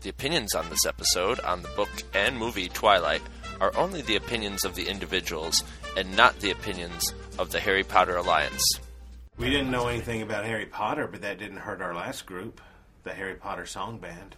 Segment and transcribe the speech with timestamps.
[0.00, 3.20] The opinions on this episode on the book and movie Twilight
[3.60, 5.64] are only the opinions of the individuals
[5.96, 8.62] and not the opinions of the Harry Potter Alliance.
[9.38, 12.60] We didn't know anything about Harry Potter, but that didn't hurt our last group,
[13.02, 14.36] the Harry Potter Song Band.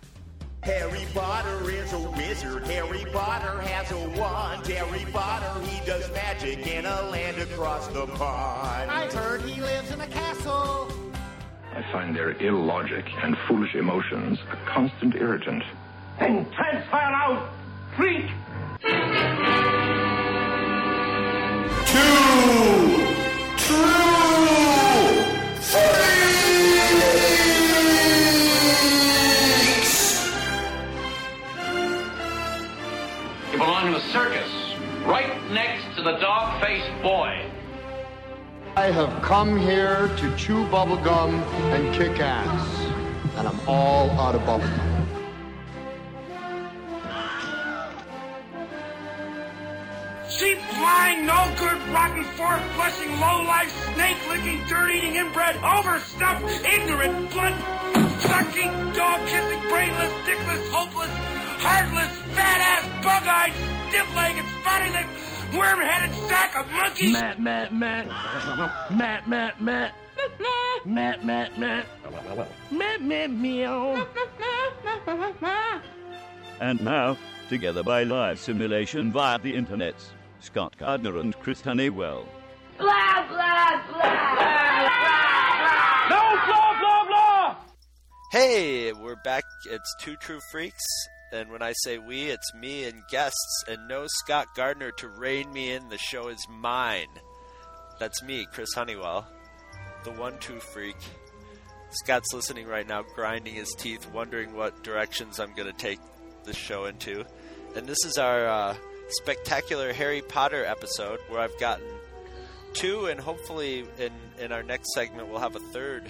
[0.63, 2.67] Harry Potter is a wizard.
[2.67, 4.67] Harry Potter has a wand.
[4.67, 8.91] Harry Potter, he does magic in a land across the pond.
[8.91, 10.90] I heard he lives in a castle.
[11.73, 15.63] I find their illogic and foolish emotions a constant irritant.
[16.19, 17.53] Then transfer out,
[17.97, 18.27] freak!
[33.53, 34.51] You belong in a circus,
[35.07, 37.50] right next to the dog-faced boy.
[38.81, 41.35] I have come here to chew bubblegum
[41.75, 42.65] and kick ass.
[43.37, 44.89] And I'm all out of bubblegum.
[50.31, 56.49] Sheep flying, no good, rotten, fork flushing, low life, snake licking, dirt eating, inbred, overstuffed,
[56.65, 57.53] ignorant, blood
[58.25, 61.13] sucking, dog kissing, brainless, dickless, hopeless,
[61.61, 63.53] heartless, fat ass, bug eyed,
[63.91, 67.13] stiff legged, spotty legged, worm headed sack of monkeys.
[67.13, 68.07] Matt, Matt, Matt.
[68.91, 69.95] Matt, Matt, Matt.
[70.85, 71.87] Matt, Matt, Matt.
[72.71, 74.07] Matt, Matt, meow.
[76.61, 77.17] And now,
[77.49, 79.95] together by live simulation via the internet,
[80.41, 82.27] Scott Gardner and Chris Honeywell.
[82.79, 84.11] Blah, blah, blah.
[86.11, 87.57] No, blah, blah, blah!
[88.33, 89.45] Hey, we're back.
[89.69, 90.85] It's Two True Freaks.
[91.33, 95.53] And when I say we, it's me and guests, and no Scott Gardner to rein
[95.53, 95.89] me in.
[95.89, 97.07] The show is mine.
[98.01, 99.27] That's me, Chris Honeywell,
[100.05, 100.97] the one two freak.
[101.91, 106.01] Scott's listening right now, grinding his teeth, wondering what directions I'm going to take
[106.45, 107.25] the show into.
[107.77, 108.77] And this is our uh,
[109.09, 111.87] spectacular Harry Potter episode where I've gotten
[112.73, 116.05] two, and hopefully in, in our next segment we'll have a third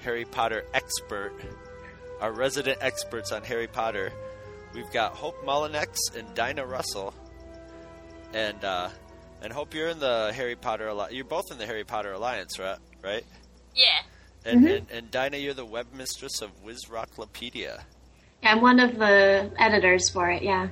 [0.00, 1.32] Harry Potter expert,
[2.20, 4.12] our resident experts on Harry Potter.
[4.74, 7.14] We've got Hope Mullinex and Dinah Russell,
[8.32, 8.88] and uh,
[9.42, 11.14] and Hope you're in the Harry Potter Alliance.
[11.14, 12.78] You're both in the Harry Potter Alliance, right?
[13.02, 13.24] Right?
[13.74, 13.86] Yeah.
[14.44, 17.80] And, and and Dinah, you're the web mistress of Wizrocklopedia.
[18.42, 20.68] Yeah, I'm one of the editors for it, yeah.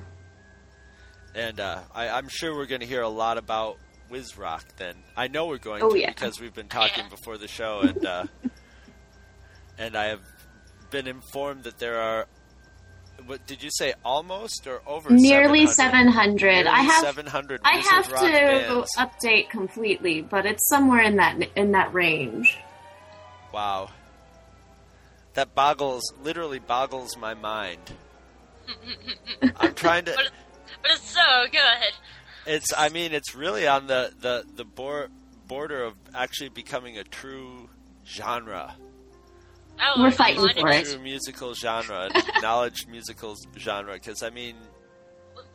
[1.33, 3.77] And uh, I, I'm sure we're going to hear a lot about
[4.11, 4.63] Wizrock.
[4.77, 6.09] Then I know we're going Oh, to yeah.
[6.11, 8.25] because we've been talking before the show, and uh,
[9.79, 10.21] and I have
[10.91, 12.27] been informed that there are.
[13.25, 13.93] What did you say?
[14.03, 16.65] Almost or over Nearly 700?
[16.65, 16.67] 700.
[16.67, 18.91] I have 700 I have to bands.
[18.97, 22.57] update completely, but it's somewhere in that in that range.
[23.53, 23.89] Wow.
[25.35, 27.79] That boggles, literally boggles my mind.
[29.57, 30.13] I'm trying to.
[30.15, 30.29] But,
[30.81, 31.93] but it's so good.
[32.45, 32.71] It's.
[32.75, 35.09] I mean, it's really on the the the bor-
[35.47, 37.69] border of actually becoming a true
[38.05, 38.75] genre,
[39.85, 40.85] Oh, We're fighting for to- it.
[40.85, 42.09] true musical genre,
[42.41, 43.93] knowledge musical genre.
[43.93, 44.55] Because I mean,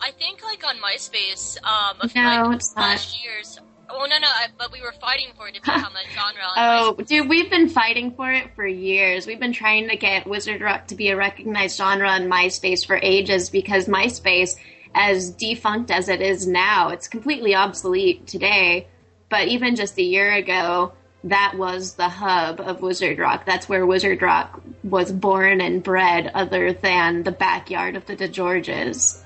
[0.00, 3.16] I think like on MySpace, um, a few, No, like, it's not.
[3.22, 3.58] years.
[3.90, 6.42] Oh no, no, I, but we were fighting for it to become a genre.
[6.42, 7.06] On Oh, MySpace.
[7.06, 9.26] dude, we've been fighting for it for years.
[9.26, 12.98] We've been trying to get Wizard Rock to be a recognized genre on MySpace for
[13.02, 14.56] ages because MySpace,
[14.94, 18.88] as defunct as it is now, it's completely obsolete today.
[19.30, 20.92] But even just a year ago,
[21.24, 23.44] that was the hub of Wizard Rock.
[23.44, 29.22] That's where Wizard Rock was born and bred, other than the backyard of the DeGeorges.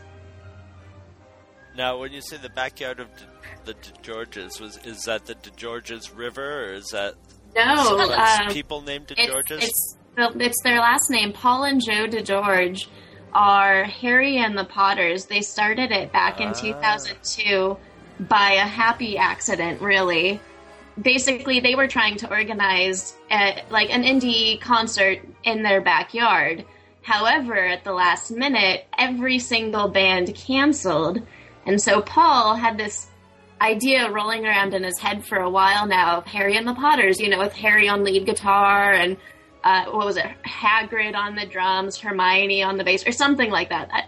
[1.77, 3.09] now when you say the backyard of
[3.65, 7.15] the DeGeorges, was is that the DeGeorges River, or is that
[7.55, 9.63] No, um, people named It's, DeGeorges?
[9.63, 11.33] it's, the- it's their last name.
[11.33, 12.87] Paul and Joe DeGeorge
[13.35, 15.27] are Harry and the Potters.
[15.27, 16.53] They started it back in Ah.
[16.53, 17.77] 2002
[18.21, 20.41] by a happy accident, really.
[21.01, 26.65] Basically, they were trying to organize a, like an indie concert in their backyard.
[27.03, 31.23] However, at the last minute, every single band canceled.
[31.67, 33.09] And so Paul had this
[33.61, 37.21] idea rolling around in his head for a while now of Harry and the Potters,
[37.21, 39.17] you know, with Harry on lead guitar and
[39.65, 43.69] uh, what was it, Hagrid on the drums, Hermione on the bass, or something like
[43.69, 43.89] that.
[43.93, 44.03] Uh,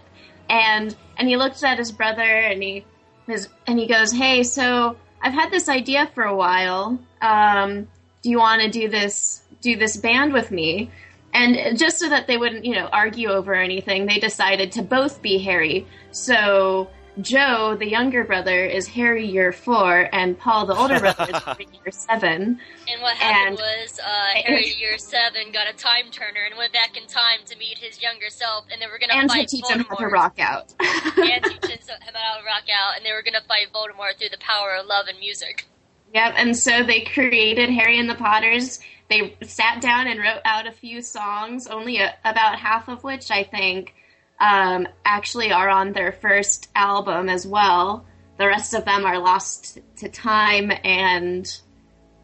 [0.49, 2.85] And and he looked at his brother and he
[3.25, 6.99] his, and he goes, "Hey, so I've had this idea for a while.
[7.21, 7.87] Um,
[8.21, 10.91] do you want to do this do this band with me?"
[11.33, 15.21] And just so that they wouldn't, you know, argue over anything, they decided to both
[15.21, 15.85] be Harry.
[16.11, 16.89] So
[17.21, 21.67] Joe, the younger brother, is Harry year four, and Paul, the older brother, is Harry
[21.71, 22.59] year seven.
[22.89, 26.73] And what happened And- was uh, Harry year seven got a time turner and went
[26.73, 29.47] back in time to meet his younger self, and they were gonna And to fight
[29.47, 30.73] teach him how to rock out.
[30.79, 34.39] and teach him how to rock out, and they were gonna fight Voldemort through the
[34.39, 35.65] power of love and music.
[36.13, 38.79] Yep, and so they created Harry and the Potters.
[39.09, 43.31] They sat down and wrote out a few songs, only a, about half of which
[43.31, 43.93] I think
[44.39, 48.05] um, actually are on their first album as well.
[48.37, 51.49] The rest of them are lost to time and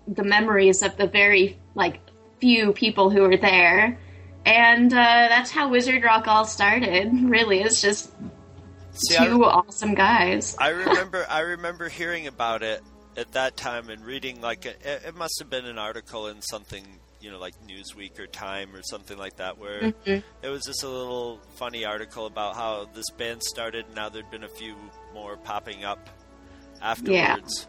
[0.08, 2.00] the memories of the very like
[2.40, 3.98] few people who were there.
[4.46, 7.12] And uh, that's how Wizard Rock all started.
[7.32, 8.12] Really, it's just
[8.94, 10.56] See, two awesome guys.
[10.60, 12.84] I remember I remember hearing about it
[13.16, 16.84] at that time and reading like a, it must have been an article in something
[17.22, 20.24] you know like Newsweek or Time or something like that where Mhm.
[20.42, 24.30] it was just a little funny article about how this band started and now there'd
[24.32, 24.76] been a few
[25.14, 26.10] more popping up
[26.82, 27.68] afterwards.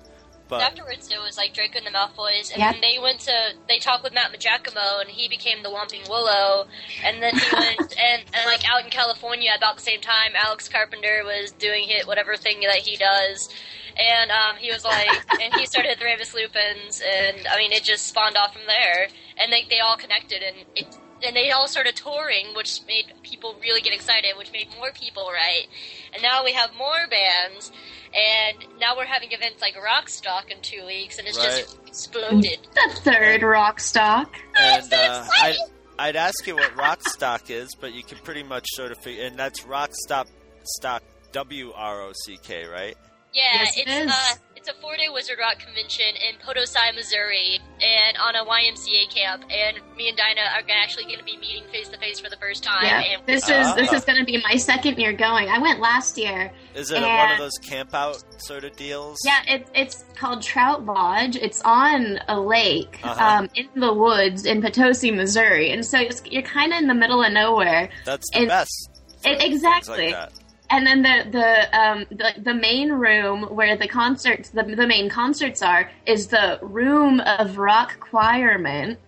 [0.52, 2.72] But Afterwards, it was like Draco and the Malfoys, and Yep.
[2.74, 3.32] then they went to
[3.68, 6.66] they talked with Matt Maggiacomo, and he became the Whomping Willow,
[7.02, 10.68] and then he went and, and like out in California about the same time, Alex
[10.68, 13.48] Carpenter was doing hit whatever thing that he does,
[13.96, 15.08] and um, he was like,
[15.40, 19.08] and he started the Remus Lupins, and I mean it just spawned off from there,
[19.38, 20.98] and they they all connected, and it.
[21.24, 25.28] And they all started touring, which made people really get excited, which made more people
[25.32, 25.68] write.
[26.12, 27.70] And now we have more bands,
[28.12, 32.58] and now we're having events like Rockstock in two weeks, and it's just exploded.
[32.74, 34.28] The third Rockstock.
[34.58, 35.56] and uh, I,
[35.98, 39.38] I'd ask you what Rockstock is, but you can pretty much sort of figure, and
[39.38, 40.26] that's Rockstock
[40.64, 41.02] Stock
[41.32, 42.96] W R O C K, right?
[43.32, 44.10] Yeah, Yes, it it's is.
[44.10, 49.12] uh, it's a four day Wizard Rock convention in Potosi, Missouri, and on a YMCA
[49.12, 49.42] camp.
[49.50, 52.36] And me and Dinah are actually going to be meeting face to face for the
[52.36, 52.84] first time.
[52.84, 55.48] Yeah, and this is this is going to be my second year going.
[55.48, 56.52] I went last year.
[56.76, 59.18] Is it one of those camp out sort of deals?
[59.24, 61.34] Yeah, it's it's called Trout Lodge.
[61.34, 63.24] It's on a lake Uh-huh.
[63.24, 66.94] um, in the woods in Potosi, Missouri, and so it's, you're kind of in the
[66.94, 67.88] middle of nowhere.
[68.04, 68.88] That's the And- best.
[69.24, 70.06] It, exactly.
[70.06, 70.32] like that.
[70.72, 75.08] And then the the um the, the main room where the concerts the, the main
[75.10, 78.98] concerts are is the room of rock choirment.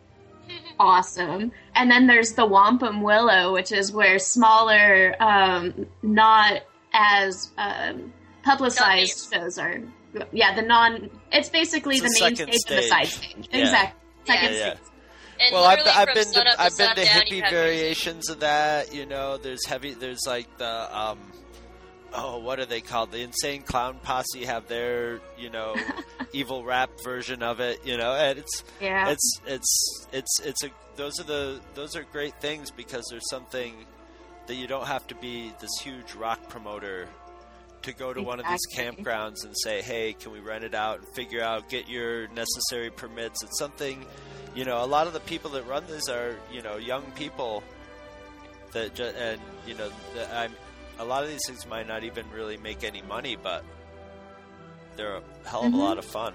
[0.79, 1.53] Awesome.
[1.75, 6.63] And then there's the Whomping Willow, which is where smaller, um, not
[6.93, 8.13] as um,
[8.43, 9.81] publicized shows are.
[10.33, 11.11] Yeah, the non.
[11.33, 13.31] It's basically It's the the main second stage, and the side stage.
[13.33, 13.49] stage.
[13.53, 13.61] Yeah.
[13.61, 14.01] Exactly.
[14.27, 14.75] Second Yeah, yeah.
[14.75, 14.89] stage.
[15.41, 18.95] And Well, I've, I've been to I've been to sundown, hippie have variations of that.
[18.95, 19.95] You know, there's heavy.
[19.95, 21.19] There's like the um,
[22.15, 23.11] oh, what are they called?
[23.13, 25.75] The Insane Clown Posse have their you know
[26.33, 27.81] evil rap version of it.
[27.85, 29.09] You know, and it's Yeah.
[29.11, 33.75] it's it's it's it's a those are the those are great things because there's something
[34.47, 37.09] that you don't have to be this huge rock promoter
[37.83, 40.99] to go to one of these campgrounds and say, "Hey, can we rent it out
[40.99, 44.05] and figure out get your necessary permits?" It's something,
[44.55, 44.83] you know.
[44.83, 47.63] A lot of the people that run these are, you know, young people
[48.73, 50.53] that, ju- and you know, that I'm.
[50.99, 53.65] A lot of these things might not even really make any money, but
[54.97, 55.75] they're a hell of Mhm.
[55.75, 56.35] a lot of fun.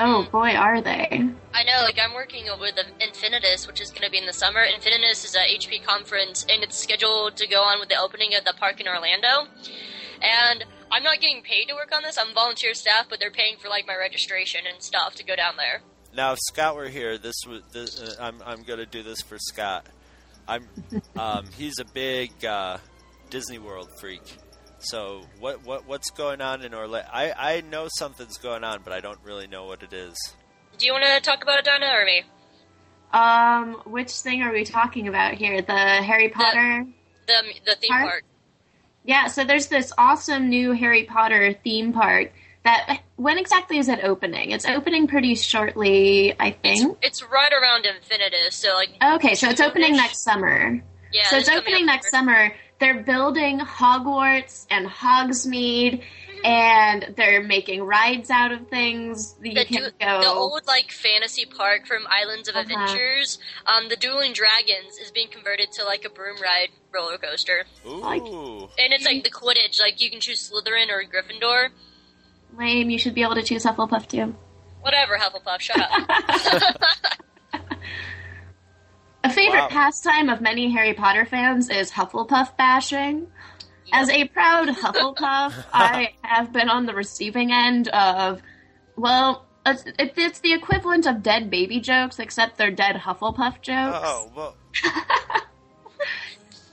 [0.00, 1.22] Oh boy, are they!
[1.54, 4.32] I know, like I'm working with the Infinitus, which is going to be in the
[4.32, 4.64] summer.
[4.66, 8.44] Infinitus is a HP conference, and it's scheduled to go on with the opening of
[8.44, 9.46] the park in Orlando.
[10.20, 12.18] And I'm not getting paid to work on this.
[12.18, 15.56] I'm volunteer staff, but they're paying for like my registration and stuff to go down
[15.56, 15.82] there.
[16.14, 17.62] Now, if Scott were here, this would.
[17.72, 19.86] This, uh, I'm I'm going to do this for Scott.
[20.48, 20.68] I'm.
[21.16, 22.78] Um, he's a big uh,
[23.30, 24.22] Disney World freak.
[24.78, 27.08] So what what what's going on in Orlando?
[27.12, 30.16] I I know something's going on, but I don't really know what it is.
[30.78, 32.22] Do you want to talk about it, Dinah, or me?
[33.12, 35.62] Um, which thing are we talking about here?
[35.62, 36.86] The Harry Potter.
[37.26, 38.04] The the theme Park?
[38.06, 38.24] park.
[39.04, 42.32] Yeah, so there's this awesome new Harry Potter theme park
[42.64, 44.50] that when exactly is it opening?
[44.50, 46.98] It's opening pretty shortly, I think.
[47.02, 50.82] It's right around Infinitus, so like Okay, so it's opening next summer.
[51.12, 51.28] yeah.
[51.28, 52.52] so this it's opening up next summer.
[52.78, 56.02] They're building Hogwarts and Hogsmeade,
[56.44, 59.32] and they're making rides out of things.
[59.34, 60.20] that You the, can du- go.
[60.20, 62.62] the old like fantasy park from Islands of Uh-huh.
[62.70, 67.64] Adventures, um, the Dueling Dragons is being converted to like a broom ride roller coaster,
[67.86, 68.02] Ooh.
[68.78, 69.80] and it's like the Quidditch.
[69.80, 71.68] Like you can choose Slytherin or Gryffindor,
[72.58, 72.90] Lame.
[72.90, 74.34] You should be able to choose Hufflepuff too.
[74.82, 75.16] whatever.
[75.16, 76.76] Hufflepuff, shut up.
[79.26, 79.68] A favorite Wow.
[79.68, 83.26] pastime of many Harry Potter fans is Hufflepuff bashing.
[83.92, 88.40] As a proud Hufflepuff, I have been on the receiving end of,
[88.96, 93.98] well, it's, it's the equivalent of dead baby jokes, except they're dead Hufflepuff jokes.
[94.04, 94.56] Oh well.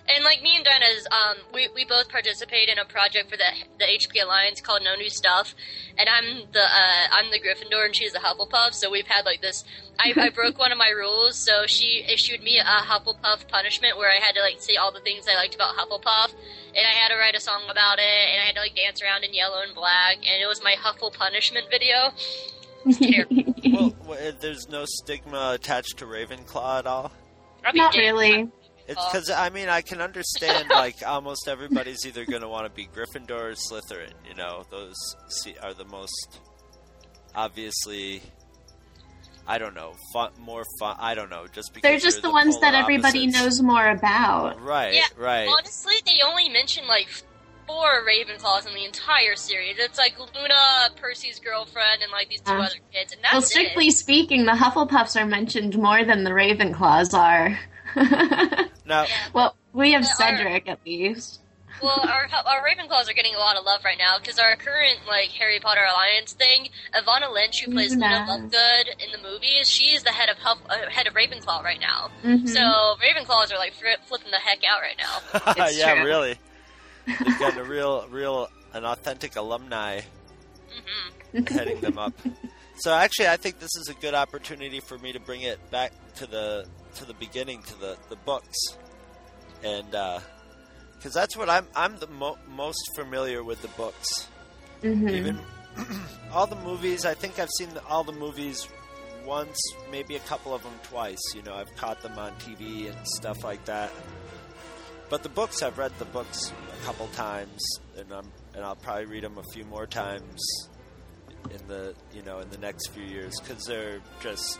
[0.05, 3.45] And like me and Dinah's, um, we, we both participate in a project for the
[3.79, 5.55] the HP Alliance called No New Stuff,
[5.97, 8.73] and I'm the uh, I'm the Gryffindor and she's the Hufflepuff.
[8.73, 9.63] So we've had like this.
[9.97, 14.11] I, I broke one of my rules, so she issued me a Hufflepuff punishment where
[14.11, 16.33] I had to like say all the things I liked about Hufflepuff,
[16.75, 19.01] and I had to write a song about it, and I had to like dance
[19.01, 22.11] around in yellow and black, and it was my Huffle punishment video.
[24.05, 27.13] well, there's no stigma attached to Ravenclaw at all.
[27.73, 28.49] Not really.
[28.93, 32.71] It's because I mean I can understand like almost everybody's either going to want to
[32.71, 34.11] be Gryffindor or Slytherin.
[34.27, 34.95] You know, those
[35.61, 36.39] are the most
[37.35, 38.21] obviously.
[39.45, 40.95] I don't know, fun, more fun.
[40.99, 43.37] I don't know, just because They're just you're the ones that everybody opposites.
[43.43, 44.61] knows more about.
[44.61, 45.49] Right, Yeah, right.
[45.49, 47.09] Honestly, they only mention like
[47.67, 49.75] four Ravenclaws in the entire series.
[49.79, 53.41] It's like Luna, Percy's girlfriend, and like these two Uh, other kids, and that's Well,
[53.41, 53.47] it.
[53.47, 57.59] strictly speaking, the Hufflepuffs are mentioned more than the Ravenclaws are.
[58.85, 61.39] Now, well, we have Yeah, our- Cedric at least.
[61.81, 64.99] well, our our Ravenclaws are getting a lot of love right now because our current
[65.07, 68.47] like Harry Potter Alliance thing, Evanna Lynch, who plays Luna Luna.
[68.49, 72.09] Lovegood in the movies, she's the head of Huff, uh, head of Ravenclaw right now.
[72.23, 72.47] Mhm.
[72.47, 75.63] So Ravenclaws are like fri flipping the heck out right now.
[75.65, 76.05] It's yeah, true.
[76.05, 76.37] really.
[77.07, 80.01] They've got a real, real, an authentic alumni
[81.47, 82.13] heading them up.
[82.75, 85.91] So actually, I think this is a good opportunity for me to bring it back
[86.15, 88.57] to the to the beginning, to the the books,
[89.63, 94.27] and because that's what I'm I'm the mo- most familiar with the books.
[94.81, 95.09] Mhm.
[95.11, 95.39] Even
[96.33, 98.67] all the movies, I think I've seen the, all the movies
[99.25, 99.57] once,
[99.89, 101.21] maybe a couple of them twice.
[101.35, 103.91] You know, I've caught them on TV and stuff like that.
[105.09, 107.61] But the books, I've read the books a couple times,
[107.97, 110.41] and I'm and I'll probably read them a few more times
[111.51, 114.59] in the you know in the next few years because they're just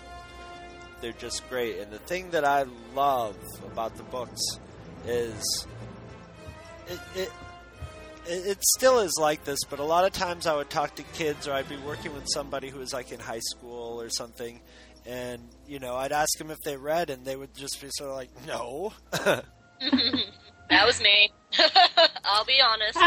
[1.04, 1.80] they're just great.
[1.80, 4.42] And the thing that I love about the books
[5.06, 5.68] is
[6.88, 7.32] it, it
[8.26, 11.46] it, still is like this, but a lot of times I would talk to kids,
[11.46, 14.62] or I'd be working with somebody who was like in high school or something,
[15.06, 18.12] and you know, I'd ask them if they read, and they would just be sort
[18.12, 19.44] of like, "No," that
[20.86, 21.34] was me.
[22.24, 22.98] I'll be honest.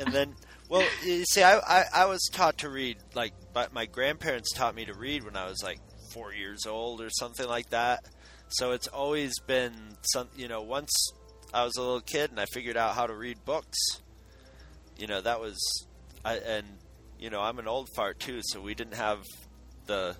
[0.00, 0.34] and then,
[0.70, 4.74] well, you see, I, I I was taught to read, like, but my grandparents taught
[4.74, 5.80] me to read when I was like
[6.14, 8.04] four years old or something like that.
[8.48, 9.74] So it's always been
[10.12, 10.90] some, you know, once
[11.52, 13.78] I was a little kid and I figured out how to read books,
[14.96, 15.58] you know, that was,
[16.24, 16.66] I, and
[17.18, 19.22] you know, I'm an old fart too, so we didn't have
[19.86, 20.16] the,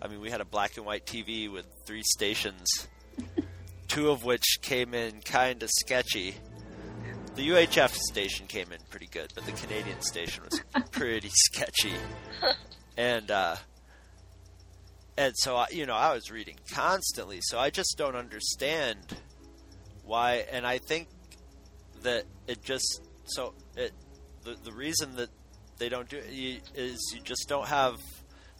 [0.00, 2.88] I mean, we had a black and white TV with three stations,
[3.88, 6.36] two of which came in kind of sketchy.
[7.34, 11.94] The UHF station came in pretty good, but the Canadian station was pretty sketchy.
[12.96, 13.56] And uh,
[15.16, 18.98] and so I, you know, I was reading constantly, so I just don't understand
[20.04, 20.44] why.
[20.50, 21.08] And I think
[22.02, 23.92] that it just so it
[24.44, 25.30] the the reason that
[25.78, 27.96] they don't do it you- is you just don't have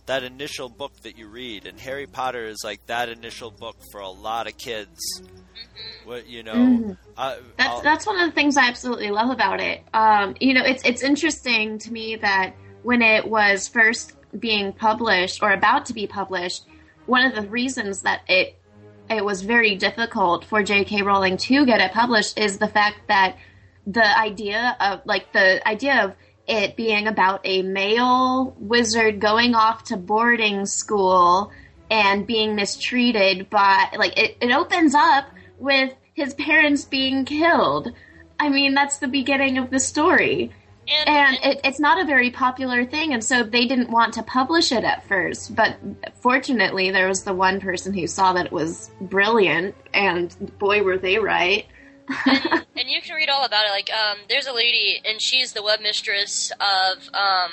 [0.06, 4.00] that initial book that you read, and Harry Potter is like that initial book for
[4.00, 4.98] a lot of kids.
[6.04, 6.96] What you know, Mhm.
[7.16, 9.82] uh, That's I'll- that's one of the things I absolutely love about it.
[9.94, 15.42] Um, you know, it's it's interesting to me that when it was first being published
[15.42, 16.64] or about to be published,
[17.06, 18.58] one of the reasons that it
[19.10, 21.02] it was very difficult for J.K.
[21.02, 23.36] Rowling to get it published is the fact that
[23.86, 26.14] the idea of like the idea of
[26.46, 31.50] it being about a male wizard going off to boarding school
[31.90, 35.26] and being mistreated by like it, it opens up
[35.58, 37.92] with his parents being killed.
[38.38, 40.52] I mean, that's the beginning of the story.
[40.88, 44.72] And, it, it's not a very popular thing, and so they didn't want to publish
[44.72, 45.54] it at first.
[45.54, 45.76] But
[46.20, 50.98] fortunately, there was the one person who saw that it was brilliant, and boy, were
[50.98, 51.66] they right.
[52.26, 53.70] and you can read all about it.
[53.70, 57.52] Like, um, there's a lady, and she's the web mistress of um,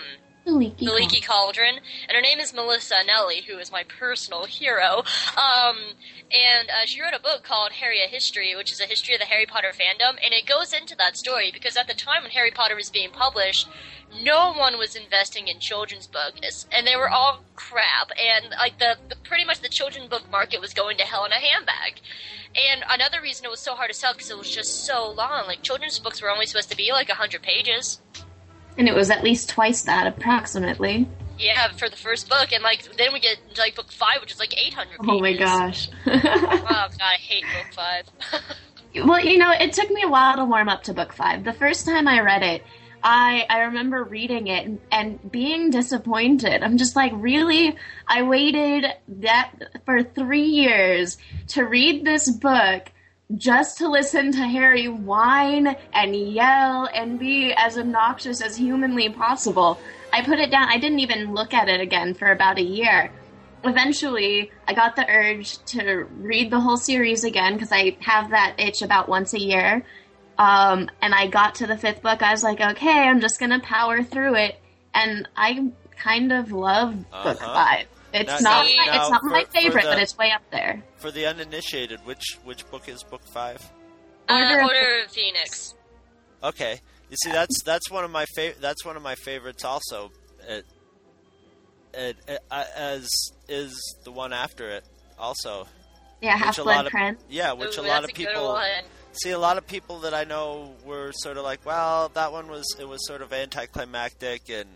[0.49, 1.75] The Leaky, the Leaky Cauldron,
[2.07, 5.03] and her name is Melissa Anelli, who is my personal hero.
[5.37, 5.77] Um,
[6.31, 9.19] and uh, she wrote a book called Harry a History, which is a history of
[9.19, 12.31] the Harry Potter fandom, and it goes into that story because at the time when
[12.31, 13.67] Harry Potter was being published,
[14.23, 18.09] no one was investing in children's books, and they were all crap.
[18.17, 21.31] And like the, the pretty much the children's book market was going to hell in
[21.31, 22.01] a handbag.
[22.55, 25.45] And another reason it was so hard to sell because it was just so long.
[25.45, 28.01] Like children's books were only supposed to be like hundred pages.
[28.77, 31.07] And it was at least twice that, approximately.
[31.37, 34.31] Yeah, for the first book, and like then we get to, like book five, which
[34.31, 34.97] is like eight hundred.
[35.07, 35.89] Oh my gosh.
[36.05, 38.03] oh god, I hate book five.
[38.95, 41.43] Well, you know, it took me a while to warm up to book five.
[41.43, 42.63] The first time I read it,
[43.03, 46.63] I I remember reading it and, and being disappointed.
[46.63, 47.77] I'm just like, really?
[48.07, 48.85] I waited
[49.19, 49.51] that
[49.85, 51.17] for three years
[51.49, 52.91] to read this book
[53.37, 59.79] just to listen to Harry whine and yell and be as obnoxious as humanly possible.
[60.11, 60.67] I put it down.
[60.69, 63.11] I didn't even look at it again for about a year.
[63.63, 68.55] Eventually, I got the urge to read the whole series again because I have that
[68.57, 69.83] itch about once a year.
[70.37, 72.23] Um, and I got to the fifth book.
[72.23, 74.59] I was like, okay, I'm just gonna power through it,
[74.93, 75.71] and I
[76.01, 77.53] kind of love book Uh-huh.
[77.53, 77.85] five.
[78.13, 80.31] It's Now- not now- my, now it's not for- my favorite, the- but it's way
[80.31, 80.83] up there.
[80.97, 83.61] For the uninitiated, which which book is book five?
[84.27, 85.73] Uh, Order of- Order of Phoenix.
[86.43, 90.11] Okay, you see that's that's one of my fav- that's one of my favorites also.
[90.47, 90.65] It,
[91.93, 93.07] it, it, uh, as
[93.47, 93.73] is
[94.03, 94.85] the one after it
[95.17, 95.67] also.
[96.21, 97.23] Yeah, Which Half a Blood lot of- Prince.
[97.29, 98.61] Yeah, which Ooh, a lot of people
[99.13, 99.31] see.
[99.31, 102.65] A lot of people that I know were sort of like, well, that one was
[102.79, 104.69] it was sort of anticlimactic and.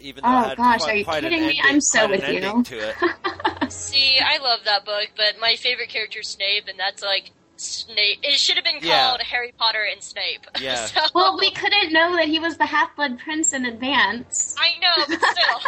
[0.00, 1.46] Even though Oh, it had gosh, quite, are you quite kidding me?
[1.58, 2.62] ending- I'm so with you.
[2.64, 3.72] To it.
[3.72, 8.18] See, I love that book, but my favorite character is Snape, and that's like Snape.
[8.22, 9.08] It should have been Yeah.
[9.08, 10.46] called Harry Potter and Snape.
[10.60, 10.86] Yeah.
[10.86, 14.54] so, Well, we couldn't know that he was the Half Blood Prince in advance.
[14.58, 15.60] I know, but still,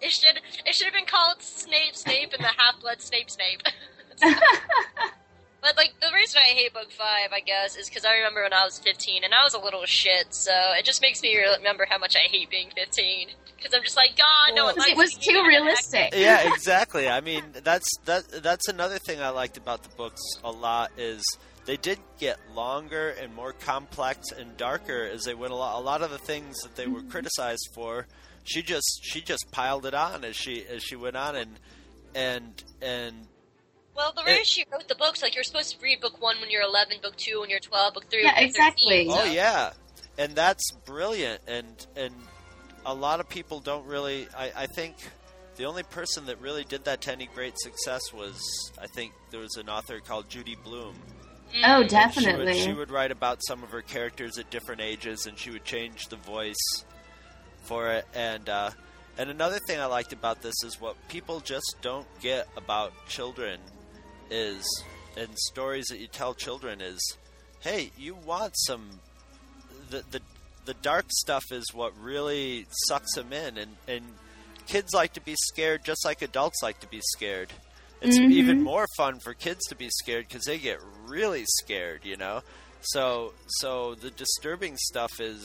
[0.00, 3.62] it should it should have been called Snape Snape and the Half Blood Snape Snape.
[5.62, 8.52] But like the reason I hate book five, I guess, is because I remember when
[8.52, 10.34] I was fifteen and I was a little shit.
[10.34, 13.28] So it just makes me remember how much I hate being fifteen.
[13.56, 16.14] Because I'm just like, God, no one it was too realistic.
[16.14, 17.08] yeah, exactly.
[17.08, 18.42] I mean, that's that.
[18.42, 21.22] That's another thing I liked about the books a lot is
[21.66, 25.80] they did get longer and more complex and darker as they went along.
[25.80, 27.10] A lot of the things that they were mm-hmm.
[27.10, 28.06] criticized for,
[28.44, 31.58] she just she just piled it on as she as she went on and
[32.14, 33.26] and and
[34.00, 36.50] Well, the way she wrote the books, like you're supposed to read book one when
[36.50, 39.06] you're 11, book two when you're 12, book three Yeah, when you're exactly.
[39.06, 39.10] 13.
[39.10, 39.72] oh yeah,
[40.16, 41.42] and that's brilliant.
[41.46, 42.14] And and
[42.86, 44.26] a lot of people don't really.
[44.36, 44.96] I, I think.
[45.56, 48.40] The only person that really did that to any great success was,
[48.80, 50.94] I think, there was an author called Judy Blume.
[51.66, 52.54] Oh, definitely.
[52.54, 55.50] She would, she would write about some of her characters at different ages, and she
[55.50, 56.56] would change the voice
[57.64, 58.06] for it.
[58.14, 58.70] And uh,
[59.18, 63.60] and another thing I liked about this is what people just don't get about children
[64.30, 64.64] is,
[65.16, 67.16] and stories that you tell children is,
[67.60, 69.00] hey, you want some
[69.90, 70.20] the the
[70.66, 74.04] the dark stuff is what really sucks them in, and and
[74.66, 77.52] kids like to be scared just like adults like to be scared.
[78.02, 78.30] It's Mhm.
[78.30, 82.42] even more fun for kids to be scared because they get really scared, you know.
[82.82, 85.44] So so the disturbing stuff is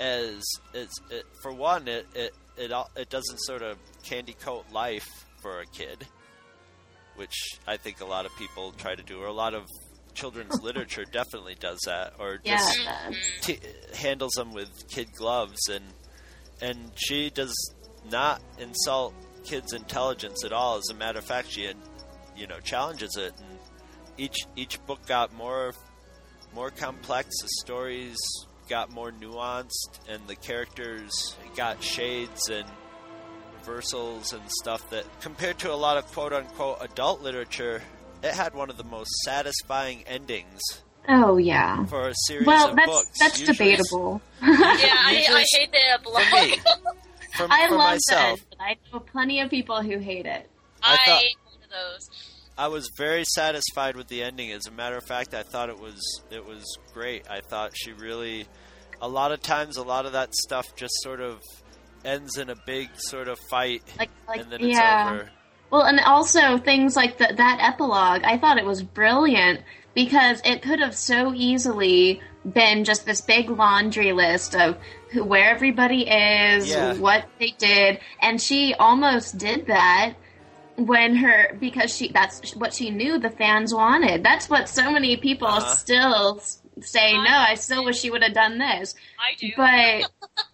[0.00, 5.06] as it's it, for one it it it it doesn't sort of candy coat life
[5.40, 6.06] for a kid,
[7.16, 9.66] which I think a lot of people try to do, or a lot of
[10.14, 13.16] children's literature definitely does that, or just does.
[13.40, 13.60] t-
[13.96, 15.84] handles them with kid gloves and
[16.60, 17.54] and she does
[18.10, 19.12] not insult
[19.44, 20.76] kids' intelligence at all.
[20.76, 21.68] As a matter of fact, she
[22.36, 23.58] you know challenges it, and
[24.16, 25.72] each each book got more
[26.54, 27.28] more complex.
[27.42, 28.16] The stories
[28.68, 32.66] got more nuanced, and the characters got shades and
[33.66, 37.82] reversals and stuff that compared to a lot of quote unquote adult literature,
[38.22, 40.60] it had one of the most satisfying endings
[41.08, 41.84] Oh yeah.
[41.86, 43.18] for a series Well, of that's books.
[43.20, 44.20] that's Usually- debatable.
[44.42, 44.48] Yeah,
[45.04, 46.50] I, Usually I hate the for epilogue.
[46.50, 46.58] me.
[47.36, 48.56] For, I for love myself, that.
[48.62, 50.48] I know plenty of people who hate it.
[50.82, 52.08] I I, hate one of those.
[52.56, 54.52] I was very satisfied with the ending.
[54.52, 56.00] As a matter of fact, I thought it was
[56.30, 57.28] it was great.
[57.28, 58.46] I thought she really,
[59.00, 61.40] a lot of times, a lot of that stuff just sort of
[62.04, 65.10] ends in a big sort of fight, Like, like and then it's yeah.
[65.12, 65.30] over.
[65.70, 69.60] Well, and also things like the, that epilogue, I thought it was brilliant
[69.94, 72.20] because it could have so easily
[72.52, 74.76] been just this big laundry list of
[75.10, 76.94] who, where everybody is, Yeah.
[76.94, 80.14] what they did, and she almost did that
[80.76, 84.22] when her because she that's what she knew the fans wanted.
[84.24, 85.74] That's what so many people Uh-huh.
[85.74, 87.14] still s- say.
[87.14, 88.94] No, I still wish she would have done this.
[89.18, 89.52] I do.
[89.56, 90.10] But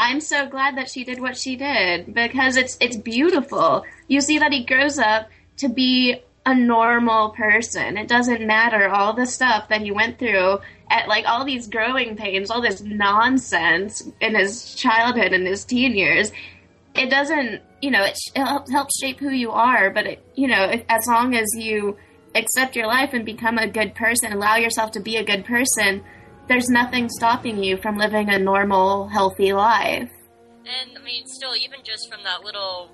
[0.00, 3.84] I'm so glad that she did what she did because it's it's beautiful.
[4.08, 7.98] You see that he grows up to be a normal person.
[7.98, 12.16] It doesn't matter all the stuff that he went through at like all these growing
[12.16, 16.32] pains, all this nonsense in his childhood and his teen years.
[16.94, 20.48] It doesn't, you know, it, sh- helps, helps shape who you are, but it, you
[20.48, 21.98] know, if, as long as you
[22.34, 26.02] accept your life and become a good person, allow yourself to be a good person,
[26.50, 30.10] there's nothing stopping you from living a normal, healthy life.
[30.66, 32.90] And I mean, still, even just from that little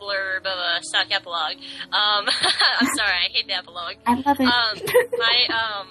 [0.00, 1.56] blurb of a stock epilogue.
[1.94, 2.26] Um,
[2.80, 3.96] I'm sorry, I hate the epilogue.
[4.04, 4.46] I love it.
[4.46, 4.74] Um,
[5.22, 5.36] I
[5.80, 5.86] um,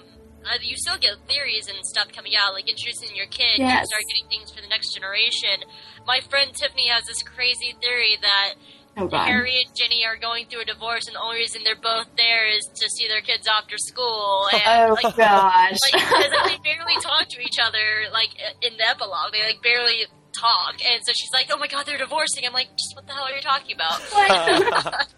[0.46, 3.58] uh, you still get theories and stuff coming out, like introducing your kid.
[3.60, 3.88] You Yes.
[3.88, 5.64] start getting things for the next generation.
[6.06, 8.56] My friend Tiffany has this crazy theory that
[8.98, 9.26] Oh god.
[9.28, 12.48] Harry and Ginny are going through a divorce, and the only reason they're both there
[12.50, 14.48] is to see their kids after school.
[14.54, 15.78] And, Oh like, gosh.
[15.94, 18.30] like, because they barely talk to each other, like
[18.62, 21.98] in the epilogue, they like barely talk, and so she's like, "Oh my god, they're
[21.98, 25.08] divorcing." I'm like, "Just what the hell are you talking about?"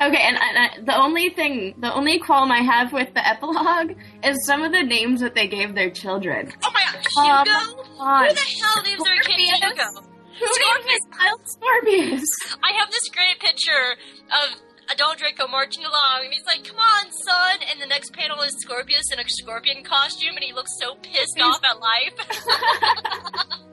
[0.00, 3.96] Okay, and, and I, the only thing, the only qualm I have with the epilogue
[4.22, 6.52] is some of the names that they gave their children.
[6.64, 7.82] oh my god, oh, Hugo!
[7.98, 8.28] on.
[8.28, 10.02] Who the hell names their kid Hugo?
[10.38, 12.24] Who named his child Scorpius?
[12.62, 13.96] I have this great picture
[14.30, 14.56] of
[14.94, 18.54] Adol Draco marching along, and he's like, "Come on, son!" And the next panel is
[18.60, 22.16] Scorpius in a scorpion costume, and he looks so pissed off at life.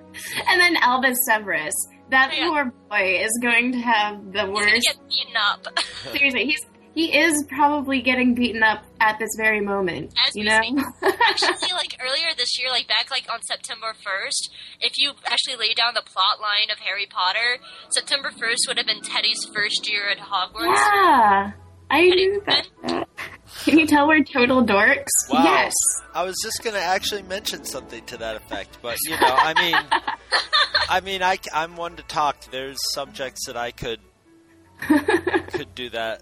[0.47, 1.73] And then Albus Severus.
[2.10, 2.49] That oh, Yeah.
[2.49, 4.88] poor boy is going to have the He's gonna worst.
[4.88, 5.67] get beaten up.
[6.13, 10.13] Seriously, he's he is probably getting beaten up at this very moment.
[10.25, 10.60] As you know.
[11.03, 15.73] actually, like earlier this year, like back like on September first, if you actually lay
[15.73, 20.10] down the plot line of Harry Potter, September first would have been Teddy's first year
[20.10, 20.75] at Hogwarts.
[20.75, 21.51] yeah,
[21.91, 23.08] I knew that.
[23.63, 25.05] Can you tell we're total dorks?
[25.29, 25.43] Wow.
[25.43, 25.73] Yes.
[26.13, 29.53] I was just going to actually mention something to that effect, but you know, I
[29.53, 29.75] mean,
[30.89, 32.51] I mean, I, I, am one to talk.
[32.51, 33.99] There's subjects that I could
[35.49, 36.21] could do that.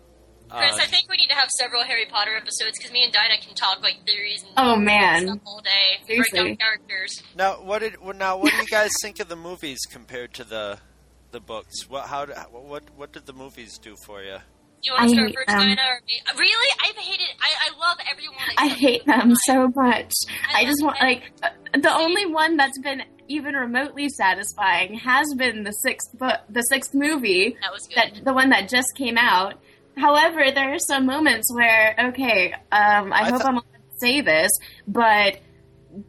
[0.57, 3.11] Chris, Uh, I think we need to have several Harry Potter episodes because me and
[3.13, 5.27] Dinah can talk like theories and Oh, man.
[5.27, 6.15] stuff all day.
[6.17, 7.21] Break down characters.
[7.35, 8.37] now, what did well, now?
[8.37, 10.79] What do you guys think of the movies compared to the
[11.31, 11.87] the books?
[11.89, 14.37] What how do- what what did the movies do for you?
[14.83, 15.59] Do you want to I start hate first, them.
[15.59, 15.81] Dinah?
[15.81, 16.21] Or me?
[16.27, 16.69] Uh, Really?
[16.85, 17.27] I've hated.
[17.41, 18.37] I, I love everyone.
[18.57, 19.35] I hate them mine.
[19.45, 20.13] so much.
[20.53, 24.95] I I just love want like uh, the only one that's been even remotely satisfying
[24.95, 27.95] has been the sixth book, the sixth movie, That was good.
[28.17, 29.53] that the one that just came out.
[29.97, 33.97] However, there are some moments where okay, um, I, I hope thought- I'm allowed to
[33.99, 34.51] say this,
[34.87, 35.39] but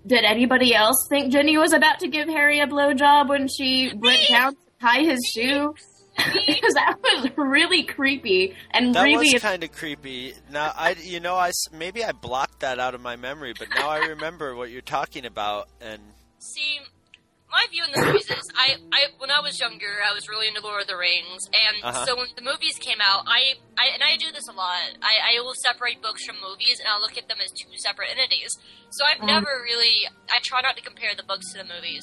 [0.07, 4.21] did anybody else think Ginny was about to give Harry a blowjob when she went
[4.29, 5.75] down to tie his shoe?
[6.17, 10.35] Because that was really creepy and That really was kind of creepy.
[10.51, 13.91] Now, I you know I maybe I blocked that out of my memory, but now
[13.91, 16.01] I remember what you're talking about, and
[16.39, 16.79] See,
[17.55, 20.51] my view in the movies is I, I when I was younger, I was really
[20.51, 22.05] into Lord of the Rings, and Uh-huh.
[22.05, 24.99] so when the movies came out, I, I and I do this a lot.
[25.01, 28.11] I, I will separate books from movies, and I'll look at them as two separate
[28.11, 28.51] entities.
[28.91, 29.31] So I've Mhm.
[29.31, 30.11] never really.
[30.35, 32.03] I try not to compare the books to the movies,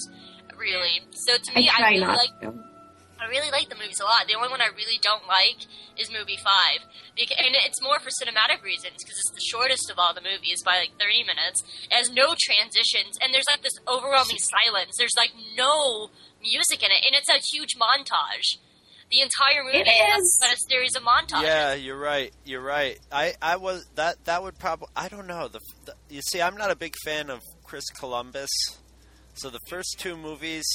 [0.57, 1.03] really.
[1.27, 2.33] So to I me, I, try really not like.
[2.41, 2.70] to.
[3.21, 4.25] I really like the movies a lot.
[4.27, 6.81] The only one I really don't like is movie five,
[7.15, 10.77] and it's more for cinematic reasons because it's the shortest of all the movies by
[10.81, 11.61] like thirty minutes.
[11.85, 14.95] It has no transitions, and there's like this overwhelming silence.
[14.97, 16.09] There's like no
[16.41, 18.57] music in it, and it's a huge montage.
[19.11, 20.39] The entire movie It is.
[20.41, 21.43] but a series of montages.
[21.43, 22.33] yeah, you're right.
[22.45, 22.97] You're right.
[23.11, 26.55] I I was that that would probably I don't know the, the you see I'm
[26.55, 28.49] not a big fan of Chris Columbus,
[29.35, 30.65] so the first two movies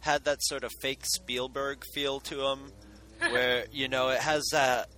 [0.00, 2.72] had that sort of fake Spielberg feel to them,
[3.30, 4.88] where you know it has that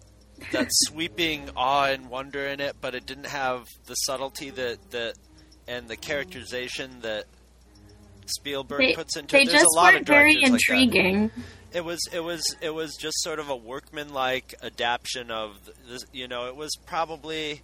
[0.52, 5.14] that sweeping awe and wonder in it, but it didn't have the subtlety that that
[5.68, 7.26] and the characterization that
[8.26, 9.46] Spielberg They, puts into they it.
[9.46, 11.30] There's just a lot weren't of very directors like intriguing.
[11.72, 15.56] It was it was it was just sort of a workman-like adaptation of
[15.88, 16.04] this.
[16.12, 17.62] You know, it was probably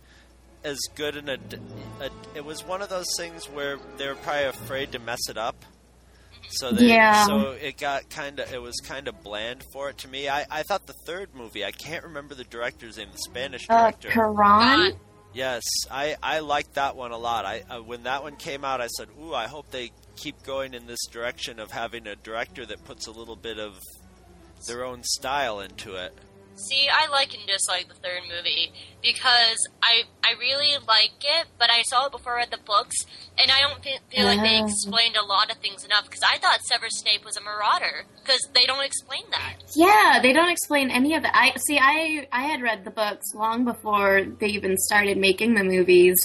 [0.62, 1.28] as good an.
[1.28, 1.60] Ad,
[2.00, 5.36] a, it was one of those things where they were probably afraid to mess it
[5.36, 5.64] up.
[6.50, 7.26] So they, Yeah.
[7.26, 10.28] so it got kind of it was kind of bland for it to me.
[10.28, 13.78] I, I thought the third movie I can't remember the director's name, the Spanish Uh,
[13.82, 14.08] director.
[14.10, 14.96] Cuarón?
[15.34, 17.44] Yes, I, I liked that one a lot.
[17.44, 20.72] I uh, when that one came out, I said, "Ooh, I hope they keep going
[20.72, 23.78] in this direction of having a director that puts a little bit of
[24.66, 26.16] their own style into it."
[26.56, 31.70] See, I like and dislike the third movie because I I really like it, but
[31.70, 32.96] I saw it before I read the books,
[33.38, 36.04] and I don't fe- feel like they explained a lot of things enough.
[36.06, 39.56] Because I thought Severus Snape was a marauder because they don't explain that.
[39.74, 41.36] Yeah, they don't explain any of that.
[41.36, 41.78] I see.
[41.78, 46.16] I I had read the books long before they even started making the movies,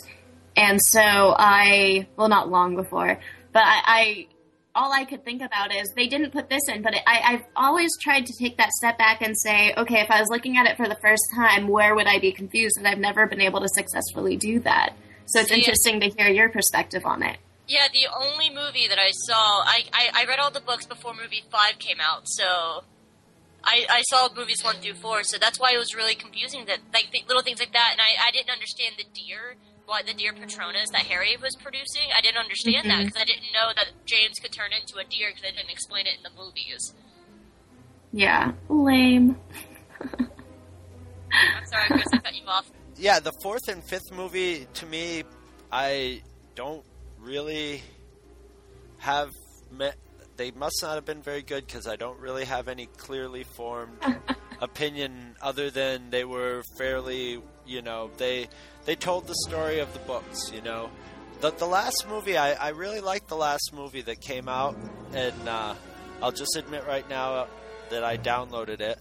[0.55, 3.19] and so I well, not long before,
[3.51, 3.81] but I.
[3.85, 4.27] I
[4.73, 7.91] all I could think about is they didn't put this in, but I, I've always
[7.99, 10.77] tried to take that step back and say, okay, if I was looking at it
[10.77, 12.77] for the first time, where would I be confused?
[12.77, 14.93] And I've never been able to successfully do that.
[15.25, 17.37] So it's See, interesting to hear your perspective on it.
[17.67, 21.13] Yeah, the only movie that I saw, I, I, I read all the books before
[21.13, 22.83] movie five came out, so
[23.63, 26.79] I, I saw movies one through four, so that's why it was really confusing that
[26.93, 29.55] like little things like that, and I, I didn't understand the deer,
[29.91, 32.07] what the deer patronus that Harry was producing.
[32.15, 33.05] I didn't understand that Mhm.
[33.07, 36.07] because I didn't know that James could turn into a deer because they didn't explain
[36.07, 36.95] it in the movies.
[38.13, 39.35] Yeah, lame.
[41.33, 42.69] I'm sorry, Chris, I cut you off.
[42.95, 45.23] Yeah, the fourth and fifth movie to me,
[45.71, 46.21] I
[46.55, 46.85] don't
[47.19, 47.81] really
[48.99, 49.31] have
[49.71, 49.95] met.
[50.37, 53.97] They must not have been very good because I don't really have any clearly formed
[54.61, 58.47] opinion other than they were fairly, you know, they
[58.85, 60.51] they told the story of the books.
[60.53, 60.89] You know,
[61.39, 64.75] the the last movie I, I really liked the last movie that came out,
[65.13, 65.75] and uh,
[66.21, 67.47] I'll just admit right now
[67.89, 68.97] that I downloaded it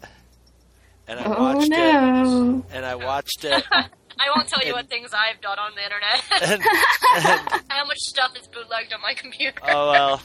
[1.07, 2.65] and I Oh, watched no.
[2.69, 3.65] it, and I watched it.
[3.73, 6.23] I won't tell you And- what things I've done on the internet.
[6.43, 6.63] and,
[7.53, 9.59] and How much stuff is bootlegged on my computer.
[9.65, 10.23] oh well.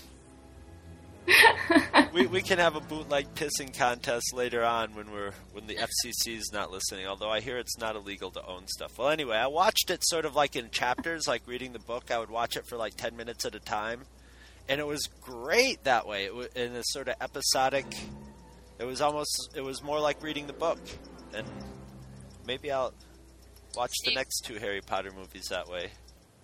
[2.13, 6.37] We, we can have a bootleg pissing contest later on when we're when the FCC
[6.37, 7.07] is not listening.
[7.07, 8.97] Although I hear it's not illegal to own stuff.
[8.97, 12.11] Well, anyway, I watched it sort of like in chapters, like reading the book.
[12.11, 14.01] I would watch it for like ten minutes at a time,
[14.69, 16.25] and it was great that way.
[16.25, 17.85] It w- in a sort of episodic.
[18.79, 19.51] It was almost.
[19.55, 20.79] It was more like reading the book,
[21.33, 21.47] and
[22.45, 22.93] maybe I'll
[23.75, 25.91] watch the next two Harry Potter movies that way.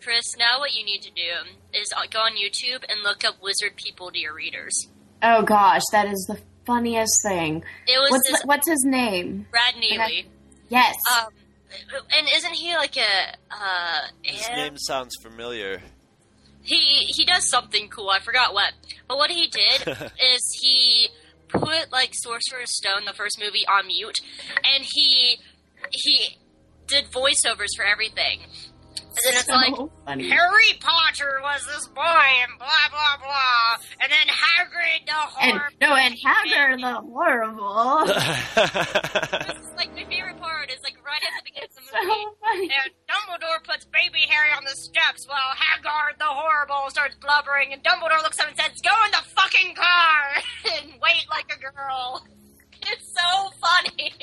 [0.03, 1.31] Chris, now what you need to do
[1.73, 4.87] is uh, go on YouTube and look up wizard people to your readers.
[5.21, 7.63] Oh gosh, that is the funniest thing.
[7.87, 9.45] It was what's this the- what's his name?
[9.51, 10.27] Brad Neely.
[10.69, 10.95] Yes.
[11.15, 11.27] Um,
[12.17, 14.07] and isn't he like a uh?
[14.23, 15.81] His name sounds familiar.
[16.63, 18.09] he he does something cool.
[18.09, 18.73] I forgot what,
[19.07, 21.09] but what he did is he
[21.47, 24.17] put like Sorcerer's Stone, the first movie, on mute,
[24.73, 25.37] and he
[25.91, 26.37] he
[26.87, 28.41] did voiceovers for everything.
[29.11, 30.29] And then it's So like funny.
[30.29, 32.01] Harry Potter was this boy,
[32.47, 35.77] and blah blah blah, and then Hagrid the and horrible.
[35.81, 38.05] no, and Hagrid the horrible.
[39.51, 42.07] this is like my favorite part is like right at the beginning of the movie.
[42.07, 42.69] so funny.
[42.71, 47.83] And Dumbledore puts baby Harry on the steps while Haggard the Horrible starts blubbering, and
[47.83, 50.21] Dumbledore looks up and says, "Go in the fucking car
[50.79, 52.23] and wait like a girl."
[52.83, 54.13] It's so funny.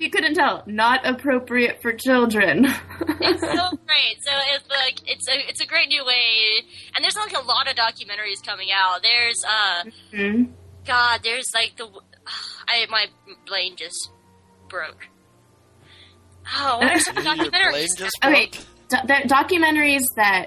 [0.00, 0.62] You couldn't tell.
[0.66, 2.64] Not appropriate for children.
[3.20, 4.16] it's so great.
[4.22, 7.68] So it's like it's a it's a great new way, and there's like a lot
[7.68, 9.02] of documentaries coming out.
[9.02, 10.52] There's uh, Mhm.
[10.86, 11.86] God, there's like the
[12.66, 13.06] I my
[13.46, 14.10] brain just
[14.68, 15.06] broke.
[16.56, 17.98] Oh, what are some Your brain documentaries?
[17.98, 20.46] just Okay, do- the documentaries that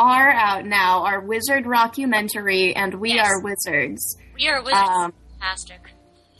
[0.00, 3.28] are out now are Wizard Rockumentary and We Yes.
[3.28, 4.16] Are Wizards.
[4.34, 4.80] We are wizards.
[4.80, 5.80] Um, Fantastic.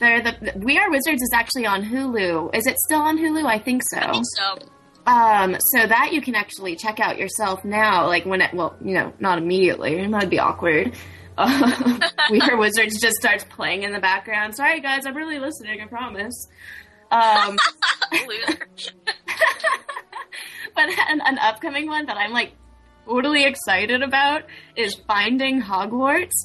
[0.05, 2.55] They're the We Are Wizards is actually on Hulu.
[2.55, 3.43] Is it still on Hulu?
[3.43, 3.97] I think so.
[3.97, 4.59] I think so.
[5.07, 8.05] Um, so that you can actually check out yourself now.
[8.05, 10.05] Like when it, well, you know, not immediately.
[10.05, 10.93] That'd be awkward.
[11.39, 11.99] Uh,
[12.31, 14.55] we Are Wizards just starts playing in the background.
[14.55, 15.81] Sorry, guys, I'm really listening.
[15.81, 16.49] I promise.
[17.09, 17.57] Um,
[20.75, 22.51] but an, an upcoming one that I'm like
[23.07, 24.43] totally excited about
[24.75, 26.35] is Finding Hogwarts.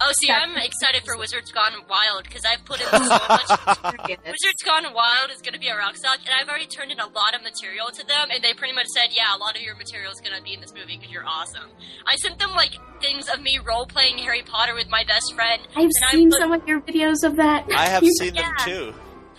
[0.00, 4.08] Oh, see, I'm excited for Wizards Gone Wild because I've put in so much.
[4.08, 7.00] Wizards Gone Wild is going to be a rock stock, and I've already turned in
[7.00, 9.62] a lot of material to them, and they pretty much said, "Yeah, a lot of
[9.62, 11.70] your material is going to be in this movie because you're awesome."
[12.06, 15.60] I sent them like things of me role playing Harry Potter with my best friend.
[15.74, 17.66] I've and seen I'm, some of your videos of that.
[17.74, 18.94] I have You- seen them too.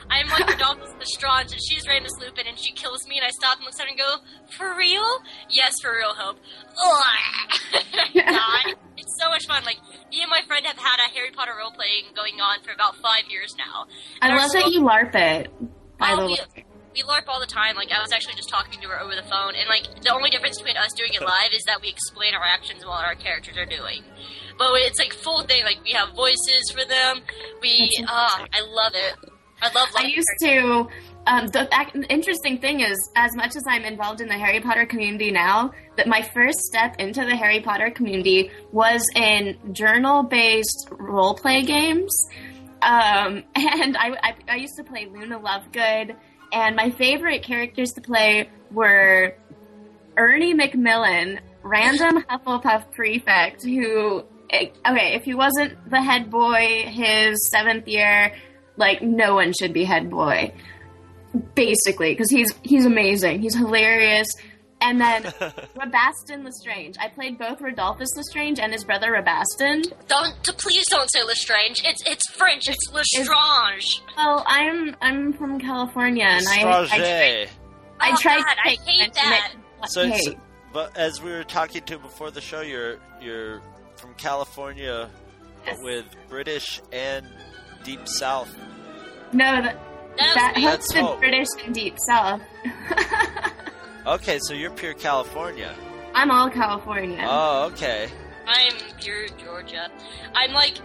[0.10, 3.58] I'm like Rodolphus Lestrange, and she's Remus Lupin, and she kills me, and I stop
[3.58, 4.16] and look at her and go,
[4.58, 5.06] "For real?
[5.50, 6.38] Yes, for real, Hope."
[6.84, 7.84] Ugh.
[8.16, 9.64] God, it's so much fun.
[9.66, 9.78] Like
[10.12, 12.96] me and my friend have had a Harry Potter role playing going on for about
[12.98, 13.86] five years now.
[14.22, 15.52] I And our love that soul- you LARP it.
[16.00, 17.76] By Oh, the we, way, we LARP all the time.
[17.76, 20.30] Like I was actually just talking to her over the phone, and like the only
[20.32, 23.58] difference between us doing it live is that we explain our actions while our characters
[23.58, 24.02] are doing.
[24.58, 25.64] But it's like full thing.
[25.66, 27.22] Like we have voices for them.
[27.62, 29.16] We That's ah, I love it.
[29.62, 29.90] I love.
[29.96, 30.88] I used to.
[31.28, 35.30] Um, the interesting thing is, as much as I'm involved in the Harry Potter community
[35.30, 42.12] now, that my first step into the Harry Potter community was in journal-based role-play games.
[42.82, 46.16] Um, and I, I, I used to play Luna Lovegood,
[46.52, 49.36] and my favorite characters to play were
[50.18, 57.50] Ernie Macmillan, random Hufflepuff prefect, who, eh, okay, if he wasn't the head boy his
[57.50, 58.34] seventh year,
[58.80, 60.52] like no one should be head boy,
[61.56, 64.28] basically, because he's he's amazing, he's hilarious.
[64.82, 65.24] And then
[65.76, 66.96] Rabastan Lestrange.
[67.02, 69.92] I played both Rodolphus Lestrange and his brother Rabastan.
[70.08, 71.82] Don't please don't say Lestrange.
[71.84, 72.70] It's it's French.
[72.70, 74.02] It's Lestrange.
[74.16, 77.50] Well, I'm I'm from California, and I I, Strange.
[77.50, 79.50] Oh I Oh, tried God, to I take hate French that.
[79.54, 80.36] and it- So, hey, so-
[80.72, 83.62] but as we were talking to before the show, you're you're
[83.98, 85.10] from California,
[85.66, 85.78] Yes.
[85.84, 87.26] with British and
[87.84, 88.54] Deep South.
[89.34, 89.78] no, that,
[90.18, 90.64] That that was me.
[90.66, 91.20] That's hosted hope.
[91.20, 92.42] British and Deep South.
[94.08, 95.76] Okay, so you're pure California.
[96.16, 97.24] I'm all California.
[97.30, 98.10] Oh, okay.
[98.48, 99.88] I'm pure Georgia.
[100.34, 100.78] I'm like,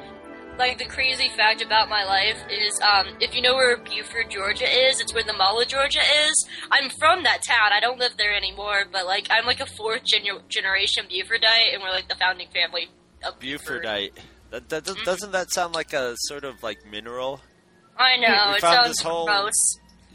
[0.59, 4.67] like the crazy fact about my life is, um, if you know where Buford, Georgia
[4.67, 6.35] is, it's where the Mall of Georgia is.
[6.71, 7.73] I'm from that town.
[7.73, 11.83] I don't live there anymore, but like, I'm like a fourth genu- generation Bufordite, and
[11.83, 12.89] we're like the founding family
[13.25, 13.87] of Buford.
[14.61, 14.69] Bufordite.
[14.69, 14.95] That, that, Mm-hmm.
[14.95, 17.40] does- doesn't that sound like a sort of like mineral?
[17.97, 19.53] I know, we it found sounds this whole gross.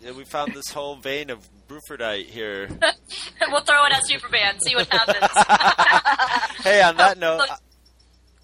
[0.04, 2.68] yeah, we found this whole vein of Brufordite here.
[3.50, 5.18] we'll throw it at Superman, see what happens.
[6.64, 7.50] hey, on that note, Look,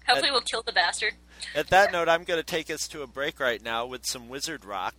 [0.08, 1.14] Hopefully, we'll kill the bastard.
[1.54, 4.28] at that note, I'm going to take us to a break right now with some
[4.28, 4.94] Wizard Rock.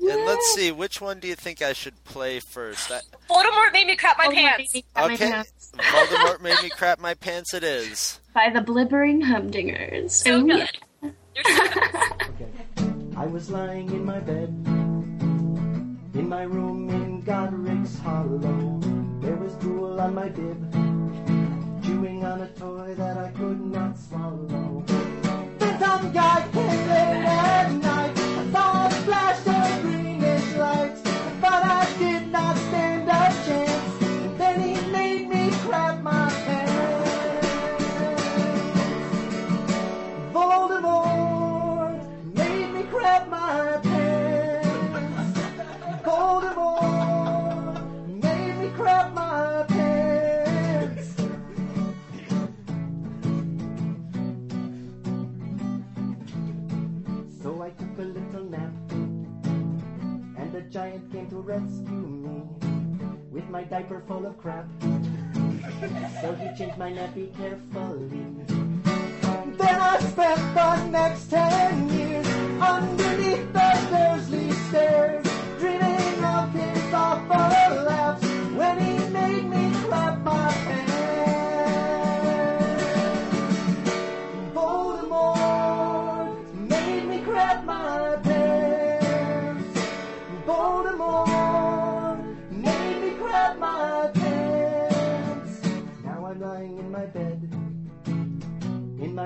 [0.00, 2.90] And let's see, which one do you think I should play first?
[2.90, 4.58] I, Voldemort made me crap my Voldemort pants.
[4.74, 5.61] made me crap my okay, pants.
[5.76, 7.54] Voldemort made me crap my pants.
[7.54, 8.20] It is.
[8.34, 10.10] By the Blibbering Humdingers.
[10.10, 10.68] So Ooh, good.
[13.16, 14.48] I was lying in my bed
[16.14, 18.80] in my room in Godric's Hollow.
[19.20, 20.72] There was drool on my bib,
[21.84, 24.84] chewing on a toy that I could not swallow.
[25.58, 26.48] Then some guy
[61.44, 62.42] rescue me
[63.30, 64.66] with my diaper full of crap.
[66.20, 68.08] So he changed my nappy carefully.
[69.58, 72.26] Then I spent the next ten years
[72.60, 75.21] underneath the Dursley stairs,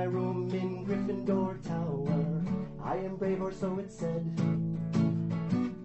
[0.09, 2.42] room in Gryffindor Tower.
[2.85, 4.25] I am brave, or so it said.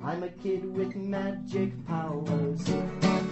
[0.04, 2.62] I'm a kid with magic powers.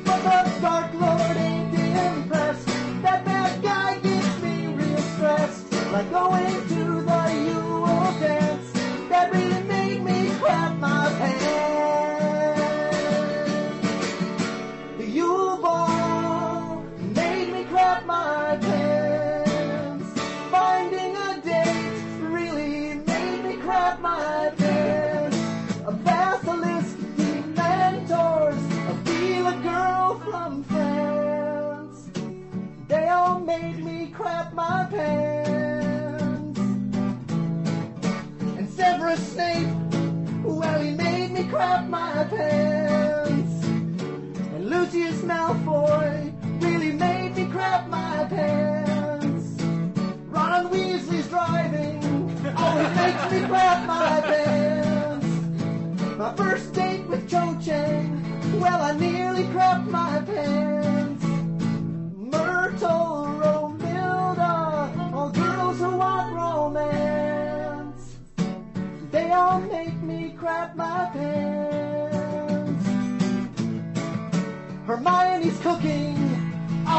[0.06, 2.68] But the Dark Lord ain't impressed.
[3.02, 5.72] That bad guy gets me real stressed.
[5.92, 7.09] Like going to the
[48.30, 49.62] pants.
[50.28, 52.04] Ron Weasley's driving
[52.56, 55.28] always makes me crap my pants.
[56.18, 61.24] My first date with Cho Chang, well, I nearly crapped my pants.
[62.16, 68.18] Myrtle, Romilda, all girls who want romance.
[69.12, 72.86] They all make me crap my pants.
[74.86, 76.19] Hermione's cooking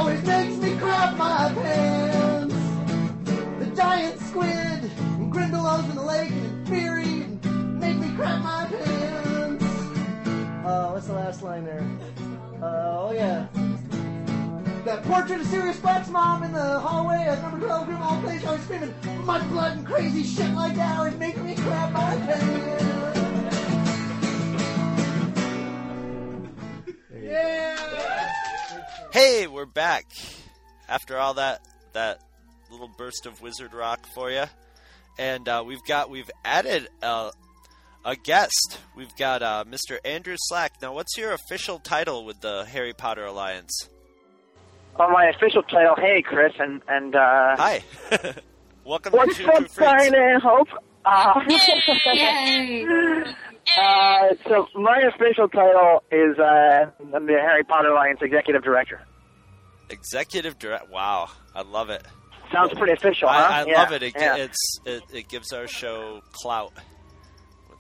[0.00, 2.54] always makes me crap my pants.
[3.58, 7.26] The giant squid and grindylows in the lake and Fury
[7.78, 9.64] make me crap my pants.
[10.64, 11.86] Uh, what's the last line there?
[12.62, 13.46] Uh, oh yeah.
[14.86, 18.62] That portrait of Sirius Black's mom in the hallway at number 12 Grimmauld Place always
[18.62, 18.94] screaming
[19.26, 23.20] mud blood and crazy shit like that always make me crap my pants.
[27.22, 27.99] Yeah!
[29.12, 30.06] Hey, we're back
[30.88, 31.62] after all that
[31.94, 32.20] that
[32.70, 34.44] little burst of wizard rock for you,
[35.18, 37.32] and uh, we've got we've added uh,
[38.04, 38.78] a guest.
[38.94, 39.98] We've got uh, Mr.
[40.04, 40.74] Andrew Slack.
[40.80, 43.88] Now, what's your official title with the Harry Potter Alliance?
[44.96, 47.82] Well, my official title, hey, Chris, and and uh, hi,
[48.84, 50.42] welcome What's to Two up, Freaks.
[50.44, 50.68] Hope?
[51.04, 51.40] Uh,
[52.14, 53.24] Yay!
[53.78, 59.00] uh, so my official title is uh, I'm the Harry Potter Alliance Executive Director.
[59.88, 60.90] Executive Direct.
[60.90, 62.04] Wow, I love it.
[62.52, 63.34] Sounds pretty official, huh?
[63.50, 64.02] I, I Yeah, love it.
[64.02, 64.36] It, yeah.
[64.36, 65.02] it's, it.
[65.12, 66.72] It gives our show clout.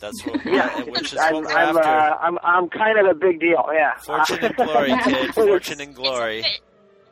[0.00, 1.88] That's what, Yeah, which is I'm, what we're I'm, after.
[1.88, 3.64] uh, I'm I'm kind of a big deal.
[3.72, 3.94] Yeah.
[4.06, 5.34] Fortune and glory, kid.
[5.34, 6.44] Fortune and glory.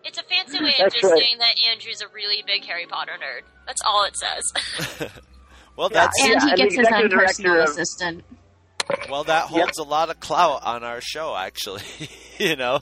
[0.05, 1.19] It's a fancy way of That's just right.
[1.19, 3.43] saying that Andrew's a really big Harry Potter nerd.
[3.67, 5.11] That's all it says.
[5.77, 8.25] Well, that's and he I'm gets his own personal of- assistant.
[9.11, 11.35] Well, that holds a lot of clout on our show.
[11.37, 11.83] Actually,
[12.39, 12.81] you know.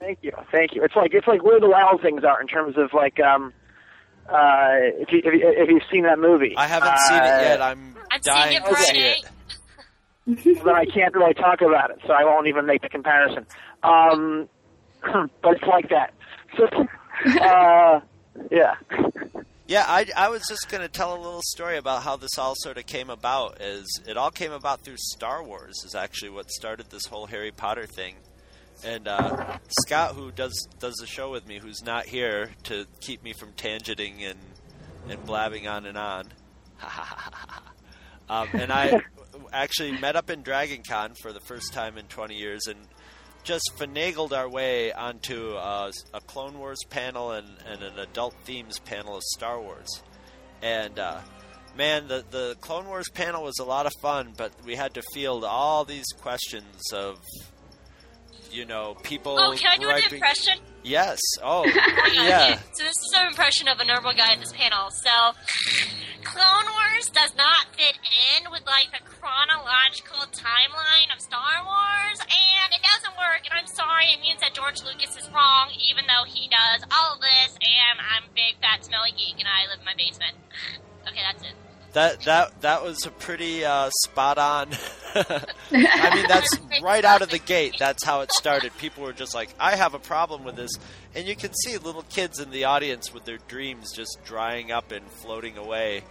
[0.00, 0.82] Thank you, thank you.
[0.84, 3.52] It's like it's like where the wild things are in terms of like um
[4.28, 6.54] uh if you if, you, if you've seen that movie.
[6.56, 7.62] I haven't seen it Uh, yet.
[7.62, 9.16] I'm I'm seeing dying it to see Friday.
[9.16, 9.24] it.
[10.64, 13.46] then I can't really talk about it, so I won't even make the comparison.
[13.82, 14.48] Um,
[15.42, 16.14] but it's like that.
[16.58, 16.66] So,
[17.40, 18.00] uh,
[18.50, 18.74] yeah.
[19.72, 22.52] Yeah, I, I was just going to tell a little story about how this all
[22.58, 23.62] sort of came about.
[23.62, 25.82] Is it all came about through Star Wars?
[25.86, 28.16] Is actually what started this whole Harry Potter thing.
[28.84, 33.24] And uh, Scott, who does does the show with me, who's not here to keep
[33.24, 34.38] me from tangenting and
[35.08, 36.26] and blabbing on and on.
[38.28, 39.00] um, and I
[39.54, 42.78] actually met up in Dragon Con for the first time in 20 years and
[43.44, 48.78] just finagled our way onto uh, a Clone Wars panel and, and, an adult themes
[48.80, 50.02] panel of Star Wars.
[50.62, 51.20] And uh,
[51.76, 55.02] man, the the Clone Wars panel was a lot of fun, but we had to
[55.12, 57.18] field all these questions of,
[58.50, 59.38] you know, people.
[59.38, 60.54] Oh, can I do griping- an impression?
[60.84, 61.18] Yes.
[61.42, 61.64] Oh,
[62.12, 62.58] yeah.
[62.72, 64.88] So this is an impression of a normal guy at this panel.
[64.90, 65.10] So,
[66.24, 72.68] Clone Wars does not fit in with like the chronological timeline of Star Wars, and
[72.70, 73.42] it doesn't work.
[73.44, 77.14] And I'm sorry, it means that George Lucas is wrong, even though he does all
[77.16, 77.58] of this.
[77.58, 80.36] And I'm a big fat smelly geek, and I live in my basement.
[81.02, 81.61] Okay, that's it.
[81.92, 84.70] That that that was a pretty uh, spot on.
[85.14, 87.76] I mean, that's right out of the gate.
[87.78, 88.76] That's how it started.
[88.78, 90.70] People were just like, "I have a problem with this,"
[91.14, 94.90] and you can see little kids in the audience with their dreams just drying up
[94.90, 96.02] and floating away.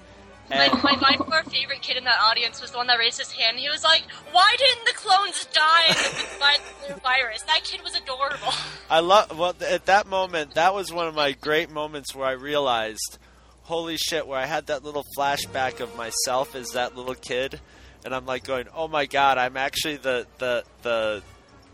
[0.52, 3.18] My, And my by far favorite kid in that audience was the one that raised
[3.18, 3.58] his hand.
[3.58, 5.96] He was like, "Why didn't the clones die
[6.40, 6.58] by
[6.88, 8.54] the virus?" That kid was adorable.
[8.88, 9.36] I love.
[9.36, 13.18] Well, at that moment, that was one of my great moments where I realized,
[13.64, 14.28] holy shit!
[14.28, 17.60] Where I had that little flashback of myself as that little kid,
[18.06, 19.38] and I'm like going, "Oh my god!
[19.38, 21.24] I'm actually the the the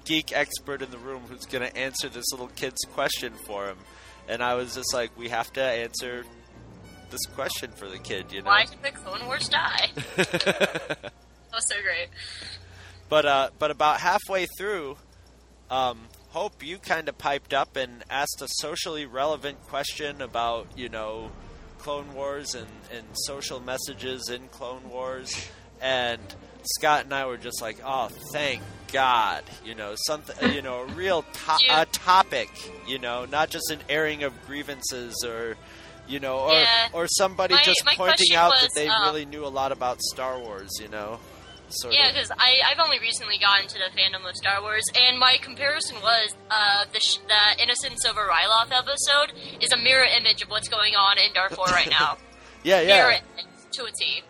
[0.05, 3.77] geek expert in the room who's going to answer this little kid's question for him."
[4.27, 6.25] And I was just like, "We have to answer
[7.09, 8.47] this question for the kid," you know.
[8.47, 9.89] Why did the Clone Wars die?
[10.15, 11.11] that
[11.53, 12.09] was so great.
[13.09, 14.97] But uh, but about halfway through,
[15.69, 20.89] um, Hope, you kind of piped up and asked a socially relevant question about you
[20.89, 21.31] know
[21.87, 25.33] Clone Wars and, and social messages in Clone Wars,
[25.81, 26.19] and
[26.75, 28.61] Scott and I were just like, oh, thank
[28.91, 32.49] God, you know something, you know, a real to- a topic,
[32.85, 35.55] you know, not just an airing of grievances or.
[36.09, 36.87] You know, or Yeah.
[36.93, 39.73] or somebody My- just my pointing out was, that they um, really knew a lot
[39.73, 40.69] about Star Wars.
[40.79, 41.19] You know,
[41.69, 45.37] sort Yeah, because I've only recently gotten to the fandom of Star Wars, and my
[45.41, 50.49] comparison was uh, the, sh- the Innocents of Ryloth episode is a mirror image of
[50.49, 52.17] what's going on in Darfur right now.
[52.63, 52.95] Yeah, yeah.
[52.95, 54.23] Mirror image to a T.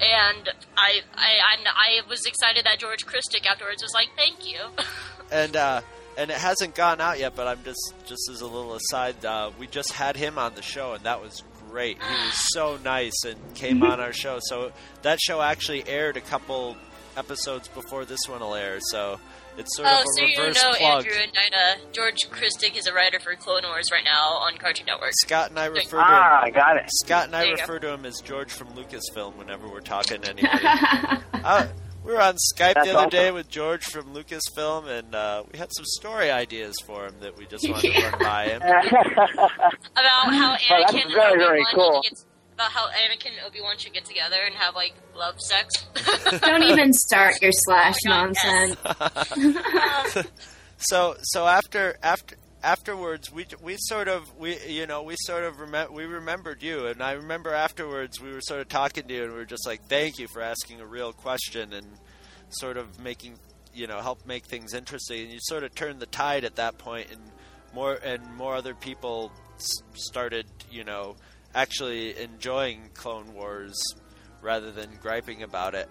[0.00, 4.58] And I, I, and I was excited that George Krstic afterwards was like, "Thank you."
[5.32, 5.80] and uh,
[6.18, 7.34] and it hasn't gone out yet.
[7.34, 10.62] But I'm just just as a little aside, uh, we just had him on the
[10.62, 11.98] show, and that was great.
[12.02, 14.38] He was so nice and came on our show.
[14.42, 16.76] So that show actually aired a couple
[17.16, 18.78] episodes before this one will air.
[18.80, 19.18] So
[19.56, 21.06] it's sort oh, of a so you know plug.
[21.06, 21.82] Andrew and Dinah.
[21.92, 25.10] George Krstic is a writer for Clone Wars right now on Cartoon Network.
[25.24, 26.84] Scott and I refer to Ah, him, I got it.
[27.04, 27.62] Scott and I There you go.
[27.62, 30.64] refer to him as George from Lucasfilm whenever we're talking to anybody.
[31.44, 31.66] uh,
[32.08, 33.10] we were on Skype That's the other awesome.
[33.10, 37.36] day with George from Lucasfilm, and uh, we had some story ideas for him that
[37.36, 38.62] we just wanted to run by him.
[38.62, 42.02] about how Oh, that's Anakin very, and very Obi-Wan cool.
[42.02, 45.38] should get, about how Anakin and Obi Wan should get together and have like love
[45.38, 45.84] sex.
[46.40, 48.76] Don't even start your slash nonsense.
[50.78, 55.56] so so after after afterwards we we sort of we you know we sort of
[55.56, 59.22] remem- we remembered you and I remember afterwards we were sort of talking to you
[59.24, 61.86] and we were just like thank you for asking a real question and
[62.50, 63.38] sort of making
[63.72, 66.78] you know help make things interesting and you sort of turned the tide at that
[66.78, 67.20] point and
[67.74, 71.14] more and more other people s- started you know
[71.54, 73.78] actually enjoying Clone Wars
[74.42, 75.88] rather than griping about it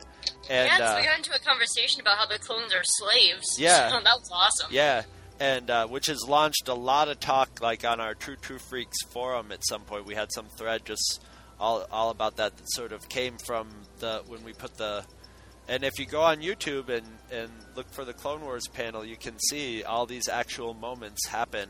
[0.50, 3.46] and yeah, so uh, we got into a conversation about how the clones are slaves.
[3.58, 3.90] Yeah.
[4.04, 4.70] that was awesome.
[4.72, 5.04] Yeah,
[5.40, 8.98] and uh, which has launched a lot of talk, like on our True True Freaks
[9.12, 9.52] forum.
[9.52, 11.24] At some point, we had some thread just
[11.60, 13.68] all all about that that sort of came from
[14.00, 15.06] the when we put the.
[15.70, 19.18] And if you go on YouTube and and look for the Clone Wars panel, you
[19.18, 21.70] can see all these actual moments happen.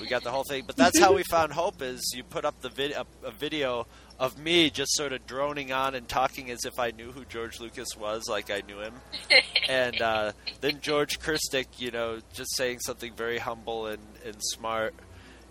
[0.00, 1.82] We got the whole thing, but that's how we found Hope.
[1.82, 3.86] Is you put up the vid- a, a video
[4.18, 7.60] of me just sort of droning on and talking as if I knew who George
[7.60, 8.94] Lucas was, like I knew him.
[9.68, 14.94] And uh, then George Krstic, you know, just saying something very humble and, and smart,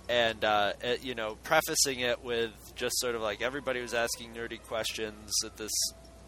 [0.10, 4.60] and uh, you know, prefacing it with just sort of like everybody was asking nerdy
[4.60, 5.72] questions at this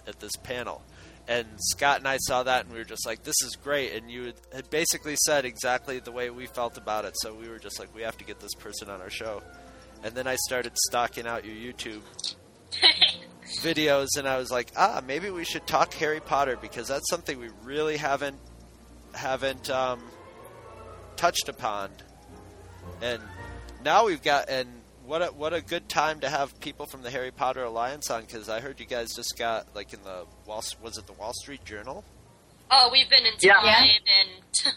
[0.08, 0.84] at this panel,
[1.28, 4.12] and Scott and I saw that and we were just like, this is great, and
[4.12, 7.80] you had basically said exactly the way we felt about it, so we were just
[7.80, 9.42] like, we have to get this person on our show,
[10.04, 12.02] and then I started stalking out your YouTube.
[13.58, 17.40] videos, and I was like, ah, maybe we should talk Harry Potter because that's something
[17.40, 18.38] we really haven't
[19.14, 20.00] haven't um,
[21.16, 21.90] touched upon.
[23.02, 23.22] And
[23.84, 24.70] now we've got and
[25.06, 28.22] what a, what a good time to have people from the Harry Potter Alliance on
[28.22, 31.34] because I heard you guys just got like in the Wall was it the Wall
[31.34, 32.04] Street Journal?
[32.72, 33.84] Oh, we've been in Yeah.
[33.84, 34.74] And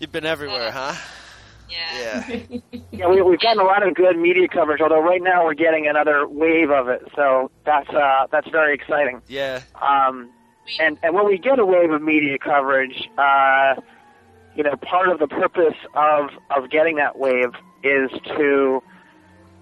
[0.00, 0.94] You've been everywhere, huh?
[1.68, 2.28] Yeah.
[2.28, 2.58] Yeah.
[2.92, 4.80] Yeah, we, we've gotten a lot of good media coverage.
[4.80, 9.20] Although right now we're getting another wave of it, so that's uh, that's very exciting.
[9.26, 9.62] Yeah.
[9.82, 10.30] Um,
[10.78, 13.74] and and when we get a wave of media coverage, uh,
[14.54, 17.50] you know, part of the purpose of of getting that wave
[17.82, 18.80] is to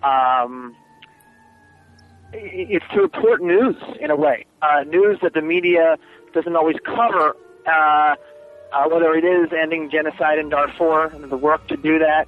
[0.03, 0.77] um,
[2.35, 5.97] it's to report news in a way, uh, news that the media
[6.35, 7.35] doesn't always cover.
[7.67, 8.17] Uh,
[8.73, 12.27] uh, whether it is ending genocide in Darfur and the work to do that,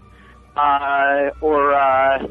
[0.57, 2.27] uh, or uh,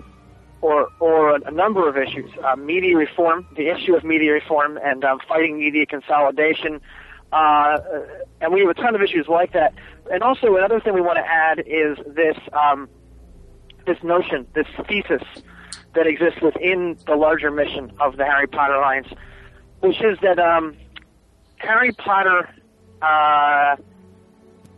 [0.61, 5.03] or or a number of issues, uh, media reform, the issue of media reform, and
[5.03, 6.80] um, fighting media consolidation,
[7.32, 7.78] uh,
[8.41, 9.74] and we have a ton of issues like that.
[10.11, 12.88] And also another thing we want to add is this um,
[13.86, 15.24] this notion, this thesis
[15.95, 19.07] that exists within the larger mission of the Harry Potter Alliance,
[19.82, 20.76] which is that um,
[21.57, 22.49] Harry Potter,
[23.01, 23.76] uh,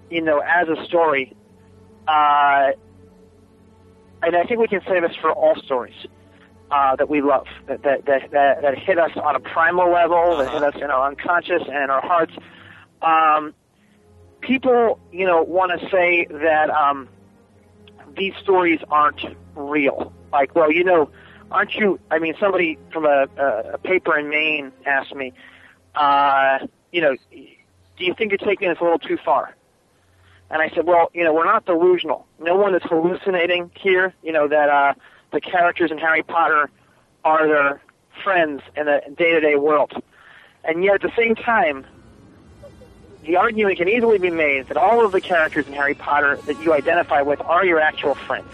[0.10, 1.36] you know, as a story,
[2.08, 2.72] uh,
[4.22, 5.96] and I think we can say this for all stories
[6.72, 10.38] uh, that we love, that that, that that that hit us on a primal level,
[10.38, 12.34] that hit us in our unconscious and in our hearts.
[13.02, 13.54] Um,
[14.42, 17.08] people, you know, want to say that um,
[18.18, 19.22] these stories aren't
[19.56, 20.14] real.
[20.32, 21.10] Like, well, you know,
[21.52, 22.00] aren't you?
[22.10, 25.34] I mean, somebody from a, a, a paper in Maine asked me,
[25.94, 26.60] uh,
[26.92, 29.56] you know, do you think you're taking this a little too far?
[30.50, 32.26] And I said, well, you know, we're not delusional.
[32.40, 34.14] No one is hallucinating here.
[34.24, 34.94] You know that uh,
[35.32, 36.70] the characters in Harry Potter
[37.24, 37.82] are their
[38.24, 39.92] friends in the day-to-day world,
[40.64, 41.86] and yet at the same time,
[43.24, 46.62] the argument can easily be made that all of the characters in Harry Potter that
[46.62, 48.48] you identify with are your actual friends.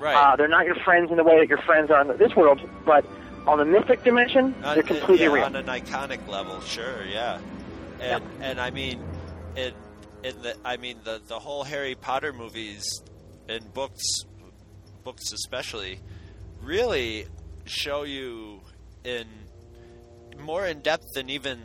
[0.00, 0.14] Right.
[0.16, 2.60] Uh, they're not your friends in the way that your friends are in this world,
[2.86, 3.04] but
[3.46, 5.44] on the mythic dimension, On- they're completely yeah, real.
[5.44, 7.38] on an iconic level, sure, yeah.
[8.00, 9.02] And and I mean,
[9.56, 9.74] in
[10.22, 12.84] in the I mean the the whole Harry Potter movies
[13.48, 14.02] and books,
[15.04, 16.00] books especially,
[16.62, 17.26] really
[17.64, 18.60] show you
[19.04, 19.26] in
[20.38, 21.58] more in depth than even,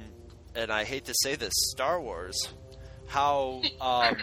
[0.55, 2.35] and I hate to say this, Star Wars,
[3.07, 4.15] how um,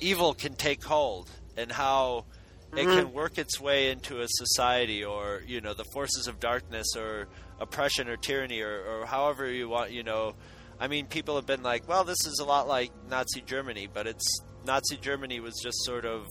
[0.00, 2.26] evil can take hold and how
[2.74, 6.96] it can work its way into a society or you know the forces of darkness
[6.96, 7.28] or
[7.60, 10.34] oppression or tyranny or, or however you want you know
[10.80, 14.06] i mean people have been like well this is a lot like nazi germany but
[14.06, 16.26] it's nazi germany was just sort of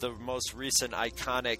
[0.00, 1.58] the most recent iconic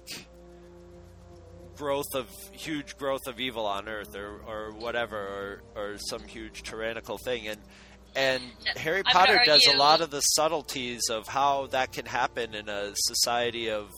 [1.81, 6.61] growth of huge growth of evil on earth or, or whatever or, or some huge
[6.61, 7.47] tyrannical thing.
[7.47, 7.59] And
[8.15, 8.43] and
[8.75, 12.67] Harry I'm Potter does a lot of the subtleties of how that can happen in
[12.67, 13.89] a society of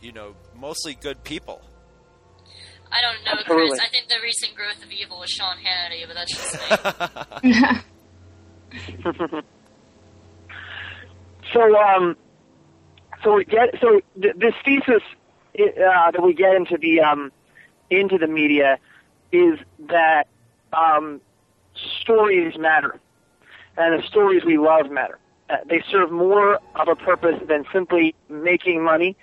[0.00, 1.62] you know mostly good people
[2.92, 3.68] I don't know, Absolutely.
[3.70, 3.80] Chris.
[3.80, 7.42] I think the recent growth of evil was Sean Hannity, but that's just
[9.34, 9.42] me.
[11.52, 12.16] So, um,
[13.22, 15.02] so we get so th- this thesis
[15.58, 17.32] uh, that we get into the um,
[17.90, 18.78] into the media
[19.32, 19.58] is
[19.88, 20.24] that
[20.72, 21.20] um,
[22.00, 22.98] stories matter,
[23.76, 25.18] and the stories we love matter.
[25.48, 29.16] Uh, they serve more of a purpose than simply making money,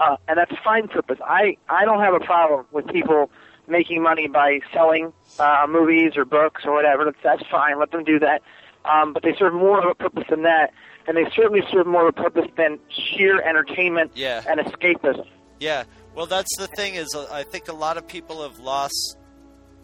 [0.00, 1.18] uh, and that's a fine purpose.
[1.24, 3.30] I I don't have a problem with people
[3.66, 7.04] making money by selling uh, movies or books or whatever.
[7.04, 7.78] That's, that's fine.
[7.78, 8.42] Let them do that.
[8.84, 10.72] Um, but they serve more of a purpose than that,
[11.06, 14.42] and they certainly serve more of a purpose than sheer entertainment Yeah.
[14.48, 15.26] and escapism.
[15.60, 15.84] Yeah,
[16.14, 19.16] well, that's the thing is, uh, I think a lot of people have lost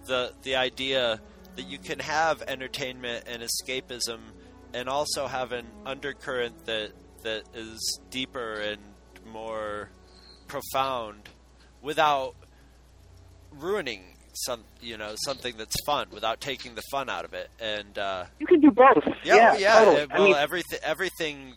[0.07, 1.21] the the idea
[1.57, 4.21] that you can have entertainment and escapism,
[4.73, 6.93] and also have an undercurrent that
[7.25, 8.81] that is deeper and
[9.27, 9.91] more
[10.47, 11.29] profound,
[11.83, 12.35] without
[13.53, 14.03] ruining
[14.35, 17.99] some you know something that's fun, without taking the fun out of it, and.
[17.99, 19.05] Uh, You can do both.
[19.25, 19.79] yeah, yeah, oh, yeah.
[19.79, 20.01] totally.
[20.03, 21.55] uh, I well, mean, everything everything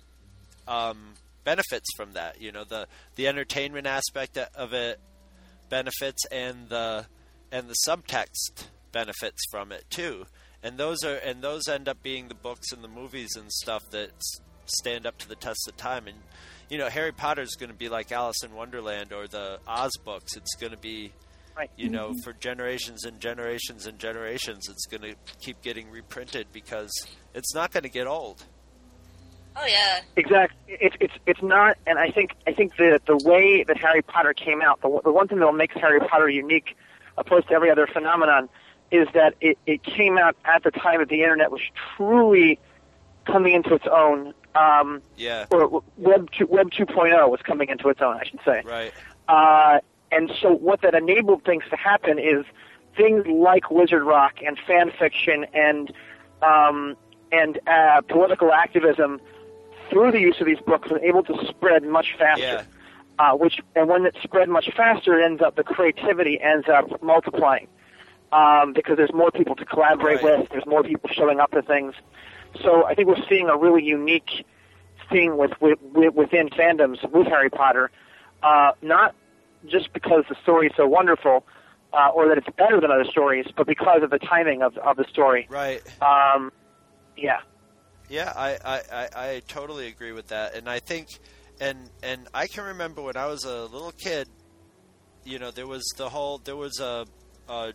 [0.68, 1.14] um,
[1.44, 2.40] benefits from that.
[2.42, 5.00] You know, the the entertainment aspect of it
[5.70, 7.06] benefits, and the
[7.52, 10.26] and the subtext benefits from it too.
[10.64, 13.84] And those are and those end up being the books and the movies and stuff
[13.92, 16.08] that s- stand up to the test of time.
[16.08, 16.18] And
[16.70, 20.36] you know, Harry Potter's going to be like Alice in Wonderland or the Oz books.
[20.36, 21.12] It's going to be
[21.58, 21.72] Right.
[21.76, 26.92] you know, for generations and generations and generations, it's going to keep getting reprinted because
[27.34, 28.46] it's not going to get old.
[29.56, 30.02] Oh yeah.
[30.16, 30.56] Exactly.
[30.68, 34.36] It's it's it's not, and I think I think the the way that Harry Potter
[34.36, 36.78] came out, the the one thing that makes Harry Potter unique
[37.18, 38.50] opposed to every other phenomenon,
[38.92, 41.62] is that it, it came out at the time that the internet was
[41.96, 42.60] truly
[43.26, 44.36] coming into its own.
[44.58, 45.46] Um, Yeah.
[45.52, 48.64] or Web 2, Web 2.0 was coming into its own, I should say.
[48.66, 48.94] Right.
[49.28, 49.80] Uh,
[50.12, 52.46] and so what that enabled things to happen is
[52.96, 55.92] things like Wizard Rock and fan fiction and
[56.42, 56.96] um,
[57.32, 59.20] and uh, political activism
[59.90, 62.66] through the use of these books was able to spread much faster.
[63.20, 67.02] Uh, which and when it spread much faster, it ends up the creativity ends up
[67.02, 67.68] multiplying
[68.32, 70.48] um, because there's more people to collaborate with.
[70.50, 71.96] There's more people showing up to things.
[72.64, 74.46] So I think we're seeing a really unique
[75.10, 77.92] thing with, with, with within fandoms with Harry Potter,
[78.44, 79.16] uh, not
[79.68, 81.46] just because the story is so wonderful,
[81.94, 84.98] uh, or that it's better than other stories, but because of the timing of of
[84.98, 85.48] the story.
[85.50, 85.82] Right.
[86.02, 86.52] Um,
[87.16, 87.40] yeah.
[88.10, 91.10] Yeah, I, I, I, I totally agree with that, and I think,
[91.60, 94.30] and and I can remember when I was a little kid,
[95.26, 97.06] you know, there was the whole there was a,
[97.50, 97.74] a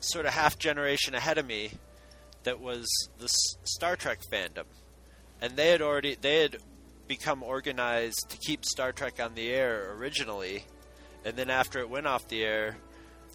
[0.00, 1.72] sort of half generation ahead of me
[2.44, 2.86] that was
[3.18, 3.28] the
[3.64, 4.64] Star Trek fandom,
[5.40, 6.56] and they had already they had
[7.06, 10.64] become organized to keep Star Trek on the air originally,
[11.24, 12.76] and then after it went off the air,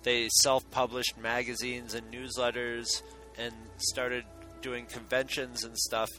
[0.04, 3.02] they self-published magazines and newsletters
[3.38, 4.24] and started
[4.62, 6.10] doing conventions and stuff.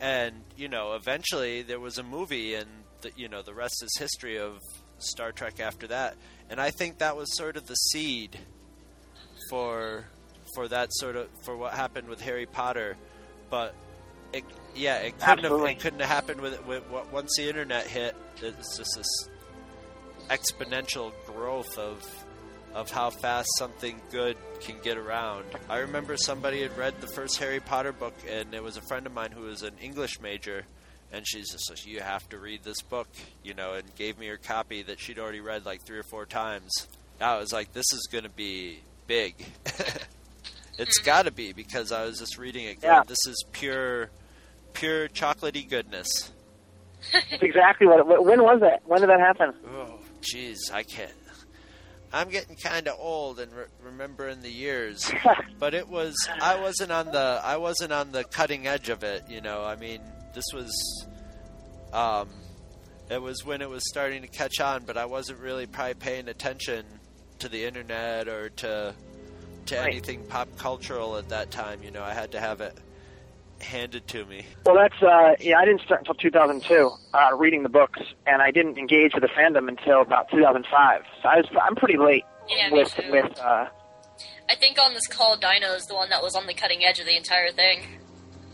[0.00, 2.68] And you know, eventually there was a movie, and
[3.00, 4.58] the, you know the rest is history of
[4.98, 6.16] Star Trek after that.
[6.50, 8.38] And I think that was sort of the seed
[9.50, 10.06] for
[10.56, 12.96] for that sort of for what happened with Harry Potter.
[13.50, 13.74] But
[14.32, 14.42] it,
[14.74, 15.68] yeah, it couldn't Absolutely.
[15.68, 18.16] have it couldn't have happened with, with with once the internet hit.
[18.42, 19.28] It's just this
[20.30, 22.02] exponential growth of
[22.74, 25.44] of how fast something good can get around.
[25.68, 29.06] I remember somebody had read the first Harry Potter book, and it was a friend
[29.06, 30.64] of mine who was an English major,
[31.12, 33.08] and she's just like, "You have to read this book,"
[33.44, 36.24] you know, and gave me her copy that she'd already read like three or four
[36.24, 36.72] times.
[37.20, 39.34] I was like, "This is going to be big."
[40.78, 42.78] it's got to be because I was just reading it.
[42.82, 43.02] Yeah.
[43.06, 44.10] This is pure,
[44.72, 46.32] pure chocolatey goodness.
[47.12, 48.00] That's exactly what.
[48.00, 48.82] It, when was that?
[48.86, 49.54] When did that happen?
[49.68, 51.12] Oh, jeez, I can't.
[52.12, 55.10] I'm getting kind of old and re- remembering the years,
[55.58, 59.24] but it was I wasn't on the I wasn't on the cutting edge of it.
[59.28, 60.00] You know, I mean,
[60.34, 61.06] this was,
[61.92, 62.28] um,
[63.10, 66.28] it was when it was starting to catch on, but I wasn't really probably paying
[66.28, 66.84] attention
[67.40, 68.94] to the internet or to
[69.66, 69.88] to Right.
[69.92, 71.82] anything pop cultural at that time.
[71.82, 72.76] You know, I had to have it
[73.60, 74.44] handed to me.
[74.64, 75.58] Well, that's uh, yeah.
[75.58, 79.28] I didn't start until 2002 uh, reading the books, and I didn't engage with the
[79.28, 81.02] fandom until about 2005.
[81.22, 83.10] So I was I'm pretty late Yeah, me with too.
[83.10, 83.38] with.
[83.38, 83.66] Uh,
[84.48, 87.00] I think on this call, Dino is the one that was on the cutting edge
[87.00, 87.80] of the entire thing.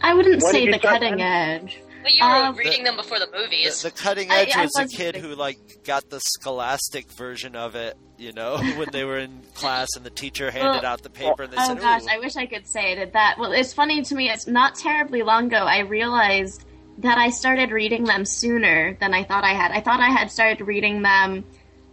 [0.01, 1.21] I wouldn't When say the cutting then?
[1.67, 1.79] edge.
[2.03, 3.83] But you were Um, reading them before the movies.
[3.83, 7.55] The, the cutting I- edge I was a kid who like got the scholastic version
[7.57, 11.03] of it, you know, when they were in class and the teacher handed Well, out
[11.03, 13.37] the paper and they oh said, gosh, I wish I could say I did that.
[13.39, 14.29] Well, it's funny to me.
[14.31, 15.59] It's not terribly long ago.
[15.59, 16.65] I realized
[16.99, 19.71] that I started reading them sooner than I thought I had.
[19.73, 21.45] I thought I had started reading them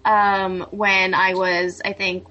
[0.06, 2.26] um, when I was, I think,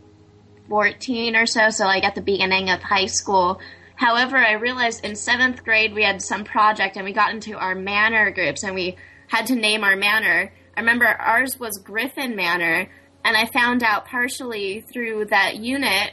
[0.69, 1.71] fourteen or so.
[1.71, 3.61] So like at the beginning of high school.
[3.99, 7.75] However, I realized in seventh grade we had some project and we got into our
[7.75, 8.97] manor groups and we
[9.27, 10.53] had to name our manor.
[10.77, 12.89] I remember ours was Griffin Manor,
[13.25, 16.13] and I found out partially through that unit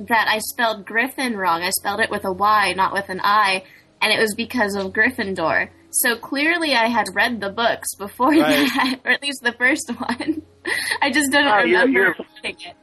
[0.00, 1.62] that I spelled Griffin wrong.
[1.62, 3.62] I spelled it with a Y, not with an I,
[4.02, 5.68] and it was because of Gryffindor.
[5.92, 8.66] So clearly, I had read the books before Right.
[8.74, 10.42] that, or at least the first one.
[11.00, 12.76] I just didn't Oh, you're- remember you're- reading it.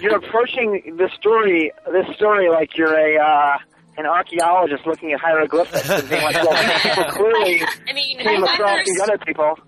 [0.00, 3.58] You're approaching the story, this story, like you're a uh,
[3.98, 8.40] an archaeologist looking at hieroglyphics and being like, "Well, these people clearly I mean, came
[8.42, 9.58] my across first- these other people."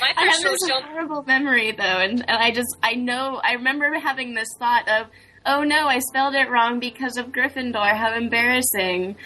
[0.00, 3.40] My I have first this show horrible memory though, and, and I just I know
[3.42, 5.08] I remember having this thought of,
[5.46, 7.96] oh no, I spelled it wrong because of Gryffindor.
[7.96, 9.16] How embarrassing!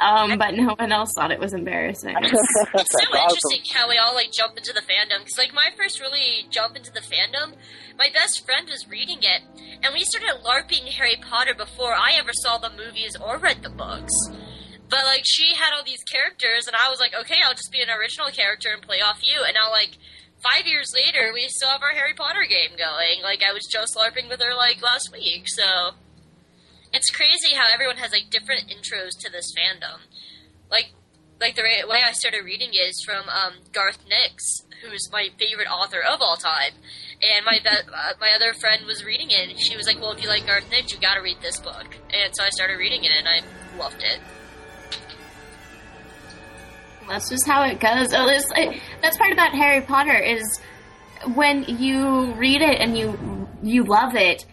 [0.00, 2.16] Um, but no one else thought it was embarrassing.
[2.22, 6.00] it's so interesting how we all like jump into the fandom because like my first
[6.00, 7.54] really jump into the fandom
[7.98, 9.42] my best friend was reading it
[9.82, 13.68] and we started larping harry potter before i ever saw the movies or read the
[13.70, 14.12] books.
[14.88, 17.82] But like she had all these characters and i was like okay i'll just be
[17.82, 19.44] an original character and play off you.
[19.44, 19.98] And now like
[20.42, 23.22] five years later we still have our harry potter game going.
[23.22, 25.92] Like i was just larping with her like last week so
[26.92, 30.00] it's crazy how everyone has like different intros to this fandom
[30.70, 30.92] like
[31.40, 36.00] like the way I started reading is from um, Garth Nix, who's my favorite author
[36.00, 36.72] of all time.
[37.22, 40.12] And my be- uh, my other friend was reading it, and she was like, "Well,
[40.12, 42.78] if you like Garth Nix, you got to read this book." And so I started
[42.78, 43.40] reading it, and I
[43.78, 44.20] loved it.
[47.08, 48.08] That's just how it goes.
[48.14, 50.60] Oh, it's, it, that's part about Harry Potter is
[51.34, 54.46] when you read it and you you love it.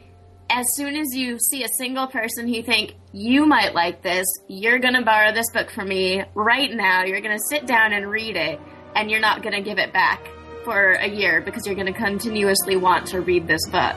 [0.50, 4.26] As soon as you see a single person who you think you might like this,
[4.48, 7.04] you're going to borrow this book from me right now.
[7.04, 8.60] You're going to sit down and read it,
[8.95, 10.28] and you're not going to give it back
[10.64, 13.95] for a year because you're going to continuously want to read this book.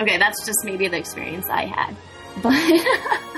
[0.00, 1.96] Okay, that's just maybe the experience I had.
[2.42, 2.52] But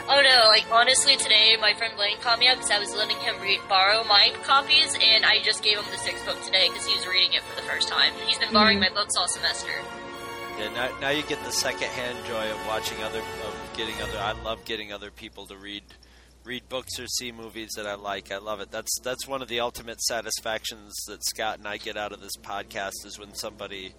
[0.09, 3.19] Oh no, like honestly today my friend Blaine called me up because I was letting
[3.19, 6.87] him read, borrow my copies and I just gave him the sixth book today because
[6.87, 8.15] he was reading it for the first time.
[8.27, 8.89] He's been borrowing Mhm.
[8.89, 9.69] my books all semester.
[10.59, 14.19] Yeah, now, now you get the secondhand joy of watching other, of getting other.
[14.19, 15.83] I love getting other people to read,
[16.45, 18.33] read books or see movies that I like.
[18.33, 18.71] I love it.
[18.71, 22.37] That's that's one of the ultimate satisfactions that Scott and I get out of this
[22.41, 23.93] podcast is when somebody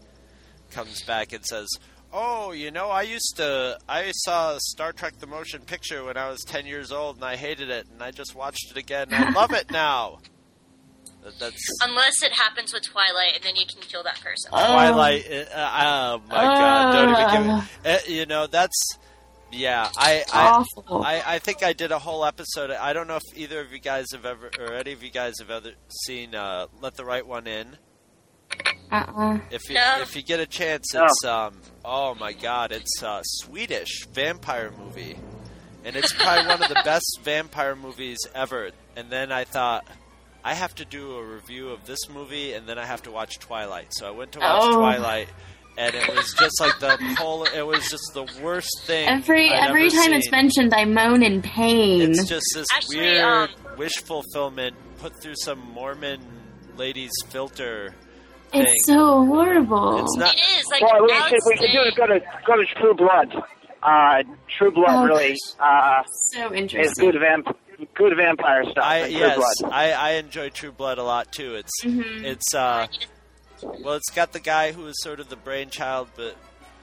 [0.72, 1.68] comes back and says,
[2.12, 6.28] "Oh, you know, I used to, I saw Star Trek: The Motion Picture when I
[6.30, 9.10] was ten years old, and I hated it, and I just watched it again.
[9.12, 10.20] And I love it now."
[11.28, 14.50] That, that's Unless it happens with Twilight and then you can kill that person.
[14.50, 15.26] Twilight.
[15.30, 16.92] Uh, oh my god!
[16.94, 17.10] Don't
[17.44, 18.02] even give it.
[18.10, 18.98] Uh, you know that's.
[19.52, 22.72] Yeah, I I, I I think I did a whole episode.
[22.72, 25.36] I don't know if either of you guys have ever, or any of you guys
[25.40, 25.72] have ever
[26.06, 27.78] seen uh, "Let the Right One In."
[28.92, 29.40] uh-uh.
[29.52, 30.00] If you No.
[30.02, 31.06] if you get a chance, No.
[31.06, 35.18] it's um oh my god, it's a Swedish vampire movie,
[35.84, 38.72] and it's probably one of the best vampire movies ever.
[38.96, 39.86] And then I thought.
[40.44, 43.40] I have to do a review of this movie, and then I have to watch
[43.40, 43.88] Twilight.
[43.92, 44.78] So I went to watch Oh.
[44.78, 45.28] Twilight,
[45.78, 49.08] and it was just like the whole It was just the worst thing.
[49.10, 50.14] Every I'd every ever time seen.
[50.14, 52.02] it's mentioned, I moan in pain.
[52.12, 56.22] It's just this Actually, weird um, wish fulfillment put through some Mormon
[56.78, 57.94] lady's filter.
[58.54, 58.96] It's thing.
[58.96, 60.00] so horrible.
[60.06, 60.34] It's not.
[60.34, 62.20] It is like Well, we I should, would we should do say- is go to
[62.48, 63.36] go to True Blood.
[63.84, 64.24] Uh,
[64.58, 66.02] True Blood Oh, really uh,
[66.34, 67.12] so interesting is interesting.
[67.12, 67.58] good vamp
[67.96, 68.84] good vampire stuff.
[68.84, 69.72] I in True yes, Blood.
[69.74, 71.56] I, I enjoy True Blood a lot too.
[71.56, 72.24] It's Mhm.
[72.24, 72.88] it's uh
[73.62, 76.36] well, it's got the guy who is sort of the brainchild, but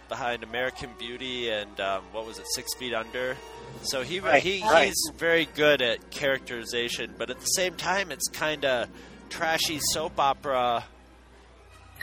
[0.09, 3.37] behind American Beauty and um, what was it, Six Feet Under.
[3.83, 4.89] So he Right, he right.
[4.89, 8.89] he's very good at characterization, but at the same time, it's kind of
[9.31, 10.85] trashy soap opera.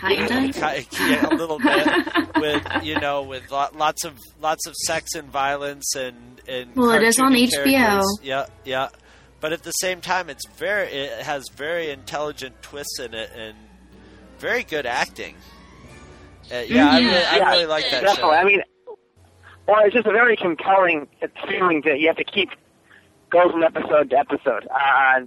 [0.01, 0.53] Kinda.
[0.53, 1.87] Ki- yeah, a little bit
[2.37, 7.03] with you know with lots of lots of sex and violence and and Well, it
[7.03, 8.03] is on cartoony HBO.
[8.23, 8.89] Yeah, yeah.
[9.39, 13.55] But at the same time, it's very it has very intelligent twists in it and
[14.39, 15.35] very good acting.
[16.51, 17.05] Uh, yeah, I Mhm.
[17.05, 18.21] really, I really like that Definitely.
[18.21, 18.31] show.
[18.31, 18.61] I mean,
[19.67, 21.07] well, it's just a very compelling
[21.47, 22.49] feeling that you have to keep
[23.29, 24.67] go from episode to episode.
[24.69, 25.21] Uh,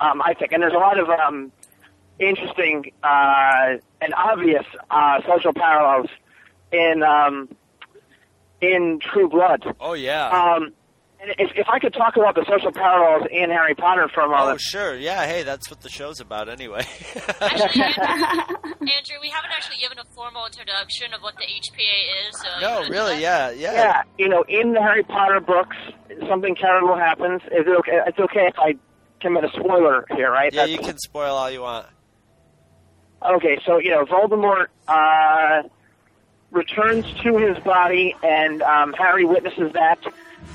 [0.00, 1.52] um, I think, and there's a lot of um,
[2.20, 6.08] interesting uh, and obvious uh, social parallels
[6.72, 7.48] in um,
[8.60, 9.64] in True Blood.
[9.80, 10.28] Oh yeah.
[10.28, 10.72] Um,
[11.20, 14.28] and if, if I could talk about the social parallels in Harry Potter for a
[14.28, 14.54] moment.
[14.54, 15.26] oh sure, yeah.
[15.26, 16.86] Hey, that's what the show's about anyway.
[17.40, 22.40] Actually, Andrew, we haven't actually given a formal introduction of what the HPA is.
[22.40, 23.58] So no, really, that?
[23.58, 23.72] yeah, yeah.
[23.72, 25.76] yeah, you know, in the Harry Potter books,
[26.28, 27.42] something terrible happens.
[27.46, 27.98] Is it okay?
[28.06, 28.74] It's okay if I
[29.20, 30.52] commit a spoiler here, right?
[30.52, 31.86] Yeah, That's- you can spoil all you want.
[33.22, 35.62] Okay, so you know, Voldemort uh,
[36.52, 39.98] returns to his body, and um, Harry witnesses that,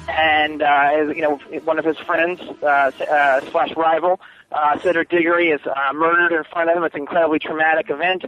[0.08, 1.36] and uh, you know,
[1.66, 4.20] one of his friends uh, uh, slash rival,
[4.52, 6.84] uh, Cedric Diggory, is uh, murdered in front of him.
[6.84, 8.24] It's an incredibly traumatic event,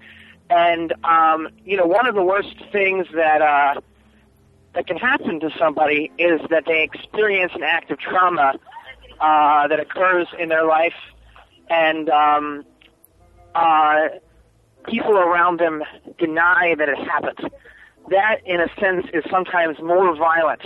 [0.49, 3.79] and um, you know, one of the worst things that uh,
[4.73, 8.59] that can happen to somebody is that they experience an act of trauma
[9.21, 10.93] uh, that occurs in their life,
[11.69, 12.65] and um,
[13.55, 14.09] uh,
[14.87, 15.83] people around them
[16.17, 17.49] deny that it happened.
[18.09, 20.61] That, in a sense, is sometimes more violent,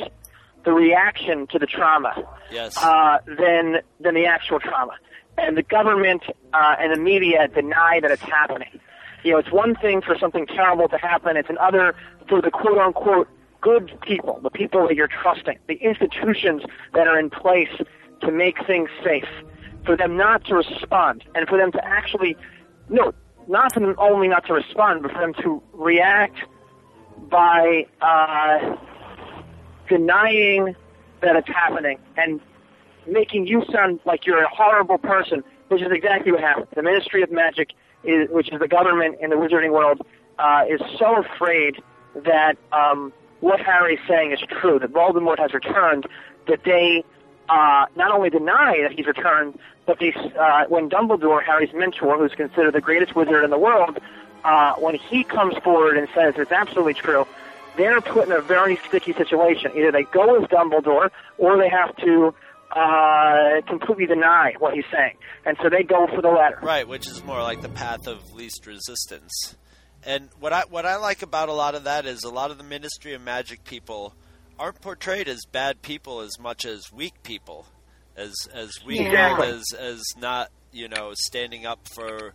[0.66, 2.14] the reaction to the trauma,
[2.52, 2.78] Yes.
[2.84, 4.94] uh, than than the actual trauma.
[5.38, 8.80] And the government uh, and the media deny that it's happening.
[9.24, 11.38] You know, it's one thing for something terrible to happen.
[11.38, 11.96] It's another
[12.28, 13.28] for the quote unquote
[13.62, 16.64] good people, the people that you're trusting, the institutions
[16.94, 17.70] that are in place
[18.22, 19.28] to make things safe,
[19.86, 22.36] for them not to respond, and for them to actually,
[22.90, 23.14] no,
[23.50, 26.38] not for them only not to respond, but for them to react
[27.30, 28.76] by uh,
[29.89, 30.76] denying
[31.22, 32.39] that it's happening and
[33.08, 36.68] making you sound like you're a horrible person, which is exactly what happened.
[36.76, 37.72] The Ministry of Magic,
[38.04, 40.00] is, which is the government in the wizarding world,
[40.38, 41.82] uh, is so afraid
[42.24, 46.08] that um, what is saying is true, that Voldemort has returned,
[46.47, 47.04] that they
[47.50, 52.34] uh, not only deny that he's returned, but they, uh, when Dumbledore, Harry's mentor, who's
[52.34, 53.97] considered the greatest wizard in the world,
[54.43, 57.26] uh, when he comes forward and says it's absolutely true,
[57.76, 59.72] they're put in a very sticky situation.
[59.76, 62.34] Either they go with Dumbledore, or they have to
[62.72, 66.60] uh, completely deny what he's saying, and so they go for the latter.
[66.62, 69.56] Right, which is more like the path of least resistance.
[70.06, 72.58] and what I what I like about a lot of that is a lot of
[72.58, 74.14] the Ministry of Magic people
[74.60, 77.66] aren't portrayed as bad people as much as weak people,
[78.16, 79.47] as as weak Exactly.
[79.47, 82.34] as as not you know standing up for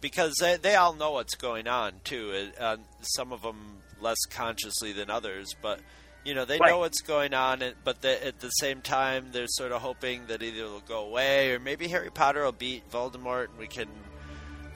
[0.00, 2.30] because they they all know what's going on too.
[2.30, 5.80] It, uh, some of them less consciously than others, but
[6.24, 6.70] you know they Right.
[6.70, 7.62] know what's going on.
[7.62, 11.04] And, but they, at the same time, they're sort of hoping that either it'll go
[11.06, 13.88] away or maybe Harry Potter will beat Voldemort and we can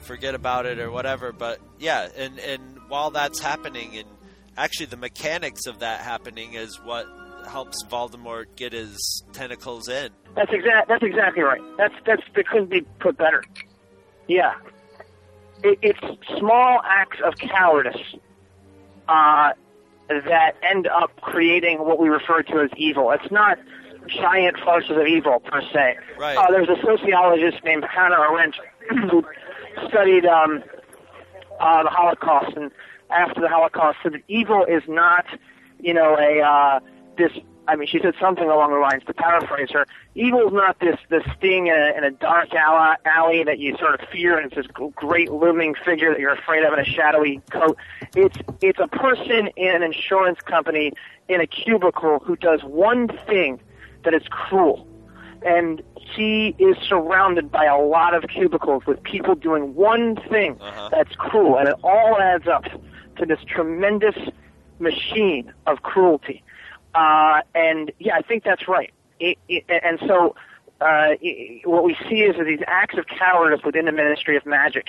[0.01, 1.31] forget about it or whatever.
[1.31, 4.07] But yeah, and and while that's happening, and
[4.57, 7.07] actually the mechanics of that happening is what
[7.47, 10.11] helps Voldemort get his tentacles in.
[10.35, 10.87] That's exact.
[10.87, 11.61] That's exactly right.
[11.77, 13.43] That's that's that couldn't be put better.
[14.27, 14.53] Yeah,
[15.63, 15.99] it, it's
[16.37, 18.15] small acts of cowardice
[19.07, 19.51] uh,
[20.07, 23.11] that end up creating what we refer to as evil.
[23.11, 23.57] It's not
[24.07, 25.97] giant forces of evil per se.
[26.17, 26.37] Right.
[26.37, 28.55] Uh, there's a sociologist named Hannah Arendt
[28.89, 29.23] who
[29.87, 30.63] studied um,
[31.59, 32.71] uh, the Holocaust and
[33.11, 35.25] after the Holocaust said that evil is not,
[35.79, 36.79] you know, a uh,
[37.17, 37.31] this.
[37.67, 39.03] I mean, she said something along the lines.
[39.05, 39.85] To paraphrase her,
[40.15, 43.77] evil is not this this thing in a, in a dark alley, alley that you
[43.77, 46.85] sort of fear, and it's this great looming figure that you're afraid of in a
[46.85, 47.77] shadowy coat.
[48.15, 50.93] It's it's a person in an insurance company
[51.29, 53.61] in a cubicle who does one thing
[54.03, 54.87] that is cruel
[55.43, 60.57] and he is surrounded by a lot of cubicles with people doing one thing
[60.91, 62.65] that's cruel, and it all adds up
[63.17, 64.15] to this tremendous
[64.79, 66.43] machine of cruelty.
[66.93, 68.91] Uh, and yeah, I think that's right.
[69.19, 70.35] It, it, and so
[70.81, 74.87] uh, i what we see is these acts of cowardice within the Ministry of Magic.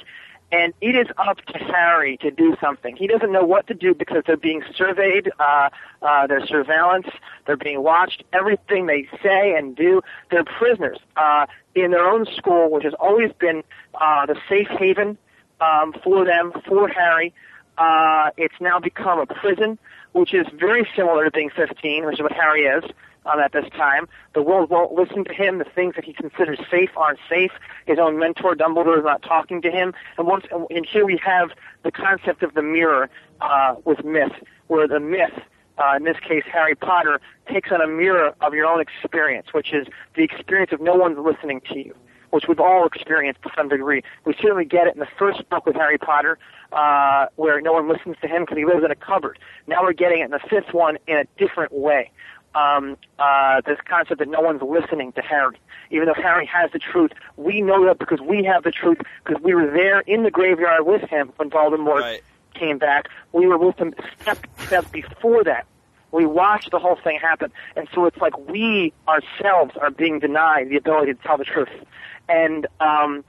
[0.51, 2.95] And it is up to Harry to do something.
[2.95, 5.70] He doesn't know what to do because they're being surveyed, uh,
[6.03, 7.07] uh, there's surveillance,
[7.47, 8.23] they're being watched.
[8.35, 13.33] Everything they say and do, they're prisoners uh, in their own school, which has always
[13.33, 13.62] been
[13.95, 15.16] uh, the safe haven
[15.62, 17.33] um, for them, for Harry.
[17.83, 19.76] Uh, it's now become a prison,
[20.12, 22.85] which is very similar to being 15, which is what Harry is
[23.26, 24.09] um, at this time.
[24.35, 25.59] The world won't listen to him.
[25.59, 27.51] The things that he considers safe aren't safe.
[27.87, 29.95] His own mentor, Dumbledore, is not talking to him.
[30.16, 31.51] And once, and here we have
[31.83, 33.11] the concept of the mirror
[33.41, 34.33] uh, with myth,
[34.68, 35.35] where the myth,
[35.78, 37.20] uh, in this case Harry Potter,
[37.53, 41.18] takes on a mirror of your own experience, which is the experience of no one's
[41.18, 41.97] listening to you
[42.33, 44.03] which we've all experienced to some degree.
[44.24, 46.39] We certainly get it in the first book with Harry Potter,
[46.73, 49.39] uh, where no one listens to him because he lives in a cupboard.
[49.66, 52.11] Now we're getting it in the fifth one in a different way.
[52.55, 55.59] Um, uh, this concept that no one's listening to Harry,
[55.91, 57.12] even though Harry has the truth.
[57.37, 60.85] We know that because we have the truth because we were there in the graveyard
[60.85, 62.03] with him when Voldemort
[62.55, 63.09] came back.
[63.33, 65.66] We were with him step step before that.
[66.11, 70.68] We watched the whole thing happen, and so it's like we ourselves are being denied
[70.68, 71.70] the ability to tell the truth
[72.29, 73.25] and um,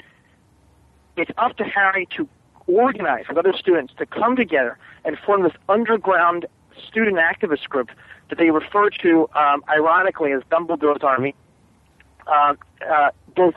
[1.15, 2.27] it's up to Harry to
[2.67, 6.45] organize with other students to come together and form this underground
[6.87, 7.89] student activist group
[8.29, 11.35] that they refer to, um, ironically, as Dumbledore's Army.
[12.25, 12.53] Uh,
[12.89, 13.53] uh, both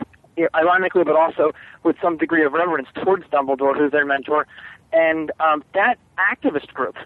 [0.55, 1.53] ironically, but also
[1.85, 4.47] with some degree of reverence towards Dumbledore, who's their mentor.
[4.93, 6.97] And um, that activist group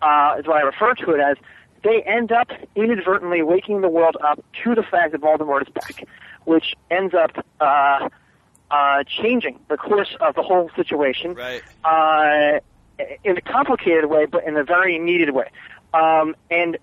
[0.00, 1.36] uh, is what I refer to it as.
[1.84, 6.08] They end up inadvertently waking the world up to the fact that Voldemort is back
[6.46, 7.44] which ends up
[8.70, 11.62] uh, changing the course of the whole situation Right.
[11.84, 12.60] uh,
[13.24, 15.50] in a complicated way, but in a very needed way.
[15.94, 16.76] Um, and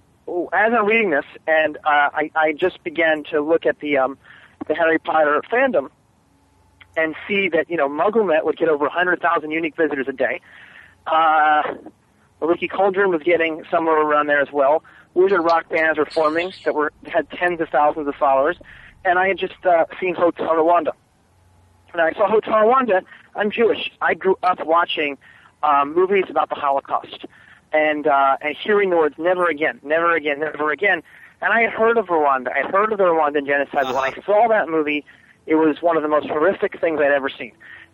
[0.53, 4.17] as I'm reading this, and uh, I, I just began to look at the um,
[4.67, 5.89] the Harry Potter fandom
[6.95, 10.39] and see that you know MuggleNet would get over 100,000 unique visitors a day.
[11.05, 11.63] Uh,
[12.41, 14.83] Leaky Cauldron was getting somewhere around there as well.
[15.13, 18.57] Wizard rock bands were forming that were had tens of thousands of followers
[19.05, 20.91] and I had just uh, seen Hotel Rwanda.
[21.93, 23.03] And I saw Hotel Rwanda.
[23.35, 23.91] I'm Jewish.
[24.01, 25.15] I grew up watching
[25.61, 27.25] um, movies about the Holocaust
[27.71, 31.03] and uh, and hearing the words "never again, never again, never again."
[31.41, 32.51] And I had heard of Rwanda.
[32.51, 33.85] I had heard of the Rwandan genocide.
[33.85, 35.05] When I saw that movie,
[35.45, 37.51] it was one of the most horrific things I'd ever seen.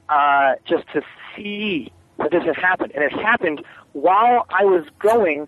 [0.08, 1.02] Uh, just to
[1.36, 5.48] see that this had happened, and it happened while I was going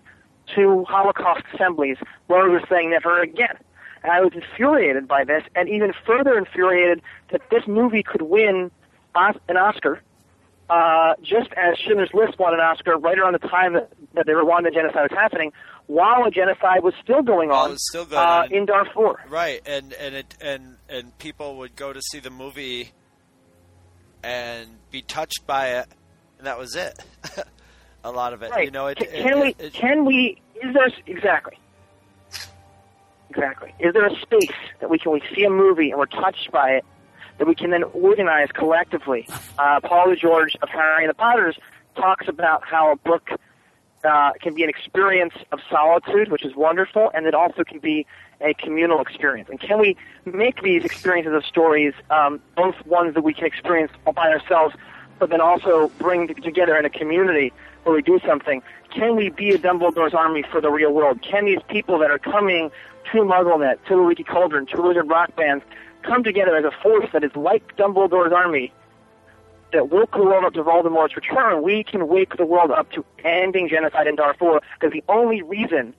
[0.56, 1.96] to Holocaust assemblies
[2.26, 3.56] where we were saying "never again."
[4.02, 8.70] And I was infuriated by this, and even further infuriated that this movie could win
[9.14, 10.00] an Oscar,
[10.70, 14.32] uh, just as Schindler's List won an Oscar right around the time that, that the
[14.32, 15.52] Rwandan genocide was happening,
[15.86, 18.52] while a genocide was still going on, was still going uh, on.
[18.52, 19.20] in Darfur.
[19.28, 22.92] Right, and and it and and people would go to see the movie
[24.22, 25.86] and be touched by it,
[26.38, 26.98] and that was it.
[28.04, 28.64] a lot of it, Right.
[28.64, 28.86] you know.
[28.86, 29.52] It, Ca- it- can we?
[29.70, 30.40] can we?
[30.62, 31.58] Is there exactly?
[33.34, 33.74] Exactly.
[33.78, 36.72] Is there a space that we can we see a movie and we're touched by
[36.72, 36.84] it
[37.38, 39.26] that we can then organize collectively?
[39.58, 41.56] Uh, Paul DeGeorge of Harry and the Potters
[41.96, 43.30] talks about how a book
[44.04, 48.06] uh, can be an experience of solitude, which is wonderful, and it also can be
[48.42, 49.48] a communal experience.
[49.48, 53.92] And can we make these experiences of stories um, both ones that we can experience
[54.06, 54.74] all by ourselves,
[55.18, 57.50] but then also bring together in a community
[57.84, 58.62] where we do something?
[58.90, 61.22] Can we be a Dumbledore's army for the real world?
[61.22, 62.70] Can these people that are coming
[63.10, 65.64] to MuggleNet, the Leaky Cauldron, to Wizard Rock Bands,
[66.02, 68.72] come together as a force that is like Dumbledore's army
[69.72, 73.04] that woke the world up to Voldemort's return, we can wake the world up to
[73.24, 74.60] ending genocide in Darfur.
[74.78, 75.94] Because the only reason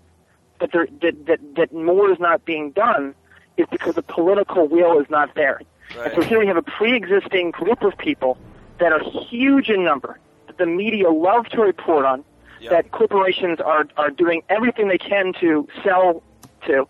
[0.59, 3.15] that, there, that that that more is not being done
[3.57, 5.61] is because the political will is not there.
[5.97, 8.37] And so here we have a pre-existing group of people
[8.79, 12.23] that are huge in number, that the media love to report on,
[12.69, 16.23] that corporations are are doing everything they can to sell
[16.67, 16.87] to.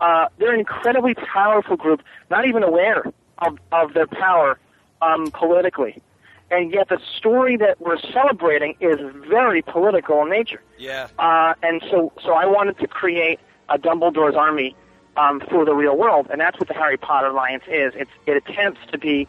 [0.00, 3.04] Uh, they're an incredibly powerful group, not even aware
[3.38, 4.58] of, of their power
[5.02, 6.02] um, politically.
[6.50, 8.98] And yet the story that we're celebrating is
[9.28, 10.62] very political in nature.
[10.78, 11.08] Yeah.
[11.18, 14.76] Uh, and so, so I wanted to create a Dumbledore's army
[15.16, 17.94] um, for the real world, and that's what the Harry Potter Alliance is.
[17.96, 19.26] It's, it attempts to be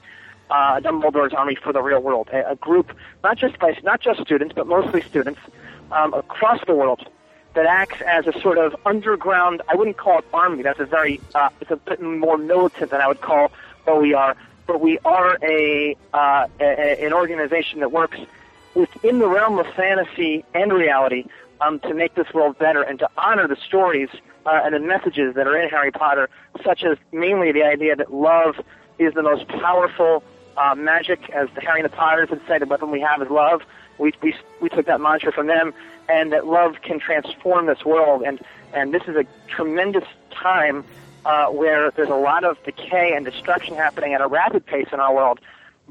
[0.51, 4.21] uh, Dumbledore's army for the real world, a, a group not just by not just
[4.21, 5.39] students, but mostly students
[5.91, 7.07] um, across the world
[7.57, 9.63] that acts as a sort of underground.
[9.67, 10.61] I wouldn't call it army.
[10.61, 13.51] That's a very uh, it's a bit more militant than I would call
[13.83, 14.37] what we are.
[14.67, 18.19] But we are a, uh, a an organization that works
[18.75, 21.25] within the realm of fantasy and reality
[21.59, 24.09] um, to make this world better and to honor the stories
[24.45, 26.29] uh, and the messages that are in Harry Potter,
[26.63, 28.55] such as mainly the idea that love
[28.99, 30.23] is the most powerful
[30.57, 33.63] uh, magic, as Harry and the Potters would say, the weapon we have is love.
[33.97, 35.73] We, we, we took that mantra from them,
[36.09, 38.23] and that love can transform this world.
[38.25, 38.39] And,
[38.73, 40.83] and this is a tremendous time
[41.25, 44.99] uh, where there's a lot of decay and destruction happening at a rapid pace in
[44.99, 45.39] our world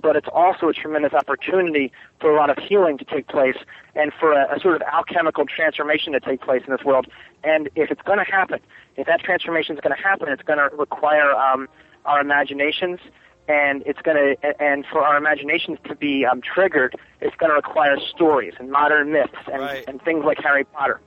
[0.00, 3.56] but it's also a tremendous opportunity for a lot of healing to take place
[3.94, 7.06] and for a, a sort of alchemical transformation to take place in this world.
[7.44, 8.60] And if it's going to happen,
[8.96, 11.68] if that transformation is going to happen, it's going to require um,
[12.04, 13.00] our imaginations,
[13.48, 17.56] and it's going to, and for our imaginations to be um, triggered, it's going to
[17.56, 19.84] require stories and modern myths and, Right.
[19.86, 21.00] and things like Harry Potter.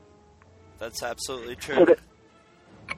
[0.80, 1.86] That's absolutely So, true.
[1.86, 2.00] that,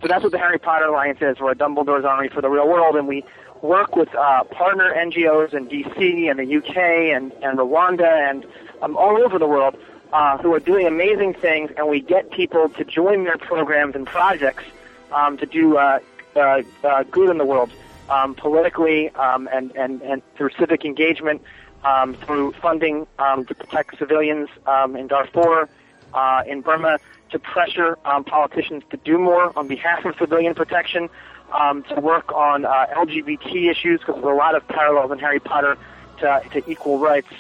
[0.02, 1.40] so that's what the Harry Potter Alliance is.
[1.40, 3.26] We're a Dumbledore's Army for the real world, and we
[3.64, 6.78] work with uh, partner NGOs in DC and the UK
[7.16, 8.46] and, and Rwanda and
[8.82, 9.76] um, all over the world
[10.14, 14.06] uh, who are doing amazing things, and we get people to join their programs and
[14.06, 14.64] projects
[15.12, 16.00] um, to do uh,
[16.36, 17.72] uh, uh, good in the world
[18.12, 21.42] um, politically um, and, and, and through civic engagement,
[21.84, 25.70] um, through funding um, to protect civilians um, in Darfur,
[26.14, 27.00] uh, in Burma,
[27.32, 31.10] to pressure um, politicians to do more on behalf of civilian protection,
[31.54, 35.40] um, to work on uh, LGBT issues, because there's a lot of parallels in Harry
[35.40, 35.78] Potter
[36.20, 37.32] to, to equal rights,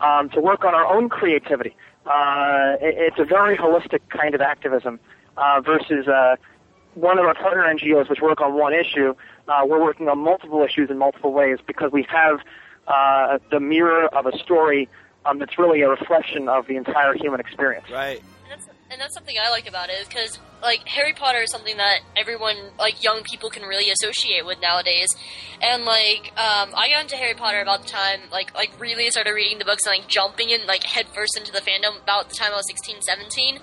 [0.00, 1.74] um, to work on our own creativity.
[2.06, 5.00] Uh, it, it's a very holistic kind of activism
[5.36, 6.36] uh, versus uh,
[6.94, 9.14] one of our partner NGOs, which work on one issue.
[9.48, 12.40] Uh, we're working on multiple issues in multiple ways because we have
[12.86, 14.88] uh, the mirror of a story
[15.24, 17.86] um, that's really a reflection of the entire human experience.
[17.90, 18.18] Right.
[18.18, 21.76] And that's, and that's something I like about it because like Harry Potter is something
[21.76, 25.08] that everyone like young people can really associate with nowadays.
[25.60, 29.32] And like um, I got into Harry Potter about the time like like really started
[29.32, 32.52] reading the books and like jumping in like headfirst into the fandom about the time
[32.52, 33.58] I was 16, 17.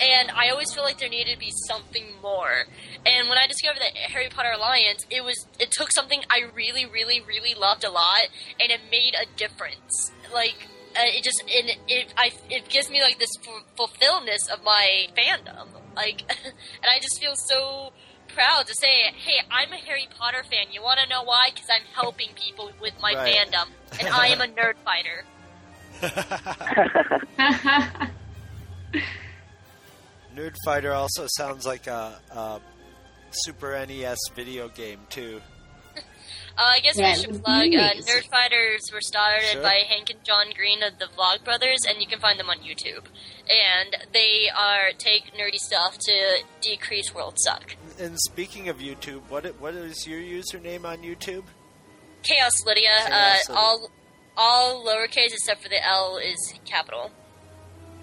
[0.00, 2.64] And I always feel like there needed to be something more.
[3.06, 6.86] And when I discovered the Harry Potter Alliance, it was it took something I really,
[6.86, 8.22] really, really loved a lot,
[8.60, 10.10] and it made a difference.
[10.32, 10.56] Like
[10.96, 15.06] uh, it just it it I it gives me like this f- fulfillness of my
[15.16, 15.68] fandom.
[15.94, 17.92] Like, and I just feel so
[18.28, 20.72] proud to say, hey, I'm a Harry Potter fan.
[20.72, 21.50] You want to know why?
[21.54, 23.36] Because I'm helping people with my Right.
[23.36, 23.68] fandom,
[24.00, 25.24] and I am a nerd fighter.
[30.34, 32.60] Nerd Fighter also sounds like a, a
[33.30, 35.40] Super NES video game too.
[35.96, 36.00] Uh,
[36.58, 37.74] I guess Yeah, we should it plug.
[37.74, 37.90] Uh.
[38.02, 39.62] Nerd Fighters were started Sure.
[39.62, 42.58] by Hank and John Green of the Vlog Brothers, and you can find them on
[42.58, 43.04] YouTube.
[43.48, 47.76] And they are take nerdy stuff to decrease world suck.
[47.98, 51.44] And speaking of YouTube, what what is your username on YouTube?
[52.22, 53.56] Chaos Lydia, Chaos uh, Lydia.
[53.56, 53.90] all
[54.36, 57.10] all lowercase except for the L is capital.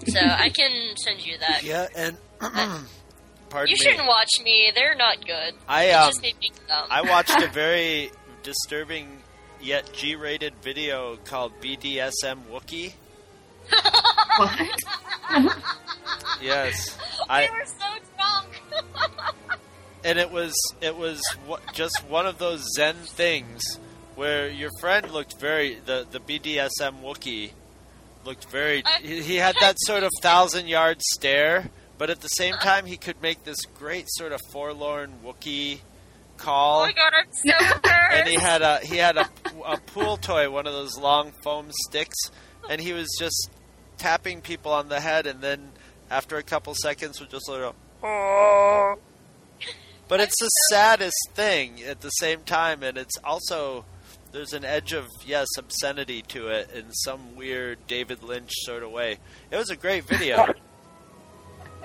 [0.06, 1.62] So I can send you that.
[1.62, 3.76] Yeah, and pardon you me.
[3.76, 5.54] shouldn't watch me; they're not good.
[5.68, 6.86] I, um, just made me dumb.
[6.90, 8.10] I watched a very
[8.42, 9.22] disturbing
[9.60, 12.94] yet G-rated video called BDSM Wookie.
[16.40, 16.96] Yes,
[17.28, 17.86] I we were so
[18.16, 18.96] drunk.
[20.04, 21.20] and it was it was
[21.72, 23.60] just one of those Zen things
[24.14, 27.50] where your friend looked very the the BDSM Wookie
[28.24, 28.82] looked very.
[29.02, 32.64] He, he had that sort of thousand yard stare, but at the same uh-huh.
[32.64, 35.80] time, he could make this great sort of forlorn Wookiee
[36.36, 36.82] call.
[36.82, 38.18] Oh my god, I'm so embarrassed.
[38.18, 39.28] and he had a he had a,
[39.66, 42.16] a pool toy, one of those long foam sticks,
[42.68, 43.50] and he was just
[43.98, 45.72] tapping people on the head, and then
[46.10, 47.74] after a couple seconds would just sort of.
[48.02, 48.96] Oh.
[50.08, 53.84] But it's the saddest thing at the same time, and it's also
[54.32, 58.90] there's an edge of yes obscenity to it in some weird David Lynch sort of
[58.90, 59.18] way.
[59.50, 60.46] It was a great video.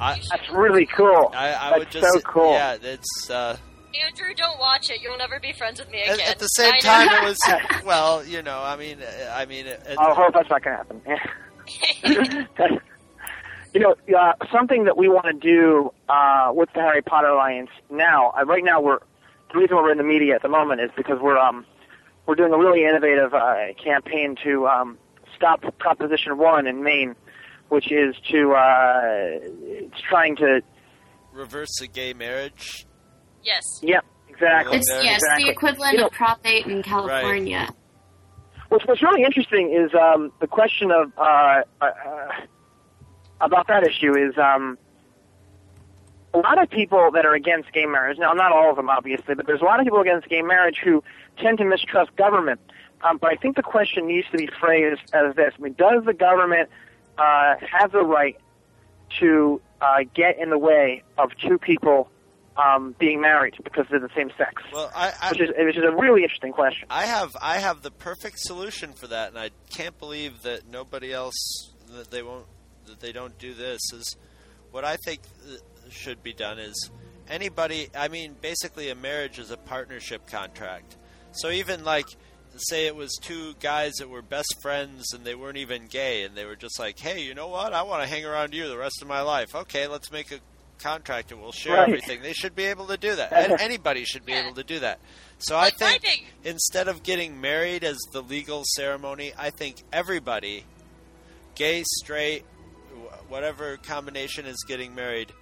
[0.00, 1.30] I, That's really cool.
[1.34, 2.52] I, I That's would just so cool.
[2.52, 3.30] yeah, it's.
[3.30, 3.56] Uh,
[4.06, 5.00] Andrew, don't watch it.
[5.02, 6.20] You'll never be friends with me again.
[6.20, 7.10] at the same I know.
[7.10, 7.38] time, it was
[7.84, 8.62] well, you know.
[8.62, 11.10] I mean, uh, I mean, it, I hope that's not going to
[12.04, 12.78] happen.
[13.74, 17.70] you know, uh, something that we want to do uh, with the Harry Potter Alliance
[17.90, 18.32] now.
[18.38, 18.98] Uh, right now, we're
[19.52, 21.64] the reason why we're in the media at the moment is because we're um,
[22.26, 24.98] we're doing a really innovative uh, campaign to um,
[25.34, 27.14] stop Proposition One in Maine,
[27.68, 28.90] which is to uh,
[29.62, 30.60] it's trying to.
[31.32, 32.86] reverse the gay marriage.
[33.42, 33.62] Yes.
[33.82, 34.76] Yep, exactly.
[34.76, 35.44] It's yes, exactly.
[35.44, 37.68] the equivalent You know, of Prop 8 in California.
[38.68, 42.28] What's, what's really interesting is um, the question of uh, uh, uh,
[43.40, 44.76] about that issue is um,
[46.34, 48.18] a lot of people that are against gay marriage.
[48.18, 50.76] Now, not all of them, obviously, but there's a lot of people against gay marriage
[50.82, 51.02] who
[51.38, 52.60] tend to mistrust government.
[53.02, 56.04] Um, but I think the question needs to be phrased as this: I mean, does
[56.04, 56.68] the government
[57.16, 58.36] uh, have the right
[59.20, 62.10] to uh, get in the way of two people
[62.56, 64.62] um, being married because they're the same sex?
[64.72, 66.88] Well, I, I which is which is a really interesting question.
[66.90, 71.12] I have I have the perfect solution for that, and I can't believe that nobody
[71.12, 72.46] else that they won't
[72.86, 73.80] that they don't do this.
[73.92, 74.16] Is
[74.72, 75.20] what I think
[75.90, 76.90] should be done is
[77.28, 77.88] anybody.
[77.96, 80.96] I mean, basically, a marriage is a partnership contract.
[81.32, 82.06] So even like
[82.56, 86.34] say it was two guys that were best friends and they weren't even gay and
[86.34, 87.72] they were just like, "Hey, you know what?
[87.72, 90.40] I want to hang around you the rest of my life." Okay, let's make a
[90.82, 91.88] contract and we'll share Right.
[91.88, 92.22] everything.
[92.22, 93.32] They should be able to do that.
[93.32, 94.98] And anybody should be able to do that.
[95.38, 100.64] So I think instead of getting married as the legal ceremony, I think everybody,
[101.54, 102.44] gay, straight,
[103.28, 105.32] whatever combination is getting married,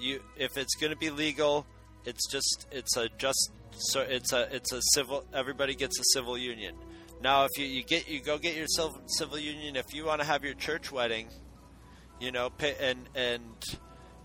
[0.00, 1.66] you if it's going to be legal,
[2.04, 6.36] it's just it's a just so it's a it's a civil everybody gets a civil
[6.38, 6.74] union.
[7.22, 10.26] Now if you, you get you go get your civil, union if you want to
[10.26, 11.28] have your church wedding,
[12.20, 13.42] you know, and and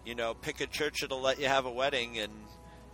[0.05, 2.33] you know, pick a church that'll let you have a wedding and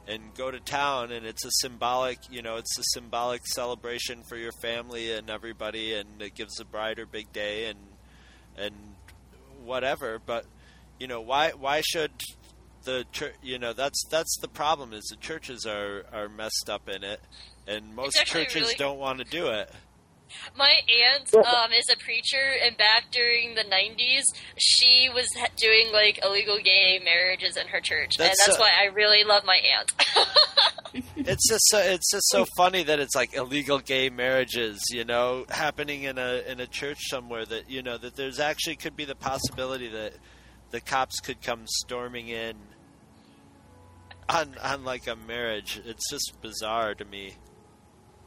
[0.07, 4.37] and go to town and it's a symbolic you know it's a symbolic celebration for
[4.37, 7.79] your family and everybody and it gives the bride her big day and
[8.57, 8.75] and
[9.63, 10.45] whatever but
[10.99, 12.11] you know why why should
[12.85, 16.87] the church you know that's that's the problem is the churches are are messed up
[16.87, 17.19] in it
[17.67, 19.69] and most churches really- don't want to do it
[20.57, 24.23] My aunt um, is a preacher, and back during the '90s,
[24.57, 28.71] she was doing like illegal gay marriages in her church, and That's, that's uh, why
[28.77, 29.91] I really love my aunt.
[31.15, 35.45] it's just so, it's just so funny that it's like illegal gay marriages, you know,
[35.49, 39.05] happening in a in a church somewhere that you know that there's actually could be
[39.05, 40.13] the possibility that
[40.71, 42.55] the cops could come storming in
[44.29, 45.81] on on like a marriage.
[45.85, 47.35] It's just bizarre to me.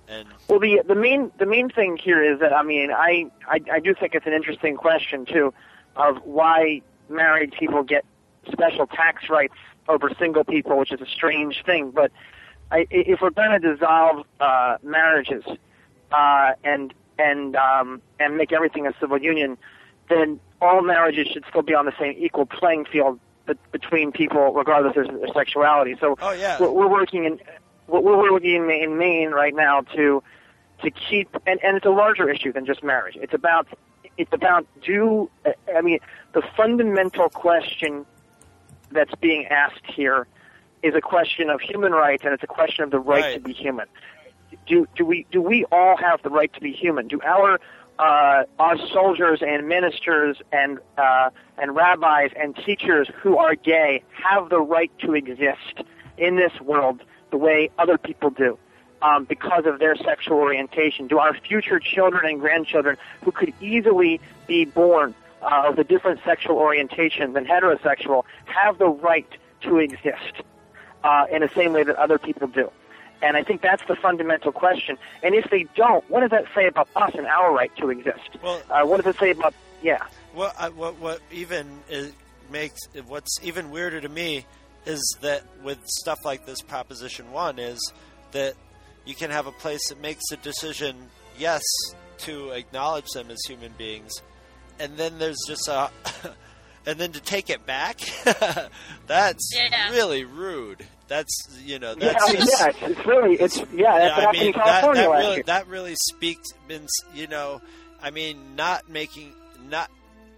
[0.08, 3.60] And Well, the the main the main thing here is that I mean I, I
[3.72, 5.52] I do think it's an interesting question too,
[5.96, 8.04] of why married people get
[8.50, 9.54] special tax rights
[9.88, 11.90] over single people, which is a strange thing.
[11.90, 12.12] But
[12.70, 15.44] I, if we're going to dissolve uh, marriages
[16.12, 19.58] uh, and and um, and make everything a civil union,
[20.08, 24.52] then all marriages should still be on the same equal playing field be- between people,
[24.52, 25.96] regardless of their sexuality.
[26.00, 26.56] So Oh, yeah.
[26.60, 27.40] we're, we're working in
[27.86, 30.22] we're we're working in, in Maine right now to
[30.82, 33.16] to keep and, and it's a larger issue than just marriage.
[33.20, 33.66] It's about
[34.16, 35.30] it's about do
[35.76, 35.98] I mean
[36.32, 38.06] the fundamental question
[38.90, 40.26] that's being asked here
[40.82, 43.52] is a question of human rights and it's a question of the right, to be
[43.52, 43.86] human.
[44.66, 47.08] Do do we do we all have the right to be human?
[47.08, 47.58] Do our
[47.98, 54.48] uh, our soldiers and ministers and uh, and rabbis and teachers who are gay have
[54.50, 55.82] the right to exist
[56.16, 58.58] in this world the way other people do
[59.02, 61.06] um, because of their sexual orientation?
[61.06, 66.20] Do our future children and grandchildren who could easily be born uh, of a different
[66.24, 69.28] sexual orientation than heterosexual have the right
[69.62, 70.42] to exist
[71.04, 72.70] uh, in the same way that other people do?
[73.22, 74.96] And I think that's the fundamental question.
[75.22, 78.28] And if they don't, what does that say about us and our right to exist?
[78.42, 80.04] Well- uh, what does it say about, yeah.
[80.34, 82.12] What I, what what even is,
[82.50, 84.44] makes what's even weirder to me
[84.86, 87.80] is that with stuff like this Proposition One is
[88.32, 88.54] that
[89.04, 90.96] you can have a place that makes a decision.
[91.38, 91.62] Yes,
[92.18, 94.12] to acknowledge them as human beings,
[94.78, 95.90] and then there's just a,
[96.86, 97.98] and then to take it back,
[99.06, 99.90] that's Yeah.
[99.90, 100.84] really rude.
[101.08, 104.38] That's you know Yeah, that's just, yeah, it's, it's really, it's yeah, that's I happened
[104.38, 106.48] mean in that, California that really that really speaks.
[106.68, 107.62] Means you know,
[108.02, 109.34] I mean, not making
[109.68, 109.90] not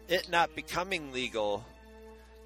[0.09, 1.64] it not becoming legal.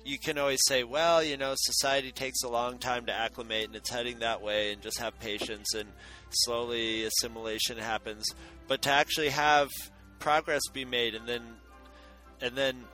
[0.07, 3.77] You can always say, well, you know, society takes a long time to acclimate, and
[3.77, 5.89] it's heading that way, and just have patience, and
[6.31, 8.27] slowly assimilation happens.
[8.69, 9.69] But to actually have
[10.19, 11.43] progress be made, and then
[12.41, 12.85] and then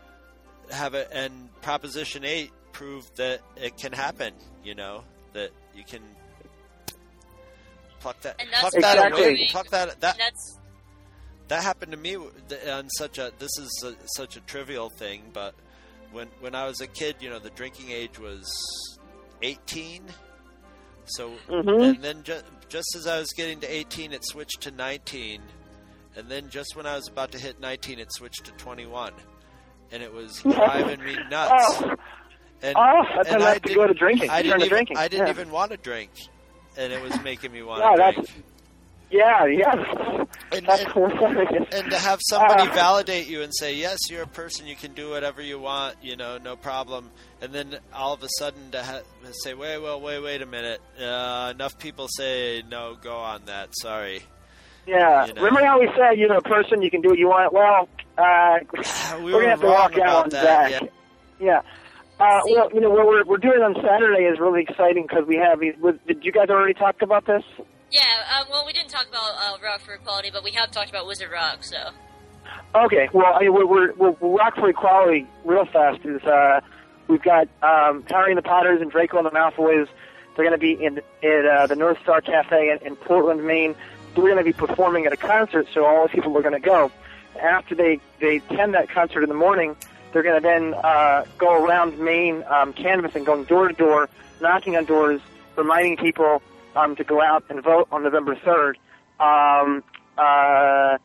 [0.72, 4.34] have it, and Proposition Eight proved that it can happen.
[4.64, 6.00] You know that you can
[8.00, 9.22] pluck that And that's pluck that Exactly.
[9.24, 10.58] away, pluck that that And that's
[11.48, 15.54] that happened to me on such a this is a, such a trivial thing but
[16.12, 18.48] when when i was a kid you know the drinking age was
[19.42, 20.02] 18
[21.06, 21.82] so Mhm.
[21.94, 25.42] and then ju- just as i was getting to 18 it switched to 19
[26.16, 29.12] and then just when i was about to hit 19 it switched to 21
[29.90, 31.52] and it was driving me nuts
[31.82, 31.94] Oh.
[32.62, 35.26] And, Oh, that's and I to go to drinking, I didn't even, drinking, I didn't
[35.26, 35.32] yeah.
[35.32, 36.10] even want to drink,
[36.76, 38.44] and it was making me want Yeah, to that's drink.
[39.10, 40.24] yeah, yeah.
[40.52, 44.66] And, and- and to have somebody Uh, validate you and say, "Yes, you're a person.
[44.66, 45.96] You can do whatever you want.
[46.02, 47.10] You know, no problem."
[47.40, 49.00] And then all of a sudden to ha-
[49.32, 53.70] say, "Wait, well, wait, wait a minute." Uh, enough people say, "No, go on that."
[53.76, 54.22] Sorry.
[54.86, 55.26] Yeah.
[55.26, 55.42] you know.
[55.42, 57.52] Remember how we said, you know, a person, you can do what you want?
[57.52, 57.88] Well,
[58.18, 58.58] uh,
[59.18, 60.70] We we're were going to have to walk out on that.
[60.72, 60.82] Zach.
[60.82, 60.88] Yeah.
[61.40, 61.60] Yeah.
[62.20, 65.36] Uh, well, you know, what we're, we're doing on Saturday is really exciting because we
[65.36, 65.74] have these.
[66.06, 67.42] Did you guys already talk about this?
[67.90, 68.02] yeah.
[68.38, 71.06] Um, well, we didn't talk about uh, Rock for Equality, but we have talked about
[71.06, 71.64] Wizard Rock.
[71.64, 71.92] So
[72.74, 76.04] Okay, well, I mean, we're, we're, we're, we're Rock for Equality real fast.
[76.04, 76.60] Is uh,
[77.08, 79.88] we've got um, Harry and the Potters and Draco and the Malfoys.
[80.36, 83.74] They're going to be in at uh, the North Star Cafe in, in Portland, Maine.
[84.14, 86.60] We're going to be performing at a concert, so all the people are going to
[86.60, 86.92] go.
[87.40, 89.76] After they they attend that concert in the morning,
[90.12, 94.08] they're going to then uh, go around Maine um, canvassing, going door to door,
[94.40, 95.20] knocking on doors,
[95.56, 96.42] reminding people
[96.76, 98.78] um, to go out and vote on November third.
[99.18, 99.82] Um,
[100.16, 100.98] uh,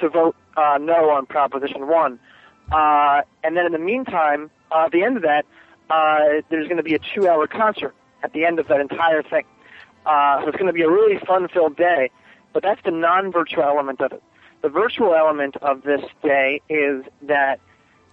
[0.00, 2.18] to vote uh, no on Proposition 1.
[2.72, 5.44] Uh, and then in the meantime, uh, at the end of that,
[5.90, 9.22] uh, there's going to be a two hour concert at the end of that entire
[9.22, 9.44] thing.
[10.06, 12.10] Uh, so it's going to be a really fun filled day,
[12.52, 14.22] but that's the non virtual element of it.
[14.62, 17.60] The virtual element of this day is that,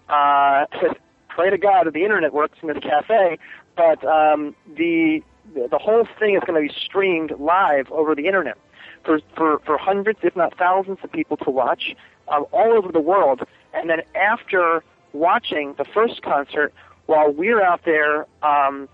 [0.09, 0.65] uh,
[1.29, 3.38] pray to God that the internet works in this cafe,
[3.75, 5.21] but um, the
[5.53, 8.57] the whole thing is going to be streamed live over the internet
[9.05, 11.95] for, for, for hundreds, if not thousands, of people to watch
[12.27, 13.43] um, all over the world.
[13.73, 16.73] And then after watching the first concert,
[17.05, 18.89] while we're out there um,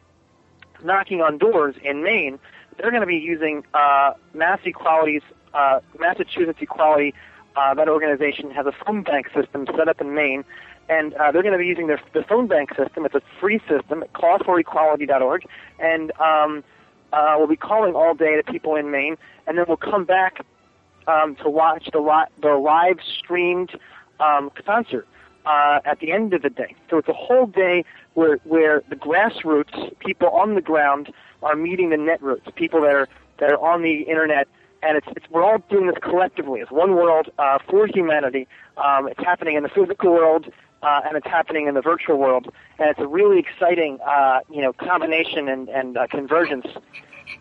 [0.84, 2.40] knocking on doors in Maine,
[2.78, 5.24] they're going to be using uh, Mass Equality's
[5.54, 7.14] uh, Massachusetts Equality.
[7.56, 10.44] Uh, that organization has a phone bank system set up in Maine,
[10.90, 13.06] and uh, they're going to be using their the phone bank system.
[13.06, 15.46] It's a free system at callforequality.org,
[15.80, 16.64] and um,
[17.12, 20.46] uh, we'll be calling all day to people in Maine, and then we'll come back
[21.08, 23.72] um, to watch the li- the live streamed
[24.20, 25.08] um, concert
[25.46, 26.76] uh, at the end of the day.
[26.90, 31.12] So it's a whole day where where the grassroots people on the ground
[31.42, 33.08] are meeting the netroots, people that are
[33.40, 34.48] that are on the internet,
[34.82, 38.48] and it's, it's we're all doing this collectively It's one world uh, for humanity.
[38.78, 40.52] Um, it's happening in the physical world.
[40.84, 44.62] Uh, and it's happening in the virtual world, and it's a really exciting, uh, you
[44.62, 46.68] know, combination and, and uh, convergence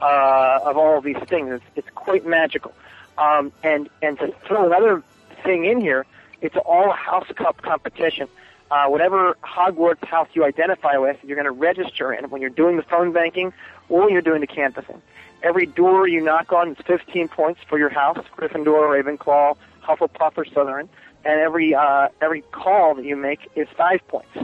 [0.01, 1.51] uh, of all of these things.
[1.51, 2.73] It's, it's quite magical.
[3.19, 5.03] Um, and and to throw another
[5.45, 6.07] thing in here,
[6.41, 8.29] it's all house cup competition.
[8.71, 12.77] Uh, whatever Hogwarts house you identify with, you're going to register in when you're doing
[12.77, 13.53] the phone banking
[13.89, 15.03] or you're doing the canvassing.
[15.43, 20.45] Every door you knock on is 15 points for your house: Gryffindor, Ravenclaw, Hufflepuff, or
[20.45, 20.89] Slytherin.
[21.25, 24.37] And every uh, every call that you make is five points.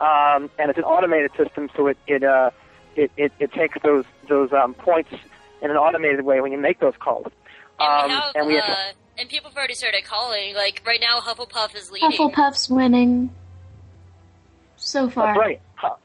[0.00, 2.50] Um, and it's an automated system, so it it uh,
[2.96, 5.10] it, it, it takes those those um, points
[5.62, 7.26] in an automated way when you make those calls.
[7.78, 10.54] Um, and we have, and we have uh, and people have already started calling.
[10.54, 12.10] Like right now, Hufflepuff is leading.
[12.10, 13.30] Hufflepuff's winning
[14.76, 15.34] so far.
[15.34, 15.60] That's right.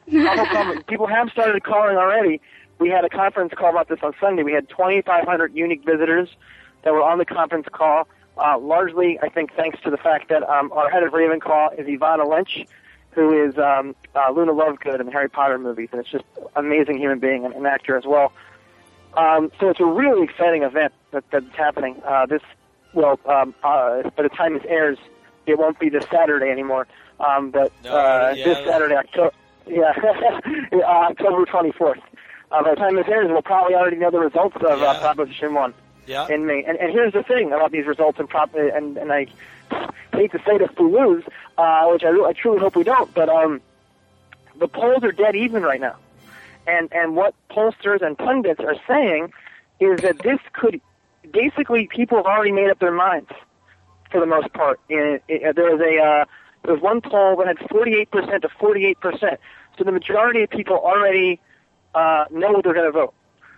[0.09, 2.41] Hufflepuff, people have started calling already.
[2.79, 4.43] We had a conference call about this on Sunday.
[4.43, 6.29] We had 2,500 unique visitors
[6.83, 8.07] that were on the conference call.
[8.37, 11.87] Uh, largely, I think, thanks to the fact that um, our head of Ravenclaw is
[11.87, 12.65] Evanna Lynch,
[13.11, 16.47] who is um, uh, Luna Lovegood in the Harry Potter movies, and it's just an
[16.65, 18.33] amazing human being and an actor as well.
[19.15, 22.01] Um, so it's a really exciting event that, that's happening.
[22.05, 22.41] Uh, this,
[22.93, 24.97] well, um, uh, by the time this airs,
[25.45, 26.87] it won't be this Saturday anymore.
[27.21, 28.43] Um, but uh, yeah.
[28.43, 29.31] this Saturday, October,
[29.67, 29.93] yeah,
[30.73, 32.01] uh, October 24th.
[32.51, 34.99] Uh, by the time this airs, we'll probably already know the results of uh, Yeah.
[34.99, 35.73] Proposition 1.
[36.05, 36.27] Yeah.
[36.27, 36.65] in Maine.
[36.67, 39.27] And, and here's the thing about these results and prop and and I
[40.13, 41.23] hate to say this, we lose,
[41.57, 43.61] uh, which I, I truly hope we don't, but um,
[44.57, 45.95] the polls are dead even right now.
[46.67, 49.33] And and what pollsters and pundits are saying
[49.79, 50.81] is that this could
[51.31, 53.29] basically people have already made up their minds
[54.11, 54.79] for the most part.
[54.87, 56.25] There was a uh,
[56.63, 59.39] there was one poll that had 48 percent to 48 percent.
[59.77, 61.39] So the majority of people already
[61.93, 63.13] uh, know what they're going to vote.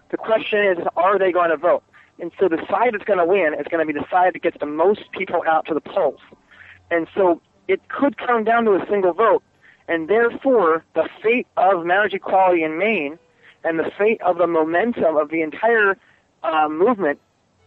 [0.09, 1.83] The question is, are they going to vote?
[2.19, 4.41] And so the side that's going to win is going to be the side that
[4.41, 6.19] gets the most people out to the polls.
[6.89, 9.43] And so it could come down to a single vote.
[9.87, 13.17] And therefore, the fate of marriage equality in Maine
[13.63, 15.97] and the fate of the momentum of the entire
[16.43, 17.19] uh, movement,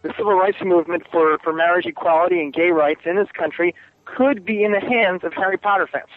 [0.03, 3.75] the civil rights movement for, for marriage equality and gay rights in this country,
[4.05, 6.09] could be in the hands of Harry Potter fans.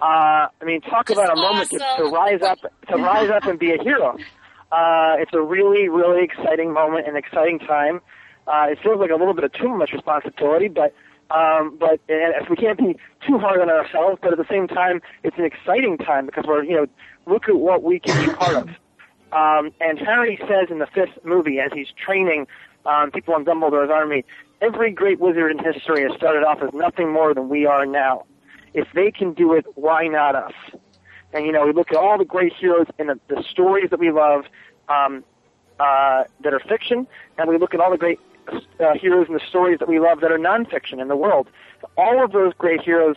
[0.00, 2.58] Uh, I mean, talk about a moment to, to rise up,
[2.88, 4.16] to rise up and be a hero.
[4.72, 8.00] Uh, it's a really, really exciting moment and exciting time.
[8.46, 10.94] Uh, it feels like a little bit of too much responsibility, but
[11.30, 12.96] um, but and we can't be
[13.26, 14.18] too hard on ourselves.
[14.22, 16.86] But at the same time, it's an exciting time because we're you know
[17.26, 18.68] look at what we can be part of.
[19.32, 22.46] Um, and Harry says in the fifth movie, as he's training
[22.84, 24.24] um, people in Dumbledore's army,
[24.60, 28.24] every great wizard in history has started off as nothing more than we are now.
[28.74, 30.52] If they can do it, why not us?
[31.32, 33.98] And you know, we look at all the great heroes and the, the stories that
[33.98, 34.44] we love
[34.88, 35.24] um,
[35.80, 37.06] uh, that are fiction,
[37.38, 40.20] and we look at all the great uh, heroes and the stories that we love
[40.20, 41.48] that are nonfiction in the world.
[41.96, 43.16] All of those great heroes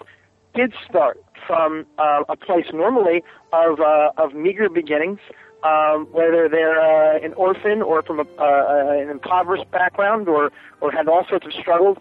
[0.53, 5.19] did start from uh, a place normally of uh, of meager beginnings,
[5.63, 10.51] um, whether they're uh, an orphan or from a, uh, an impoverished background or
[10.81, 11.97] or had all sorts of struggles.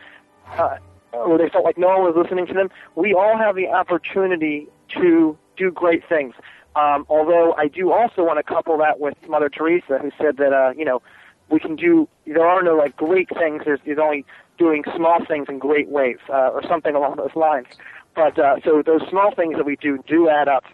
[0.57, 0.77] Uh,
[1.13, 2.69] where they felt like no one was listening to them.
[2.97, 4.67] We all have the opportunity
[4.99, 6.35] to do great things.
[6.77, 10.53] Um, although I do also want to couple that with Mother Teresa, who said that
[10.53, 11.03] uh, you know
[11.51, 12.09] we can do.
[12.27, 13.63] There are no like great things.
[13.65, 14.25] There's, there's only
[14.59, 17.67] doing small things in great ways, uh, or something along those lines.
[18.15, 20.65] But uh, so those small things that we do do add up.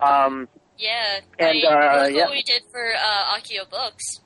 [0.00, 0.48] Um,
[0.78, 1.20] Yeah.
[1.38, 2.22] And, I mean, uh, yeah.
[2.24, 4.20] what we did for uh, Accio Books.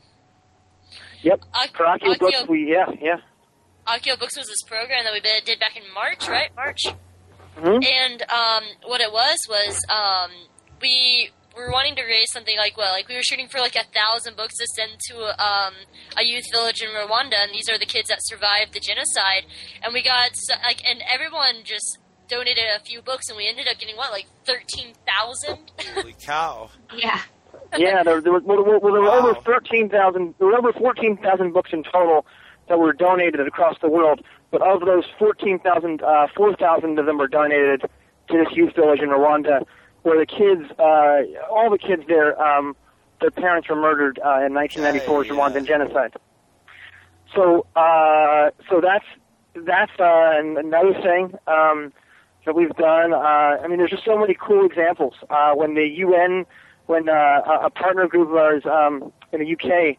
[1.23, 1.41] yep.
[1.55, 3.17] Ak- For Accio books, we yeah yeah.
[3.87, 6.51] Accio Books was this program that we did back in March, right?
[6.57, 6.83] March.
[7.57, 7.85] Mhm.
[7.85, 10.31] And um, what it was was um,
[10.81, 13.85] we were wanting to raise something like well, like we were shooting for like a
[13.95, 15.73] thousand books to send to um,
[16.19, 19.45] a youth village in Rwanda, and these are the kids that survived the genocide.
[19.83, 20.31] And we got
[20.65, 24.27] like, and everyone just donated a few books, and we ended up getting what like
[24.45, 25.70] thirteen thousand.
[25.95, 26.70] Holy cow!
[26.95, 27.20] Yeah.
[27.77, 29.28] yeah, there, there, were, well, there were Wow.
[29.31, 30.35] over thirteen thousand.
[30.39, 32.24] There were over fourteen thousand books in total
[32.69, 34.20] that were donated across the world.
[34.57, 38.74] But of those fourteen thousand, uh, four thousand of them were donated to this youth
[38.74, 39.66] village in Rwanda,
[40.03, 42.74] where the kids, uh, all the kids there, um,
[43.20, 46.15] their parents were murdered uh, in 1994's Yeah, Rwandan genocide.
[47.35, 49.05] So, uh, so that's
[49.55, 51.93] that's uh, another thing um,
[52.47, 53.12] that we've done.
[53.12, 55.16] Uh, I mean, there's just so many cool examples.
[55.28, 56.47] Uh, when the UN,
[56.87, 59.99] when uh, a a partner group of ours um, in the UK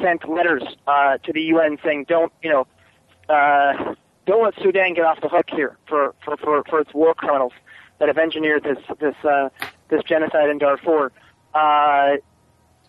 [0.00, 2.68] sent letters uh, to the UN saying, "Don't you know,
[3.28, 3.94] uh,
[4.26, 7.52] don't let Sudan get off the hook here for for for, for its war criminals
[7.98, 9.48] that have engineered this this uh,
[9.88, 11.12] this genocide in Darfur."
[11.54, 12.16] Uh,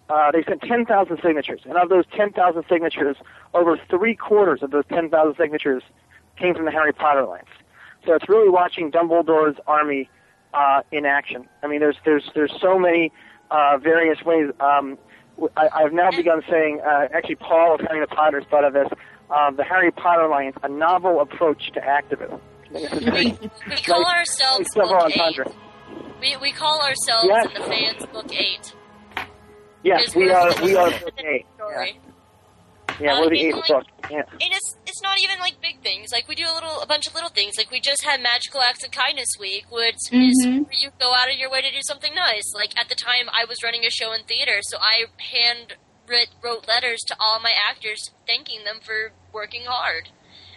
[0.09, 3.17] uh, they sent 10,000 signatures, and of those 10,000 signatures,
[3.53, 5.83] over three quarters of those 10,000 signatures
[6.37, 7.49] came from the Harry Potter Alliance.
[8.05, 10.09] So it's really watching Dumbledore's army
[10.53, 11.47] uh, in action.
[11.61, 13.11] I mean, there's there's there's so many
[13.51, 14.51] uh, various ways.
[14.59, 14.97] Um,
[15.57, 18.87] I, I've now begun saying, uh, actually, Paul of Harry Potter's thought of this,
[19.29, 22.39] um, the Harry Potter Alliance, a novel approach to activism.
[22.71, 23.25] This is very,
[23.69, 25.55] We call very- ourselves very double Book Eight.
[26.19, 27.45] We we call ourselves Yes.
[27.47, 28.73] in the fans Book Eight.
[29.83, 30.89] Yes, Because we we're We are.
[30.99, 31.45] book eight.
[31.47, 31.99] Yeah, story.
[32.99, 33.85] yeah Uh, we're the I mean, eighth like- book.
[34.09, 34.23] Yeah.
[34.31, 36.09] And it's it's not even like big things.
[36.11, 37.53] Like we do a little a bunch of little things.
[37.57, 40.63] Like we just had Magical Acts of Kindness Week, which is Mhm.
[40.65, 42.53] where you go out of your way to do something nice.
[42.55, 45.75] Like at the time, I was running a show in theater, so I hand
[46.07, 50.09] writ, wrote letters to all my actors thanking them for working hard.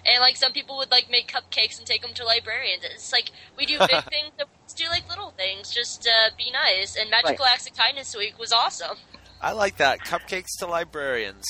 [0.06, 2.84] And like some people would like make cupcakes and take them to librarians.
[2.84, 5.74] It's like we do big things, and we just do like little things.
[5.74, 6.96] Just uh, be nice.
[6.96, 8.96] And Magical Acts of Kindness Week was awesome.
[9.42, 10.00] I like that.
[10.00, 11.44] Cupcakes to librarians.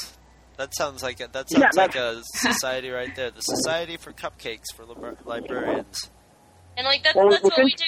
[0.57, 3.31] That sounds like a, that Yeah, sounds like a society right there.
[3.31, 6.11] The Society for Cupcakes for Libra- Librarians.
[6.77, 7.85] And like that's Well, that's what we do.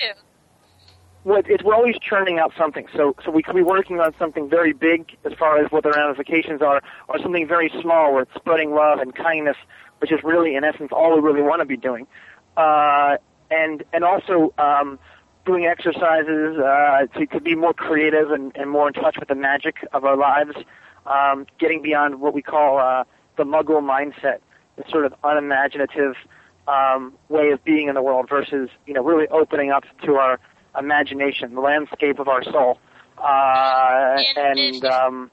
[1.24, 2.86] It's, we're always churning out something.
[2.96, 5.90] So, so we could be working on something very big as far as what the
[5.90, 9.56] ramifications are, or something very small where it's spreading love and kindness,
[9.98, 12.06] which is really, in essence, all we really want to be doing.
[12.56, 13.16] Uh,
[13.50, 14.98] and and also um,
[15.44, 19.34] doing exercises uh, to, to be more creative and, and more in touch with the
[19.34, 20.56] magic of our lives.
[21.04, 23.02] Um, getting beyond what we call uh,
[23.36, 24.38] the Muggle mindset,
[24.76, 26.14] the sort of unimaginative
[26.68, 30.38] um, way of being in the world, versus you know really opening up to our
[30.78, 32.78] imagination, the landscape of our soul,
[33.18, 35.30] uh, And and um,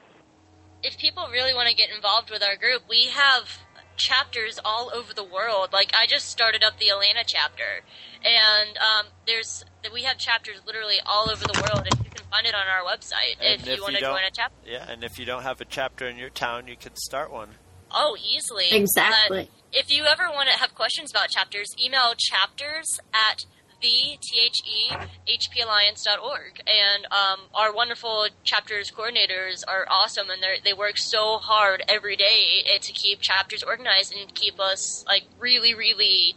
[0.84, 3.60] if people really want to get involved with our group, we have
[3.96, 5.70] chapters all over the world.
[5.74, 7.84] Like I just started up the Atlanta chapter,
[8.24, 12.46] and um, there's we have chapters literally all over the world, and you can find
[12.46, 14.56] it on our website And if you want to join a chapter.
[14.66, 17.50] Yeah, and if you don't have a chapter in your town, you can start one.
[17.92, 18.68] Oh, easily.
[18.72, 19.50] Exactly.
[19.50, 23.46] But if you ever want to have questions about chapters, email chapters at
[23.82, 24.96] the T H E
[25.28, 26.62] H P Alliance dot org.
[26.68, 32.64] And um, our wonderful chapters coordinators are awesome, and they work so hard every day
[32.82, 36.36] to keep chapters organized and keep us like really, really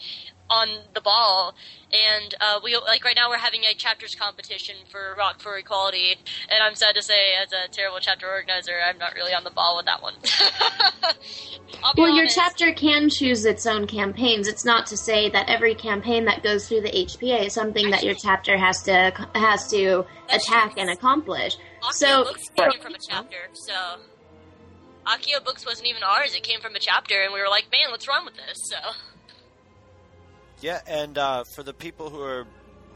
[0.50, 1.54] on the ball.
[1.92, 6.12] And uh, we like right now we're having a chapters competition for Rock for Equality,
[6.48, 9.50] and I'm sad to say, as a terrible chapter organizer, I'm not really on the
[9.50, 10.14] ball with that one.
[11.96, 14.46] Well, your chapter can choose its own campaigns.
[14.46, 18.04] It's not to say that every campaign that goes through the HPA is something that
[18.04, 21.56] your chapter has to has to attack and accomplish.
[21.82, 23.74] Accio So, Books came from a chapter, so
[25.06, 26.34] Accio Books wasn't even ours.
[26.34, 28.76] It came from a chapter, and we were like, "Man, let's run with this." So
[30.62, 32.46] Yeah, and uh, for the people who are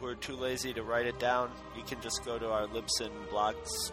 [0.01, 3.11] who are too lazy to write it down, you can just go to our Libsyn
[3.31, 3.93] blogs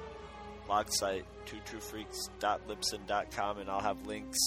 [0.68, 4.38] blog site, twotruefreaks.libsyn.com, and I'll have links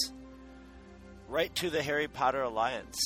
[1.27, 2.97] right to the Harry Potter Alliance.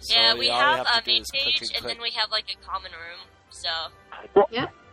[0.00, 1.94] So yeah, all we have have a to main page, and and click.
[1.94, 3.20] then we have like a common room.
[3.50, 3.70] So
[4.34, 4.46] Well,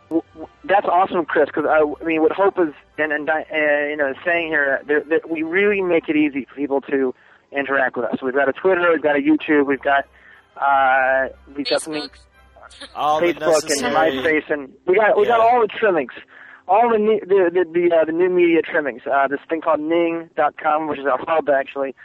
[0.09, 1.47] w- w- that's awesome, Chris.
[1.47, 3.43] Because I, I mean, what Hope is and, and uh,
[3.89, 7.13] you know saying here that, that we really make it easy for people to
[7.51, 8.21] interact with us.
[8.21, 10.05] We've got a Twitter, we've got a YouTube, we've got
[10.57, 12.09] uh, we've got something
[12.95, 16.13] All the Facebook and MySpace, and we got we got all the trimmings,
[16.67, 19.01] all the new, the the the, uh, the new media trimmings.
[19.05, 21.95] Uh, this thing called Ning.com, which is our hub actually.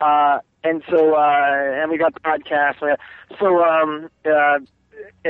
[0.00, 2.80] Uh, and so, uh, and we got podcasts.
[2.80, 3.00] We got,
[3.38, 4.58] so, um, uh,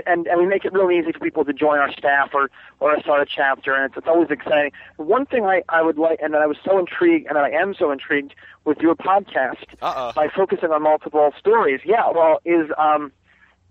[0.07, 2.51] and and we make it really easy for people to join our staff or
[2.81, 4.73] or start a chapter, and it's, it's always exciting.
[4.97, 7.51] One thing I I would like, and that I was so intrigued, and that I
[7.51, 8.35] am so intrigued
[8.65, 10.12] with your podcast Uh-oh.
[10.12, 11.81] by focusing on multiple stories.
[11.85, 13.12] Yeah, well, is um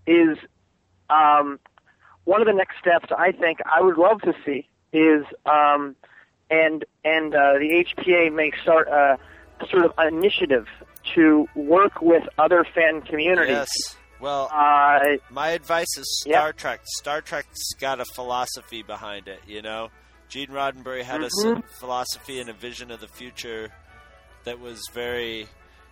[0.06, 0.38] is
[1.10, 1.58] um
[2.24, 5.96] one of the next steps I think I would love to see is um
[6.50, 9.18] and and uh, the HPA may start a
[9.68, 10.66] sort of initiative
[11.14, 13.50] to work with other fan communities.
[13.50, 13.96] Yes.
[14.24, 16.80] Well, Uh, my advice is Star Trek.
[16.84, 19.90] Star Trek's got a philosophy behind it, you know?
[20.30, 21.62] Gene Roddenberry had a s- Mhm.
[21.78, 23.70] philosophy and a vision of the future
[24.44, 25.46] that was very.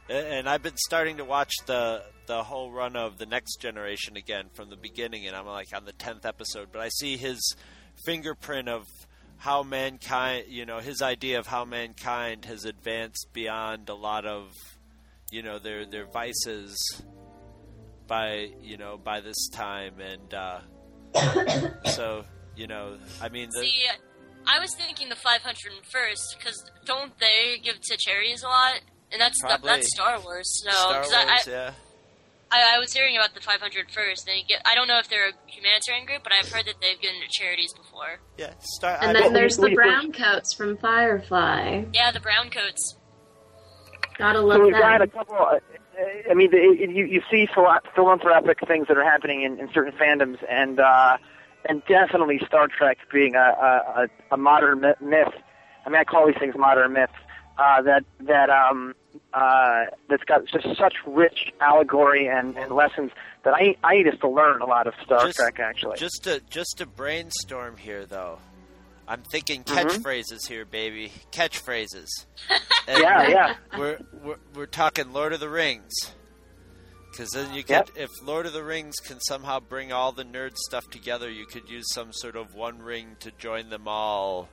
[0.09, 4.49] And I've been starting to watch the the whole run of the next generation again
[4.55, 6.73] from the beginning, and I'm like on the tenth episode.
[6.73, 7.55] But I see his
[8.07, 8.87] fingerprint of
[9.37, 14.55] how mankind, you know, his idea of how mankind has advanced beyond a lot of,
[15.31, 16.79] you know, their their vices
[18.07, 20.61] by you know by this time and uh,
[21.91, 22.25] so
[22.57, 23.85] you know I mean the, see,
[24.47, 28.81] I was thinking the 501st because don't they give to charities a lot?
[29.13, 29.69] And that's Probably.
[29.69, 30.63] that's Star Wars.
[30.65, 31.71] No, Star 'cause Wars, I, I, yeah.
[32.51, 35.29] I, I was hearing about the 501st, and you get, I don't know if they're
[35.29, 38.21] a humanitarian group, but I've heard that they've given to charities before.
[38.37, 38.99] Yeah, start.
[39.03, 41.85] and then there's the brown coats from Firefly.
[41.95, 42.97] Yeah, the brown coats.
[44.19, 45.37] Gotta love so we've got a couple.
[45.37, 45.59] Uh,
[46.31, 47.47] I mean, it, you you see
[47.95, 51.19] philanthropic things that are happening in, in certain fandoms, and uh,
[51.69, 55.33] and definitely Star Trek being a a, a, modern myth- myth.
[55.85, 57.13] I mean, I call these things modern myths.
[57.59, 58.95] Uh, that that um
[59.35, 63.11] uh that's got just such rich allegory and, and lessons
[63.45, 65.99] that I I need us to learn a lot of Star Just- Trek actually.
[65.99, 68.39] just to just to brainstorm here though
[69.09, 69.75] I'm thinking Mhm.
[69.77, 72.09] catchphrases here baby catchphrases
[72.89, 73.55] Yeah, yeah.
[73.79, 75.93] we're, we're we're talking Lord of the Rings
[77.11, 80.57] because then you could if Lord of the Rings can somehow bring all the nerd
[80.57, 84.49] stuff together you could use some sort of one ring to join them all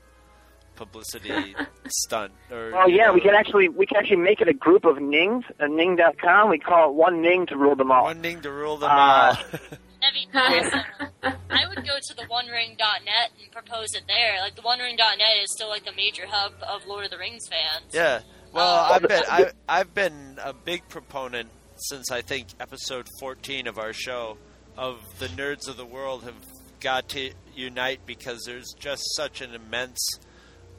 [0.76, 1.56] publicity
[1.88, 4.86] stunt or you yeah, know, we can actually we can actually make it a group
[4.86, 6.50] of Nings, a Ning.com.
[6.50, 8.04] We call it one Ning to rule them all.
[8.04, 9.38] One Ning to rule them Uh, all.
[10.02, 11.34] That'd be awesome.
[11.50, 14.40] I would go to the OneRing.net and propose it there.
[14.42, 17.94] Like the OneRing.net is still like the major hub of Lord of the Rings fans.
[17.94, 18.22] Yeah.
[18.54, 23.68] Well, um, I've been I, I've been a big proponent since I think episode 14
[23.68, 24.38] of our show
[24.78, 26.36] of the nerds of the world have
[26.80, 30.00] got to unite because there's just such an immense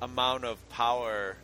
[0.00, 1.36] amount of power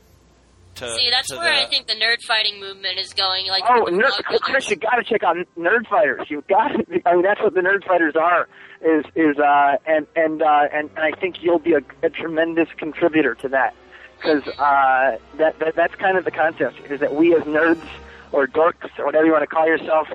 [0.76, 3.46] to See, that's to where the, I think the nerd fighting movement is going.
[3.48, 6.26] Like, Oh, with nerd, Chris, you got to check out Nerd Fighters.
[6.30, 6.84] You got to.
[7.06, 8.48] I mean, that's what the Nerd Fighters are.
[8.82, 12.68] Is is uh and and uh and, and I think you'll be a, a tremendous
[12.76, 13.74] contributor to that.
[14.18, 17.86] because uh, that, that that's kind of the concept is that we as nerds
[18.32, 20.08] or dorks or whatever you want to call yourself,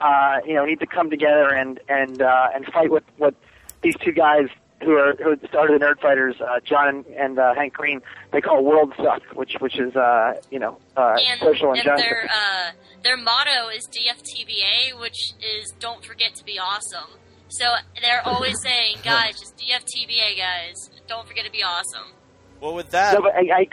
[0.00, 3.34] uh, you know, need to come together and and uh, and fight with what
[3.82, 4.48] these two guys
[4.82, 8.00] who are who started the Nerd Fighters, uh, John and, and uh, Hank Green,
[8.32, 12.02] they call World Suck, which which is uh, you know uh, and, social and injustice.
[12.02, 12.70] their uh,
[13.02, 17.64] their motto is DFTBA, which is "Don't forget to be awesome." So
[18.02, 20.74] they're always saying, "Guys, just DFTBA, guys.
[21.06, 22.12] Don't forget to be awesome."
[22.60, 23.66] Well, with that, No, but I, I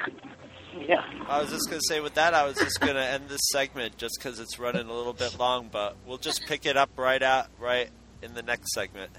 [0.87, 1.03] yeah.
[1.27, 4.15] I was just gonna say with that, I was just gonna end this segment just
[4.17, 7.47] because it's running a little bit long, but we'll just pick it up right out
[7.59, 7.89] right
[8.21, 9.11] in the next segment.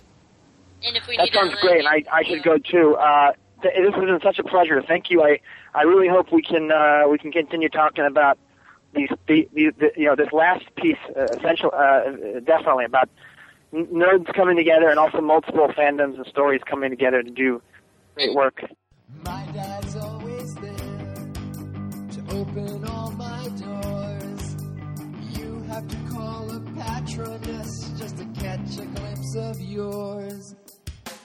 [0.86, 1.78] And if we That need sounds to, great.
[1.84, 2.96] and I, I should go too.
[2.96, 3.32] Uh,
[3.62, 4.82] th- this has been such a pleasure.
[4.86, 5.22] Thank you.
[5.22, 5.40] I,
[5.74, 8.38] I really hope we can uh, we can continue talking about
[8.94, 12.10] these the, the, the you know this last piece uh, essential uh,
[12.44, 13.08] definitely about
[13.74, 17.60] n- nerds coming together and also multiple fandoms and stories coming together to do
[18.14, 18.62] great work.
[19.24, 21.32] My dad's always there
[22.12, 24.56] to open all my doors.
[25.38, 30.54] You have to call a patronus just to catch a glimpse of yours.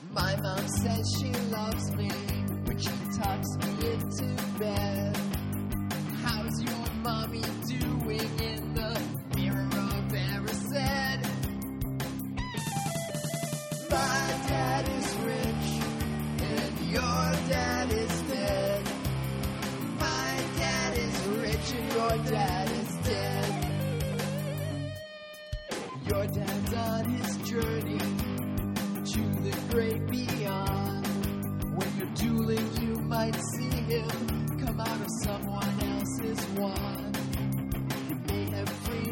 [0.07, 2.09] My mom says she loves me,
[2.65, 5.17] but she tucks me into bed.
[6.23, 8.58] How's your mommy doing in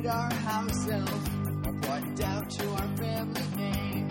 [0.07, 1.29] our house elf
[1.81, 4.09] brought down to our family name.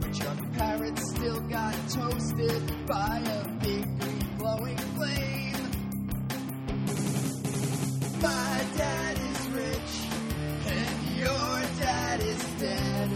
[0.00, 5.56] But your parents still got toasted by a big green glowing flame.
[8.20, 9.92] My dad is rich,
[10.66, 13.10] and your dad is dead.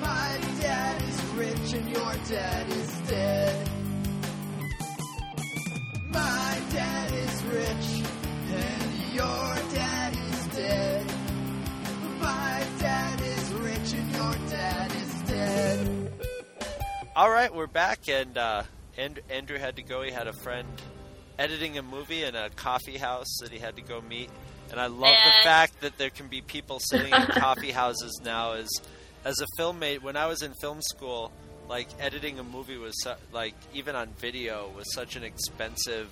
[0.00, 2.83] My dad is rich, and your dad is
[17.16, 18.64] All right, we're back, and uh,
[18.96, 20.02] and- Andrew had to go.
[20.02, 20.66] He had a friend
[21.38, 24.30] editing a movie in a coffee house that he had to go meet.
[24.70, 28.52] And I love the fact that there can be people sitting in coffee houses now.
[28.54, 28.68] As
[29.24, 31.30] as a filmmate, when I was in film school,
[31.68, 36.10] like editing a movie was su- like even on video was such an expensive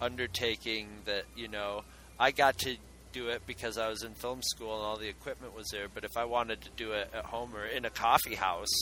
[0.00, 1.82] undertaking that you know
[2.18, 2.76] I got to
[3.12, 5.88] do it because I was in film school and all the equipment was there.
[5.92, 8.72] But if I wanted to do it at home or in a coffee house,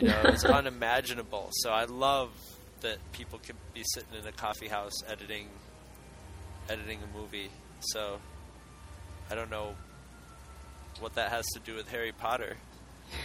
[0.00, 1.48] you know, it's unimaginable.
[1.52, 2.30] So I love
[2.80, 5.48] that people can be sitting in a coffee house editing
[6.68, 7.50] editing a movie.
[7.80, 8.18] So
[9.30, 9.74] I don't know
[11.00, 12.56] what that has to do with Harry Potter.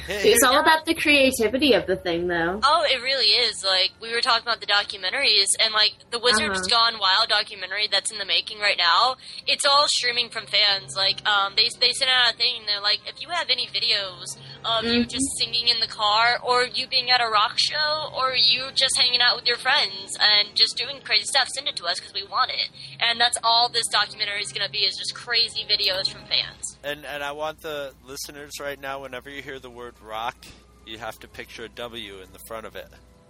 [0.07, 2.59] It's all about the creativity of the thing, though.
[2.63, 3.63] Oh, it really is.
[3.63, 6.91] Like we were talking about the documentaries, and like the Wizards Uh-huh.
[6.91, 9.15] Gone Wild documentary that's in the making right now.
[9.47, 10.95] It's all streaming from fans.
[10.95, 12.53] Like um, they they sent out a thing.
[12.59, 15.09] And they're like, if you have any videos of you Mhm.
[15.09, 18.97] just singing in the car, or you being at a rock show, or you just
[18.97, 22.13] hanging out with your friends and just doing crazy stuff, send it to us because
[22.13, 22.69] we want it.
[22.99, 26.72] And that's all this documentary is going to be is just crazy videos from fans.
[26.83, 30.35] And and I want the listeners right now, whenever you hear the word rock,
[30.85, 32.87] you have to picture a W in the front of it.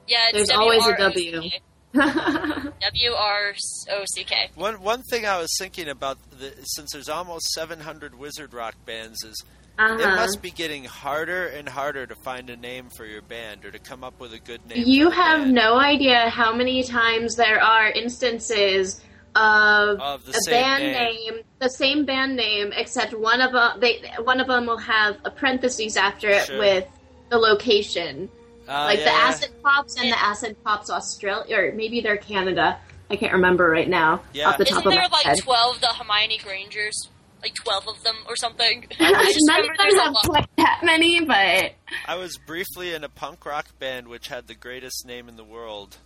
[0.08, 1.50] Yeah, it's There's always a W.
[1.94, 3.54] w R
[3.92, 4.50] O C K.
[4.56, 9.24] One one thing I was thinking about, the, since there's almost 700 wizard rock bands,
[9.24, 9.44] is
[9.78, 10.16] it Uh-huh.
[10.16, 13.80] must be getting harder and harder to find a name for your band or to
[13.80, 14.84] come up with a good name.
[14.86, 15.54] You have band.
[15.54, 19.02] no idea how many times there are instances
[19.36, 21.34] of, Of the a same band name.
[21.36, 21.44] name.
[21.60, 25.32] the same band name, except one of them they one of them will have a
[25.32, 26.60] parentheses after it Sure.
[26.60, 26.88] with
[27.30, 28.30] the location,
[28.68, 29.12] Uh, like the yeah.
[29.30, 32.78] Acid Pops and the Acid Pops Australia, or maybe they're Canada.
[33.10, 34.50] I can't remember right now Yeah.
[34.50, 35.38] off the Isn't top of my like head.
[35.40, 37.10] twelve the Hermione Grangers?
[37.42, 38.86] Like twelve of them or something?
[39.00, 39.04] I
[39.42, 40.24] None of remember them there's a have lot.
[40.26, 41.74] quite that many, but
[42.08, 45.44] I was briefly in a punk rock band which had the greatest name in the
[45.44, 45.98] world,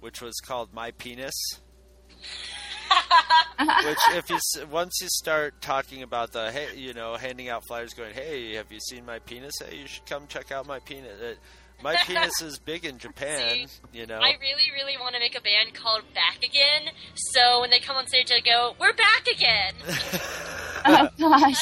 [0.00, 1.34] which was called My Penis.
[3.84, 4.38] Which, if you
[4.70, 8.70] once you start talking about the hey, you know, handing out flyers, going, "Hey, have
[8.72, 9.54] you seen my penis?
[9.64, 11.34] Hey, you should come check out my penis." Uh,
[11.82, 13.66] my penis is big in Japan.
[13.92, 16.92] You know, I really, really want to make a band called Back Again.
[17.14, 19.74] So when they come on stage, I go, "We're back again."
[20.86, 21.56] oh gosh,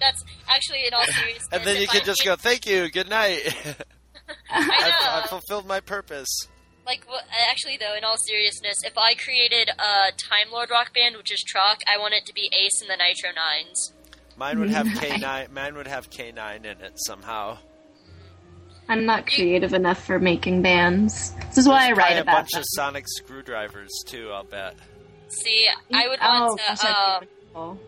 [0.00, 1.48] That's actually in all seriousness.
[1.52, 3.40] and then you can I just did- go, "Thank you, good night."
[4.28, 5.24] I I, know.
[5.24, 6.28] I fulfilled my purpose.
[6.90, 11.16] Like, well, actually, though, in all seriousness, if I created a Time Lord rock band,
[11.16, 13.92] which is Trock, I want it to be Ace and the Nitro Nines.
[14.36, 15.46] Mine would have K nine.
[15.52, 17.58] Mine would have K nine in it somehow.
[18.88, 21.32] I'm not creative enough for making bands.
[21.46, 22.60] This is why I There's write probably a about bunch them.
[22.62, 24.30] of sonic screwdrivers too.
[24.32, 24.74] I'll bet.
[25.28, 26.86] See, I would Oh, want gosh, to.
[26.86, 27.80] that'd Uh, be cool.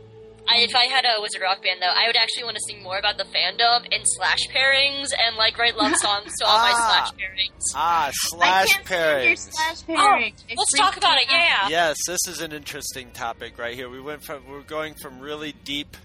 [0.49, 2.83] I, if I had a Wizard Rock band, though, I would actually want to sing
[2.83, 6.73] more about the fandom and slash pairings and like write love songs to all my
[6.75, 7.11] Ah.
[7.11, 7.63] slash pairings.
[7.75, 9.39] Ah, slash can't stand your pairings.
[9.53, 10.35] slash Oh, pairing.
[10.49, 11.29] It let's talk about me it.
[11.31, 11.69] Yeah.
[11.69, 13.89] Yes, this is an interesting topic right here.
[13.89, 15.97] We went from we're going from really deep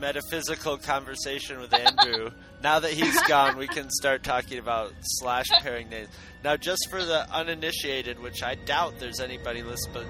[0.00, 2.30] metaphysical conversation with Andrew.
[2.62, 6.08] now that he's gone, we can start talking about slash pairing names.
[6.44, 10.06] Now, just for the uninitiated, which I doubt there's anybody listening, but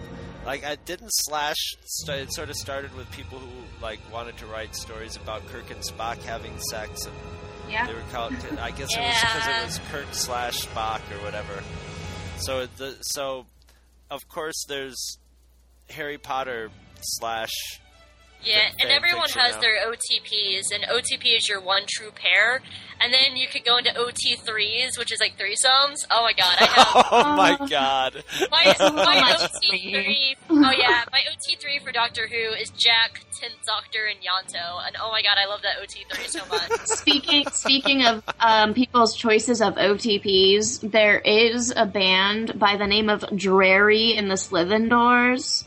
[0.48, 1.76] like I didn't slash.
[1.84, 3.48] St- it sort of started with people who
[3.82, 7.14] like wanted to write stories about Kirk and Spock having sex, and
[7.70, 7.86] Yeah.
[7.86, 8.32] they were called.
[8.58, 11.62] I guess it was because it was Kirk slash Spock or whatever.
[12.38, 13.44] So the so,
[14.10, 15.18] of course, there's
[15.90, 16.70] Harry Potter
[17.02, 17.52] slash.
[18.44, 19.60] Yeah, fan and everyone has now.
[19.60, 22.62] their OTPs, and OTP is your one true pair.
[23.00, 26.04] And then you could go into OT3s, which is like threesomes.
[26.10, 28.24] Oh my god, I have Oh my god!
[28.50, 30.36] my, my OT3.
[30.50, 34.86] Oh yeah, my OT3 for Doctor Who is Jack, Tenth Doctor, and Ianto.
[34.86, 36.70] And oh my god, I love that OT3 so much.
[36.86, 43.08] Speaking speaking of um, people's choices of OTPs, there is a band by the name
[43.08, 45.64] of Drarry in the Slithendors.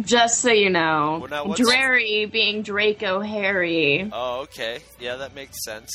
[0.00, 4.08] Just so you know, Well, now what's- Drarry being Draco Harry.
[4.12, 4.80] Oh, okay.
[4.98, 5.90] Yeah, that makes sense.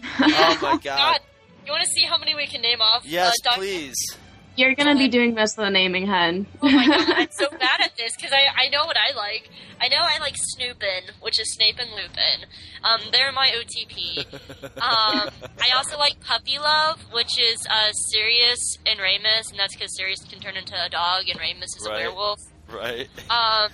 [0.20, 0.82] Oh my god!
[0.84, 1.20] God,
[1.66, 3.04] you want to see how many we can name off?
[3.04, 3.96] Yes, uh, Doc- please.
[4.54, 6.46] You're gonna be doing most of the naming, hun.
[6.62, 9.48] Oh my god, I'm so bad at this because I, I know what I like.
[9.80, 12.48] I know I like Snupin, which is Snape and Lupin.
[12.82, 14.24] Um, they're my OTP.
[14.78, 15.30] Um,
[15.60, 20.20] I also like Puppy Love, which is uh, Sirius and Remus, and that's because Sirius
[20.28, 22.02] can turn into a dog and Remus is Right.
[22.06, 22.38] a werewolf.
[22.74, 23.08] Right.
[23.30, 23.70] Um,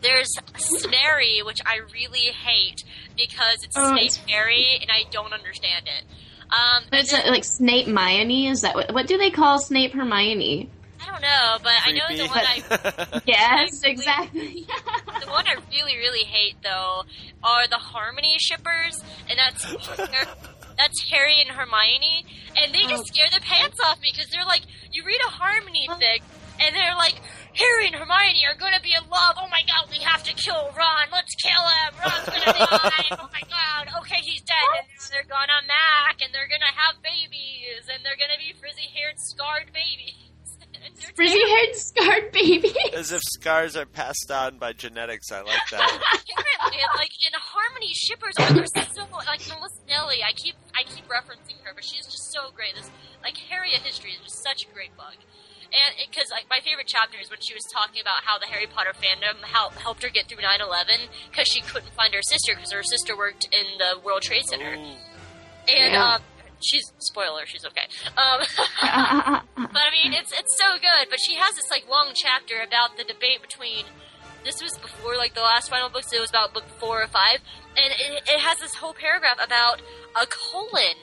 [0.00, 2.84] there's Snarry, which I really hate
[3.16, 6.04] because it's Oh, Snape it's- Harry, and I don't understand it.
[6.52, 8.48] Um, and Is it like Snape Hermione?
[8.48, 10.68] Is that what, what do they call Snape Hermione?
[11.00, 14.66] I don't know, but I know the one I Yes, exactly.
[15.20, 17.02] the one I really, really hate though
[17.42, 19.64] are the Harmony shippers, and that's
[20.78, 22.24] that's Harry and Hermione,
[22.62, 24.62] and they just scare the pants off me because they're like,
[24.92, 26.20] you read a Harmony thing,
[26.60, 27.14] and they're like,
[27.54, 29.36] Harry and Hermione are going to be in love.
[29.36, 31.06] Oh my god, we have to kill Ron.
[31.12, 31.90] Let's kill him.
[32.00, 33.08] Ron's going to die.
[33.20, 33.92] Oh my god.
[34.02, 34.56] Okay, he's dead.
[34.72, 39.16] And now they're gonna mac, and they're gonna have babies, and they're gonna be frizzy-haired,
[39.18, 40.16] scarred babies.
[41.14, 42.74] Frizzy haired scarred baby.
[42.94, 45.30] As if scars are passed on by genetics.
[45.30, 45.78] I like that.
[46.38, 50.24] Apparently, like in Harmony, shippers are they're so like Melissa Anelli.
[50.26, 52.74] I keep I keep referencing her, but she's just so great.
[52.74, 52.90] This
[53.22, 55.14] like Harry, A History is just such a great book.
[55.72, 58.66] And because like my favorite chapter is when she was talking about how the Harry
[58.68, 62.72] Potter fandom help, helped her get through 9/11 because she couldn't find her sister because
[62.72, 64.72] her sister worked in the World Trade Center.
[65.68, 66.14] And Yeah.
[66.16, 66.22] um,
[66.60, 67.86] she's spoiler, she's okay.
[68.16, 68.40] Um,
[69.56, 71.08] but I mean, it's it's so good.
[71.08, 73.84] But she has this like long chapter about the debate between.
[74.44, 76.12] This was before like the last final books.
[76.12, 77.38] It was about book four or five,
[77.76, 79.80] and it, it has this whole paragraph about
[80.20, 80.98] a colon,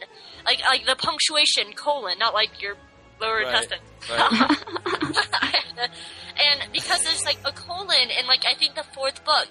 [0.45, 2.75] like like the punctuation colon, not like your
[3.21, 3.47] lower Right.
[3.47, 3.79] intestine.
[6.37, 9.47] and because there's like a colon in like I think the fourth book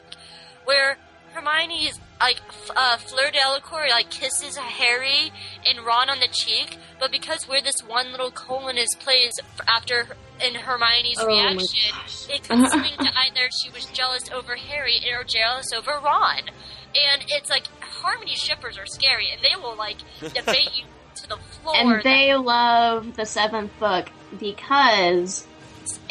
[0.64, 0.96] where
[1.32, 2.40] Hermione's like
[2.74, 5.30] uh, Fleur Delacour like kisses Harry
[5.66, 10.06] and Ron on the cheek, but because where this one little colon is placed after
[10.44, 11.94] in Hermione's Oh reaction,
[12.30, 17.24] it could swing to either she was jealous over Harry or jealous over Ron, and
[17.28, 19.98] it's like Harmony shippers are scary, and they will like
[20.34, 20.84] debate you
[21.22, 21.76] to the floor.
[21.76, 24.08] and they love the seventh book
[24.38, 25.46] because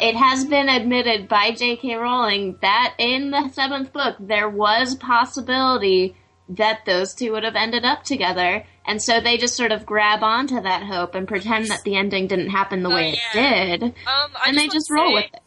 [0.00, 1.94] it has been admitted by J.K.
[1.94, 6.16] Rowling that in the seventh book there was possibility
[6.50, 10.22] that those two would have ended up together, and so they just sort of grab
[10.22, 13.52] onto that hope and pretend that the ending didn't happen the way yeah.
[13.52, 13.92] it did, Um,
[14.34, 15.40] I and they just roll say, with it.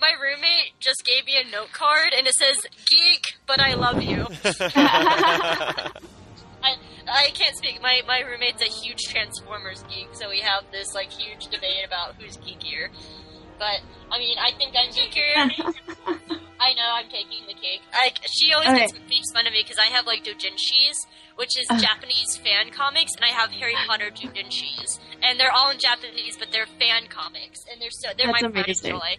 [0.00, 4.02] My roommate just gave me a note card and it says "geek, but I love
[4.02, 4.26] you."
[6.62, 6.76] I
[7.08, 7.80] I can't speak.
[7.82, 12.14] My my roommate's a huge Transformers geek, so we have this like huge debate about
[12.16, 12.88] who's geekier.
[13.58, 13.80] But
[14.10, 15.34] I mean, I think I'm geekier.
[16.60, 17.80] I know I'm taking the cake.
[17.92, 18.86] Like she always Okay.
[19.08, 20.94] makes fun of me because I have like doujinshis,
[21.36, 21.78] which is Uh.
[21.80, 26.48] Japanese fan comics, and I have Harry Potter doujinshis, and they're all in Japanese, but
[26.52, 29.16] they're fan comics, and they're so they're That's my pride and joy.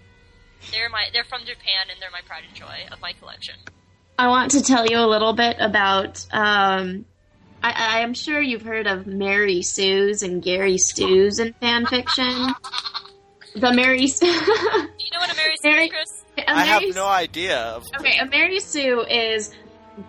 [0.72, 3.56] They're my they're from Japan, and they're my pride and joy of my collection.
[4.18, 7.03] I want to tell you a little bit about um,
[7.64, 12.53] I, I am sure you've heard of Mary Sue's and Gary Stews in fan fiction.
[13.56, 14.26] The Mary Sue.
[14.26, 16.26] Do you know what a Mary Sue is, Chris?
[16.40, 17.80] A I have Mary no idea.
[17.99, 19.53] Okay, a Mary Sue is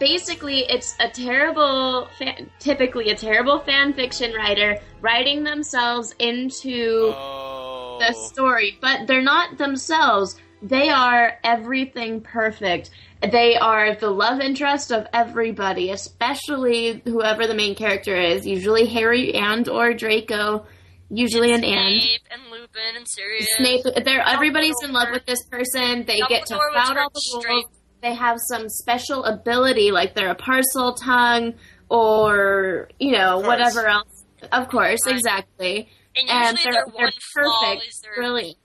[0.00, 7.98] basically it's a terrible, fan, typically a terrible fan fiction writer writing themselves into Oh.
[8.00, 10.40] the story, but they're not themselves.
[10.62, 12.90] They are everything perfect.
[13.30, 18.46] They are the love interest of everybody, especially whoever the main character is.
[18.46, 20.66] Usually Harry and or Draco.
[21.10, 22.02] Usually an and.
[22.02, 23.46] Snape and Lupin and Sirius.
[23.56, 23.84] Snape.
[24.04, 26.04] They're everybody's in love with this person.
[26.06, 27.64] They get to Dumbledore was flout all the turned rules.
[28.02, 31.54] They have some special ability, like they're a Parseltongue,
[31.88, 34.24] or you know whatever else.
[34.52, 35.88] Of course, exactly.
[36.16, 38.56] And And they're, they're one flaw perfect, is their brilliant.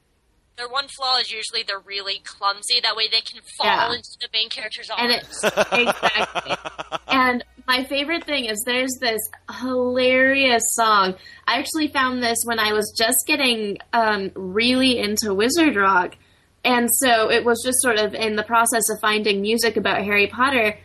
[0.59, 2.79] Their one flaw is usually they're really clumsy.
[2.83, 3.93] That way they can fall Yeah.
[3.95, 5.01] into the main character's arms.
[5.01, 5.43] And arms.
[5.43, 6.97] it's exactly.
[7.07, 9.21] and my favorite thing is there's this
[9.61, 11.15] hilarious song.
[11.47, 16.17] I actually found this when I was just getting um, really into Wizard Rock,
[16.65, 20.27] and so it was just sort of in the process of finding music about Harry
[20.27, 20.77] Potter.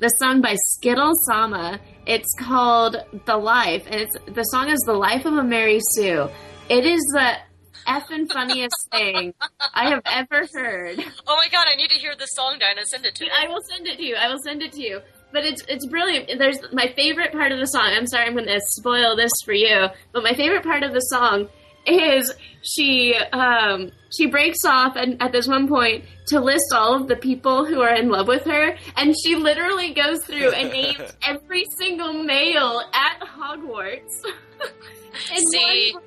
[0.00, 1.78] The song by Skittle Sama.
[2.06, 2.96] It's called
[3.26, 6.28] "The Life," and it's the song is "The Life of a Mary Sue."
[6.68, 7.34] It is the
[7.90, 9.34] effing funniest thing
[9.74, 10.98] I have ever heard.
[11.26, 12.86] oh my god, I need to hear this song, Dinah.
[12.86, 13.30] Send it to me.
[13.36, 14.14] I will send it to you.
[14.16, 15.00] I will send it to you.
[15.32, 16.30] But it's it's brilliant.
[16.38, 17.86] There's my favorite part of the song.
[17.86, 19.86] I'm sorry, I'm going to spoil this for you.
[20.12, 21.48] But my favorite part of the song
[21.86, 27.08] is she um, she breaks off and at this one point to list all of
[27.08, 31.16] the people who are in love with her, and she literally goes through and names
[31.26, 34.10] every single male at Hogwarts.
[35.52, 35.92] See?
[35.94, 36.02] one-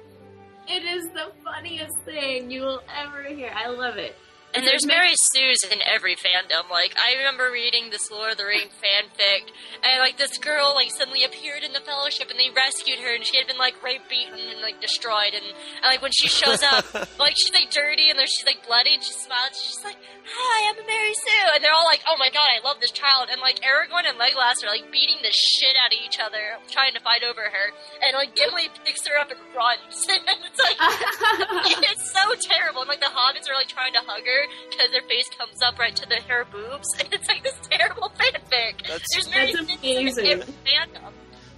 [0.73, 3.51] it is the funniest thing you will ever hear.
[3.55, 4.15] I love it.
[4.53, 6.69] And there's Mary Sue's in every fandom.
[6.69, 9.49] Like I remember reading this Lord of the Rings fanfic,
[9.81, 13.25] and like this girl like suddenly appeared in the Fellowship, and they rescued her, and
[13.25, 15.34] she had been like rape beaten, and like destroyed.
[15.34, 15.41] And,
[15.81, 16.85] and like when she shows up,
[17.17, 19.57] like she's like dirty, and then she's like bloody, and she smiles.
[19.57, 22.61] She's like, "Hi, I'm a Mary Sue," and they're all like, "Oh my god, I
[22.61, 25.97] love this child." And like Aragorn and Legolas are like beating the shit out of
[25.97, 27.65] each other, trying to fight over her.
[28.05, 30.77] And like Gimli picks her up and runs, and it's like
[31.89, 32.85] it's so terrible.
[32.85, 35.77] And like the hobbits are like trying to hug her because their face comes up
[35.79, 38.81] right to the her boobs, and it's like this terrible fanfic.
[38.87, 40.41] That's- There's That's amazing.
[40.65, 41.11] fandom.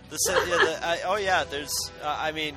[0.09, 1.73] The, se- yeah, the, I, oh yeah, there's.
[2.03, 2.55] Uh, I mean,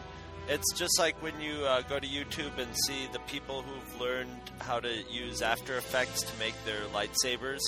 [0.49, 4.31] it's just like when you uh, go to YouTube and see the people who've learned
[4.61, 7.61] how to use After Effects to make their lightsabers.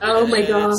[0.00, 0.74] Oh my god.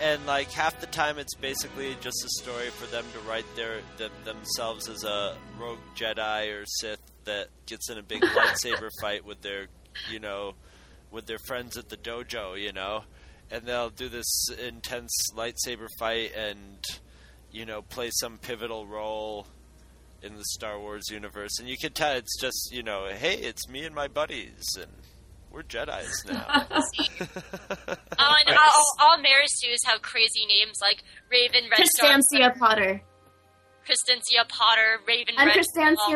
[0.00, 3.78] And like half the time, it's basically just a story for them to write their
[3.96, 9.24] them, themselves as a rogue Jedi or Sith that gets in a big lightsaber fight
[9.24, 9.66] with their,
[10.10, 10.54] you know,
[11.10, 13.04] with their friends at the dojo, you know,
[13.50, 16.84] and they'll do this intense lightsaber fight and,
[17.50, 19.46] you know, play some pivotal role
[20.22, 23.68] in the Star Wars universe, and you can tell it's just, you know, hey, it's
[23.68, 24.90] me and my buddies, and
[25.50, 26.44] we're Jedi's now.
[28.18, 33.02] Oh, and all, all Mary Sue's have crazy names like Raven Red Star, Constancia Potter.
[33.88, 35.64] Christensia Potter, Raven I'm Red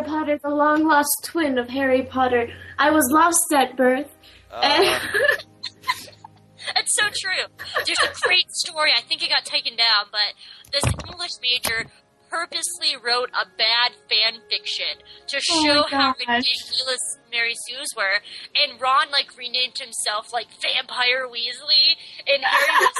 [0.04, 2.48] Potter, the long lost twin of Harry Potter.
[2.78, 4.08] I was lost at birth.
[4.50, 4.98] Uh,
[6.76, 7.44] It's so true.
[7.84, 8.92] There's a great story.
[8.96, 10.32] I think it got taken down, but
[10.72, 11.90] this English major
[12.30, 16.20] purposely wrote a bad fan fiction to Oh show how gosh.
[16.20, 18.20] ridiculous Mary Sue's were.
[18.56, 21.96] And Ron like renamed himself like Vampire Weasley,
[22.26, 22.94] and Harry was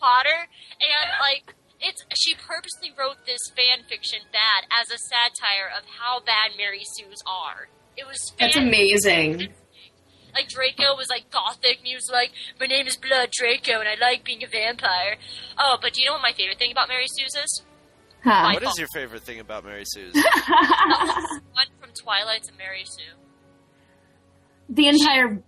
[0.00, 0.48] Potter,
[0.80, 1.54] and like.
[1.80, 6.82] It's she purposely wrote this fan fiction bad as a satire of how bad Mary
[6.84, 7.68] Sue's are.
[7.96, 9.52] It was That's fan- amazing.
[10.34, 13.88] like Draco was like gothic, and he was like, "My name is Blood Draco, and
[13.88, 15.16] I like being a vampire."
[15.58, 17.62] Oh, but do you know what my favorite thing about Mary Sue's is?
[18.22, 18.50] Huh.
[18.52, 20.12] what is your favorite thing about Mary Sue's?
[20.14, 23.16] One from Twilight and Mary Sue.
[24.68, 25.42] The entire.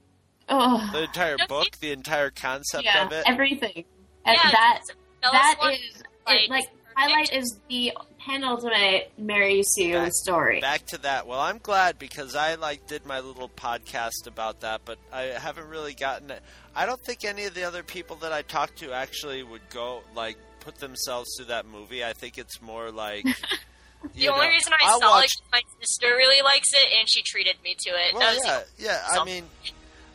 [0.49, 0.91] Oh.
[0.93, 3.25] the entire book, the entire concept yeah, of it.
[3.27, 3.85] everything.
[4.25, 4.81] And Yeah, that
[5.23, 7.93] Bella's that one, is it, like Twilight is the
[8.25, 10.61] penultimate Mary Sue Back- story.
[10.61, 11.27] Back to that.
[11.27, 15.69] Well, I'm glad because I like did my little podcast about that, but I haven't
[15.69, 16.43] really gotten it.
[16.75, 20.03] I don't think any of the other people that I talked to actually would go
[20.15, 22.05] like put themselves through that movie.
[22.05, 23.25] I think it's more like
[24.15, 27.09] The only reason I I'll saw watch, it, is my sister really likes it, and
[27.09, 28.15] she treated me to it.
[28.15, 28.83] Well, that yeah, the-
[29.17, 29.21] yeah.
[29.21, 29.45] I mean,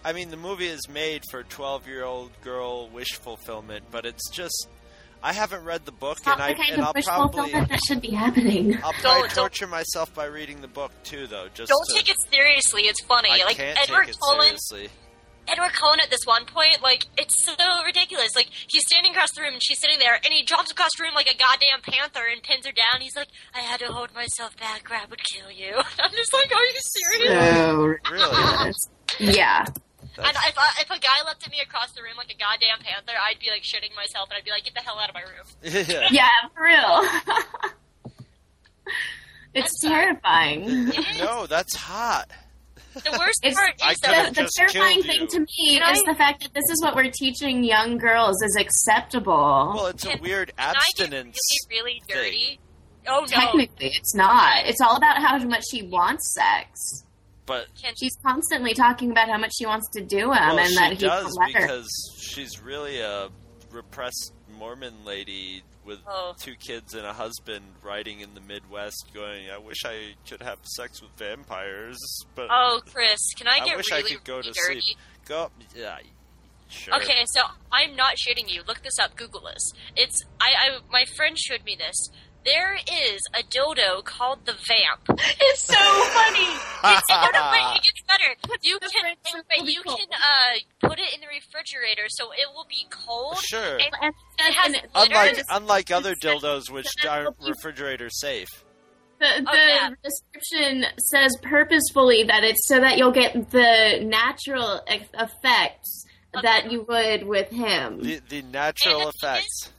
[0.03, 4.67] I mean, the movie is made for twelve-year-old girl wish fulfillment, but it's just.
[5.23, 8.02] I haven't read the book, Not and I, kind and of I'll probably that should
[8.02, 8.76] be happening.
[8.84, 11.48] I'll probably Don't- don't- torture myself by reading the book too, though.
[11.53, 12.84] Just Don't to, take it seriously.
[12.84, 13.30] It's funny.
[13.31, 14.57] I like can't Edward take it Cullen.
[14.57, 14.89] seriously.
[15.49, 17.53] Edward Cullen at this one point, like, it's so
[17.85, 18.35] ridiculous.
[18.35, 21.03] Like, he's standing across the room and she's sitting there, and he jumps across the
[21.03, 22.99] room like a goddamn panther and pins her down.
[22.99, 25.73] He's like, I had to hold myself back, Crab would kill you.
[25.99, 26.80] I'm just like, are you
[27.15, 27.56] serious?
[27.56, 27.76] So
[28.11, 28.73] Really?
[29.38, 29.65] yeah.
[30.19, 32.80] And if, I, if a guy looked at me across the room like a goddamn
[32.84, 35.15] panther, I'd be like shitting myself, and I'd be like, get the hell out of
[35.15, 35.45] my room.
[35.88, 36.07] yeah.
[36.11, 37.73] Yeah, for real.
[39.53, 40.91] it's terrifying.
[41.19, 42.30] No, that's hot.
[42.94, 46.18] The worst It's part is the, the terrifying thing to me Can is I- the
[46.18, 49.73] fact that this is what we're teaching young girls is acceptable.
[49.76, 51.38] Well, it's a Can- weird can I get abstinence.
[51.69, 52.60] really, really dirty.
[53.10, 53.26] Oh no!
[53.27, 54.65] Technically, it's not.
[54.65, 57.06] It's all about how much she wants sex.
[57.48, 57.65] But
[57.95, 60.98] She's constantly talking about how much she wants to do him well, and that he
[60.98, 61.88] does because
[62.19, 63.30] she's really a
[63.72, 66.34] repressed Mormon lady with Oh.
[66.38, 70.60] two kids and a husband riding in the Midwest going, I wish I could have
[70.65, 71.98] sex with vampires,
[72.36, 74.82] but Oh, Chris, can I I get wish really, I could go really to dirty?
[74.82, 74.98] sleep.
[75.26, 75.98] Go, yeah,
[76.69, 76.95] sure.
[76.95, 77.41] Okay, so
[77.72, 78.64] I'm not shitting you.
[78.68, 79.15] Look this up.
[79.15, 79.72] Google this.
[79.95, 81.95] It's I, I my friend showed me this.
[82.48, 85.19] There is a dodo called the Vamp.
[85.19, 86.48] It's so funny.
[86.90, 88.57] It's, no, no, wait, it gets better.
[88.61, 92.68] You can, French wait, you can uh, put it in the refrigerator so it will
[92.69, 93.38] be cold.
[93.40, 93.78] Sure.
[93.78, 94.76] And And, it has.
[94.95, 98.48] Unlike unlike other It's dildos which aren't refrigerator safe.
[99.19, 99.90] the, Oh, yeah.
[100.03, 106.06] description says purposefully that it's so that you'll get the natural ex- effects
[106.41, 108.02] that you would with him.
[108.02, 109.72] The the natural And the thing effects.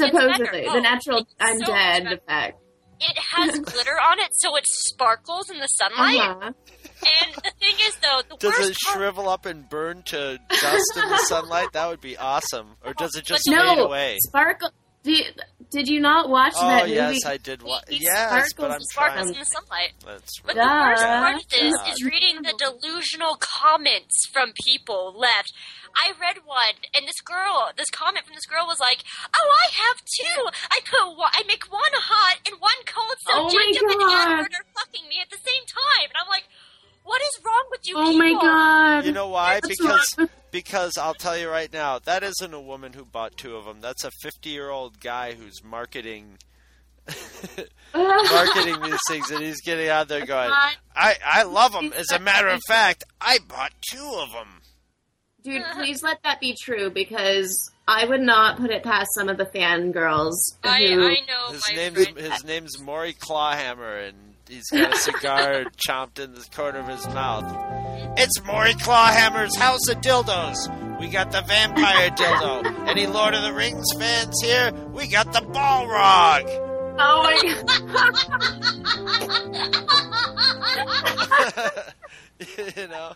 [0.00, 2.16] Supposedly, Oh, the natural it gets I'm so much dead better.
[2.16, 2.58] effect.
[3.02, 6.18] It has glitter on it, so it sparkles in the sunlight.
[6.20, 6.52] Uh-huh.
[6.52, 10.38] And the thing is, though, the Does worst it part shrivel up and burn to
[10.50, 11.68] dust in the sunlight?
[11.72, 12.76] That would be awesome.
[12.84, 14.18] Or does it just But fade No, away?
[14.20, 14.70] sparkle.
[15.02, 15.40] Did,
[15.70, 16.60] did you not watch that?
[16.60, 17.24] Oh that yes, movie?
[17.24, 17.62] I did.
[17.62, 17.84] watch.
[17.88, 19.34] It yes, but sparkles I'm and sparkles trying.
[19.34, 19.92] in the sunlight.
[20.04, 20.60] That's But right.
[20.60, 21.88] the worst part of this God.
[21.92, 25.52] is reading the delusional comments from people left.
[25.96, 29.02] I read one, and this girl, this comment from this girl was like,
[29.34, 30.40] "Oh, I have two.
[30.70, 34.28] I put one, I make one hot and one cold, so Oh Jacob and God.
[34.36, 36.44] Edward are fucking me at the same time." And I'm like,
[37.04, 39.04] "What is wrong with you Oh people?" my god!
[39.06, 39.54] You know why?
[39.54, 40.28] That's Because wrong.
[40.50, 43.80] because I'll tell you right now, that isn't a woman who bought two of them.
[43.80, 46.38] That's a 50-year-old guy who's marketing
[47.94, 50.50] marketing these things, and he's getting out there going,
[50.94, 54.60] "I I love them." As a matter of fact, I bought two of them.
[55.42, 59.38] Dude, please let that be true because I would not put it past some of
[59.38, 61.02] the fangirls I, who.
[61.06, 62.18] I know His my name's friend.
[62.32, 67.06] his name's Maury Clawhammer, and he's got a cigar chomped in the corner of his
[67.08, 67.44] mouth.
[68.18, 70.98] It's Maury Clawhammer's House of Dildos.
[71.00, 72.88] We got the vampire dildo.
[72.88, 74.72] Any Lord of the Rings fans here?
[74.92, 76.44] We got the Balrog.
[77.02, 77.36] Oh my
[81.56, 81.94] god!
[82.76, 83.12] you know.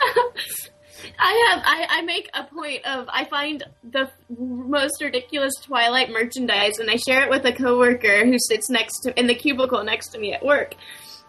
[1.18, 6.78] I have I, I make a point of I find the most ridiculous Twilight merchandise
[6.78, 10.08] and I share it with a coworker who sits next to in the cubicle next
[10.10, 10.74] to me at work,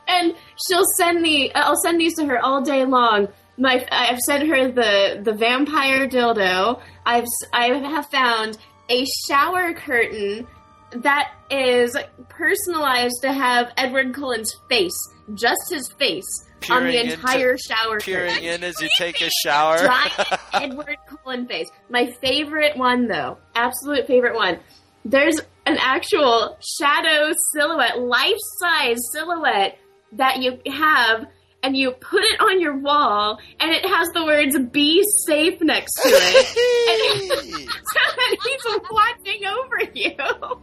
[0.07, 0.35] and
[0.67, 3.27] she'll send me uh, I'll send these to her all day long.
[3.57, 6.79] My I've sent her the the vampire dildo.
[7.05, 8.57] I've I have found
[8.89, 10.47] a shower curtain
[10.97, 11.95] that is
[12.29, 14.97] personalized to have Edward Cullen's face,
[15.33, 19.29] just his face, on Peering the into- entire shower Peering in as you take a
[19.43, 19.77] shower.
[19.79, 20.13] Giant
[20.53, 21.69] Edward Cullen face.
[21.89, 24.59] My favorite one, though, absolute favorite one.
[25.03, 29.77] There's an actual shadow silhouette, life size silhouette
[30.13, 31.25] that you have,
[31.63, 35.93] and you put it on your wall, and it has the words "Be safe" next
[36.03, 40.61] to it, and so that he's watching over you.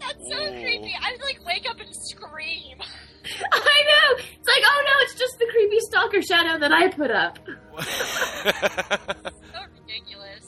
[0.00, 0.94] That's so creepy.
[1.00, 2.78] I would like wake up and scream.
[3.52, 4.16] I know.
[4.18, 7.38] It's like, oh no, it's just the creepy stalker shadow that I put up.
[7.78, 10.44] So ridiculous.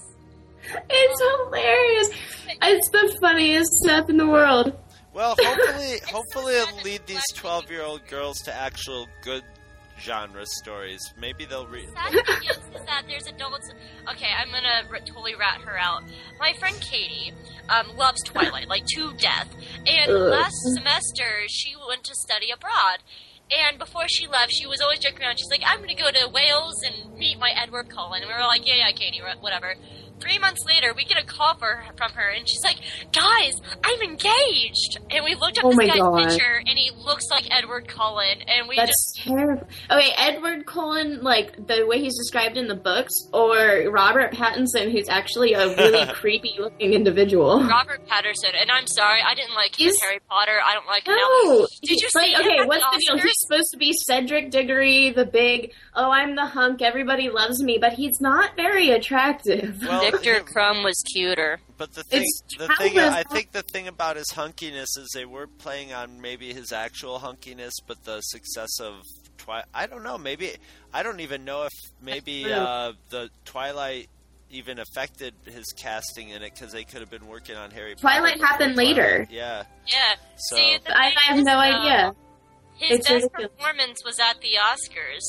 [0.88, 2.08] It's hilarious.
[2.62, 4.76] It's the funniest stuff in the world.
[5.12, 9.42] Well, hopefully, hopefully it'll lead these twelve-year-old girls to actual good
[10.00, 11.00] genre stories.
[11.18, 11.88] Maybe they'll read.
[11.94, 13.70] Sad thing is, is that there's adults.
[14.10, 16.02] Okay, I'm gonna r- totally rat her out.
[16.38, 17.32] My friend Katie
[17.68, 19.48] um, loves Twilight like to death,
[19.86, 20.30] and Ugh.
[20.30, 22.98] last semester she went to study abroad.
[23.50, 25.38] And before she left, she was always joking around.
[25.38, 28.46] She's like, "I'm gonna go to Wales and meet my Edward Cullen." And we were
[28.46, 29.74] like, "Yeah, yeah, Katie, whatever."
[30.20, 32.76] Three months later, we get a call for, from her, and she's like,
[33.12, 36.28] "Guys, I'm engaged." And we looked up Oh this guy's God.
[36.28, 39.66] picture, and he looks like Edward Cullen, and we That's just terrible.
[39.90, 45.08] Okay, Edward Cullen, like the way he's described in the books, or Robert Pattinson, who's
[45.08, 47.62] actually a really creepy looking individual.
[47.64, 48.54] Robert Pattinson.
[48.60, 50.58] And I'm sorry, I didn't like him in He's- Harry Potter.
[50.64, 51.14] I don't like him.
[51.14, 51.66] No, now.
[51.82, 53.16] Did you he's see like, okay, what's the the deal?
[53.16, 53.22] Oscars?
[53.22, 57.78] He's supposed to be Cedric Diggory, the big, oh, I'm the hunk, everybody loves me,
[57.80, 59.82] but he's not very attractive.
[60.12, 61.60] Viktor Krum was cuter.
[61.78, 65.24] But the thing, It's the thing, I think the thing about his hunkiness is they
[65.24, 69.02] were playing on maybe his actual hunkiness, but the success of
[69.38, 69.64] Twilight.
[69.74, 70.18] I don't know.
[70.18, 70.52] Maybe
[70.92, 71.72] I don't even know if
[72.02, 74.08] maybe uh, the Twilight
[74.50, 77.94] even affected his casting in it because they could have been working on Harry.
[77.94, 79.26] Twilight Potter happened before later.
[79.30, 79.62] Yeah.
[79.86, 80.14] Yeah.
[80.36, 82.14] So- See, I, I have is, no uh, idea.
[82.76, 83.50] His It's best ridiculous.
[83.56, 85.22] performance was at the Oscars.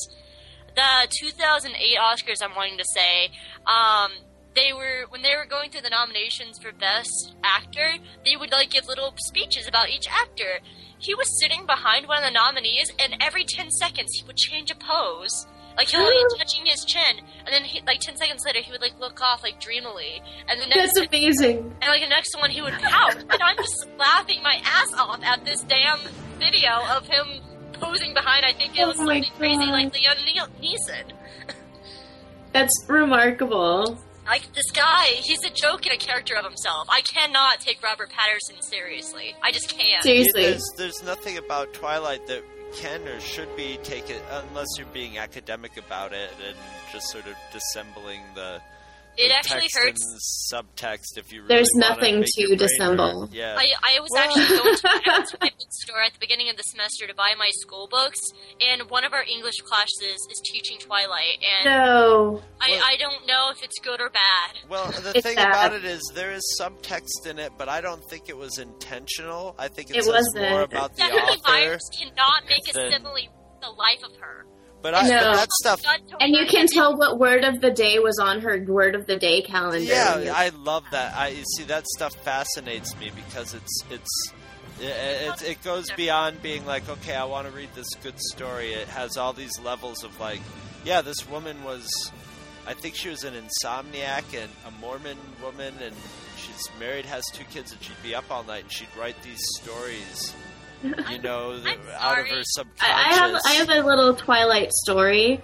[0.75, 3.29] The 2008 Oscars, I'm wanting to say,
[3.67, 4.11] um,
[4.55, 7.95] they were when they were going through the nominations for Best Actor,
[8.25, 10.59] they would like give little speeches about each actor.
[10.99, 14.69] He was sitting behind one of the nominees, and every 10 seconds he would change
[14.71, 15.47] a pose.
[15.77, 18.81] Like he'll be touching his chin, and then he, like 10 seconds later he would
[18.81, 21.57] like look off like dreamily, and the next That's amazing.
[21.81, 25.23] and like the next one, he would pout, and I'm just laughing my ass off
[25.23, 25.99] at this damn
[26.39, 27.25] video of him
[27.73, 28.45] posing behind.
[28.45, 29.71] I think it Oh was my something crazy God.
[29.71, 31.13] like Leon Ne- Neeson.
[32.51, 33.97] That's remarkable.
[34.31, 36.87] Like this guy, he's a joke and a character of himself.
[36.89, 39.35] I cannot take Robert Pattinson seriously.
[39.43, 40.01] I just can't.
[40.01, 40.43] Seriously.
[40.43, 42.41] There's, there's nothing about Twilight that
[42.73, 46.55] can or should be taken unless you're being academic about it and
[46.93, 48.61] just sort of dissembling the.
[49.17, 50.51] It actually hurts.
[50.53, 53.29] subtext if you really There's wanna nothing to dissemble.
[53.31, 53.55] Yeah.
[53.57, 56.63] I, I was actually going to, I to my bookstore at the beginning of the
[56.63, 58.19] semester to buy my school books,
[58.61, 62.41] and one of our English classes is teaching Twilight, and No.
[62.61, 64.57] I, I don't know if it's good or bad.
[64.69, 65.49] Well, the It's thing bad.
[65.49, 69.55] about it is there is subtext in it, but I don't think it was intentional.
[69.59, 70.49] I think it, It says wasn't.
[70.49, 71.51] more about the Stephenie author.
[71.51, 73.27] Myers cannot make a than- simile
[73.61, 74.45] the life of her.
[74.81, 75.19] But, I, No.
[75.19, 75.81] but that stuff.
[76.19, 79.17] And you can tell what word of the day was on her word of the
[79.17, 79.79] day calendar.
[79.79, 81.15] Yeah, I love that.
[81.15, 84.33] I you see that stuff fascinates me because it's it's.
[84.79, 88.73] It, it, it goes beyond being like, okay, I want to read this good story.
[88.73, 90.39] It has all these levels of like,
[90.83, 91.87] yeah, this woman was,
[92.65, 95.93] I think she was an insomniac and a Mormon woman, and
[96.35, 99.39] she's married, has two kids, and she'd be up all night and she'd write these
[99.61, 100.33] stories,
[101.09, 101.61] you know,
[101.99, 102.81] out of her subconscious.
[102.81, 105.41] I, I have I have a little Twilight story.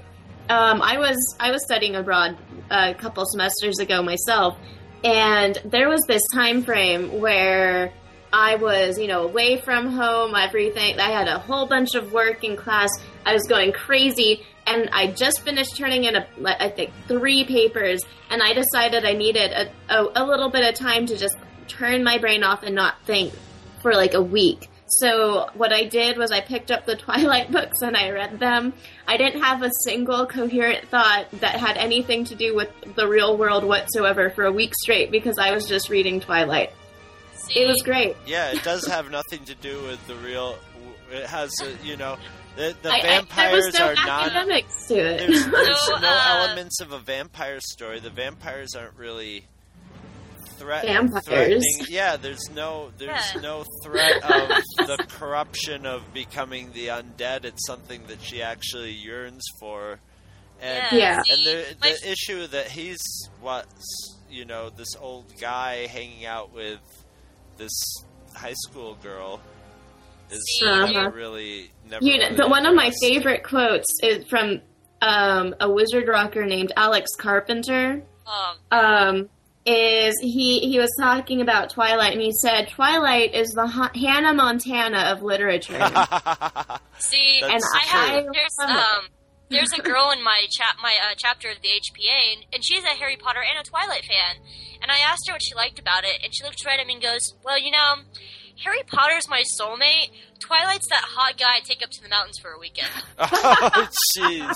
[0.49, 2.37] Um, I was I was studying abroad
[2.71, 4.57] a couple semesters ago myself,
[5.03, 7.93] and there was this time frame where
[8.33, 10.99] I was you know away from home, everything.
[10.99, 12.89] I had a whole bunch of work in class.
[13.25, 18.01] I was going crazy, and I just finished turning in a I think three papers,
[18.29, 21.35] and I decided I needed a, a, a little bit of time to just
[21.67, 23.33] turn my brain off and not think
[23.81, 24.69] for like a week.
[24.89, 28.73] So what I did was I picked up the Twilight books and I read them.
[29.07, 33.37] I didn't have a single coherent thought that had anything to do with the real
[33.37, 36.71] world whatsoever for a week straight because I was just reading Twilight.
[37.55, 38.15] It was great.
[38.25, 40.57] Yeah, it does have nothing to do with the real.
[41.11, 42.17] It has, uh, you know,
[42.57, 44.25] the, the I- I- vampires there was no are not.
[44.27, 45.17] academics to it.
[45.19, 47.99] There's, there's So, no uh, elements of a vampire story.
[47.99, 49.45] The vampires aren't really
[50.57, 51.25] threat Vampires.
[51.25, 51.85] threatening.
[51.89, 53.41] Yeah, there's no there's Yeah.
[53.41, 54.49] no threat of
[54.87, 57.45] the corruption of becoming the undead.
[57.45, 59.99] It's something that she actually yearns for.
[60.61, 61.21] And, Yeah.
[61.29, 62.99] and the My- the issue that he's
[63.41, 63.65] what
[64.29, 66.79] you know this old guy hanging out with
[67.57, 67.71] this
[68.35, 69.39] high school girl
[70.29, 70.85] is Uh-huh.
[70.91, 72.03] never really never.
[72.03, 74.61] You know, really the, one of my favorite quotes is from
[75.01, 78.01] um, a wizard rocker named Alex Carpenter.
[78.25, 79.29] Um, um,
[79.67, 84.33] is he he was talking about Twilight and he said Twilight is the Ha- Hannah
[84.33, 85.73] Montana of literature.
[86.99, 89.07] see, That's I have there's um
[89.49, 92.83] there's a girl in my chap my uh, chapter of the HPA, and, and she's
[92.83, 94.41] a Harry Potter and a Twilight fan.
[94.81, 96.93] And I asked her what she liked about it, and she looked right at me
[96.93, 97.95] and goes, "Well, you know."
[98.63, 100.09] Harry Potter's my soulmate.
[100.39, 102.89] Twilight's that hot guy I take up to the mountains for a weekend.
[103.19, 104.53] oh, jeez.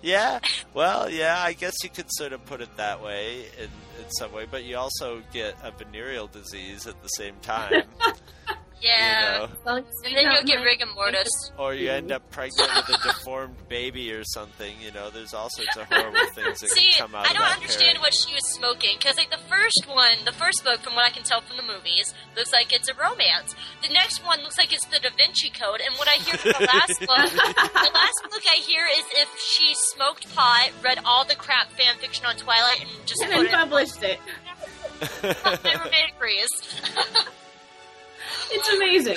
[0.00, 0.40] Yeah.
[0.74, 1.42] Well, yeah.
[1.42, 4.64] I guess you could sort of put it that way in, in some way, but
[4.64, 7.84] you also get a venereal disease at the same time.
[8.82, 9.46] Yeah.
[9.64, 9.76] know?
[9.76, 9.84] And
[10.16, 11.28] then you'll get rigor mortis.
[11.56, 14.74] Or you end up pregnant with a deformed baby or something.
[14.84, 17.42] You know, there's all sorts of horrible things that See, can come out I don't
[17.42, 18.00] that understand pairing.
[18.00, 21.10] what she was smoking because, like, the first one, the first book, from what I
[21.10, 23.54] can tell from the movies, looks like it's a romance.
[23.86, 26.52] The next one looks like it's the Da Vinci Code, and what I hear from
[26.58, 31.24] the last book, the last book I hear is if she smoked pot, read all
[31.24, 33.52] the crap fan fiction on Twilight, and just and put then it.
[33.52, 34.18] published it.
[35.22, 36.48] Everybody agrees.
[38.50, 39.16] It's amazing.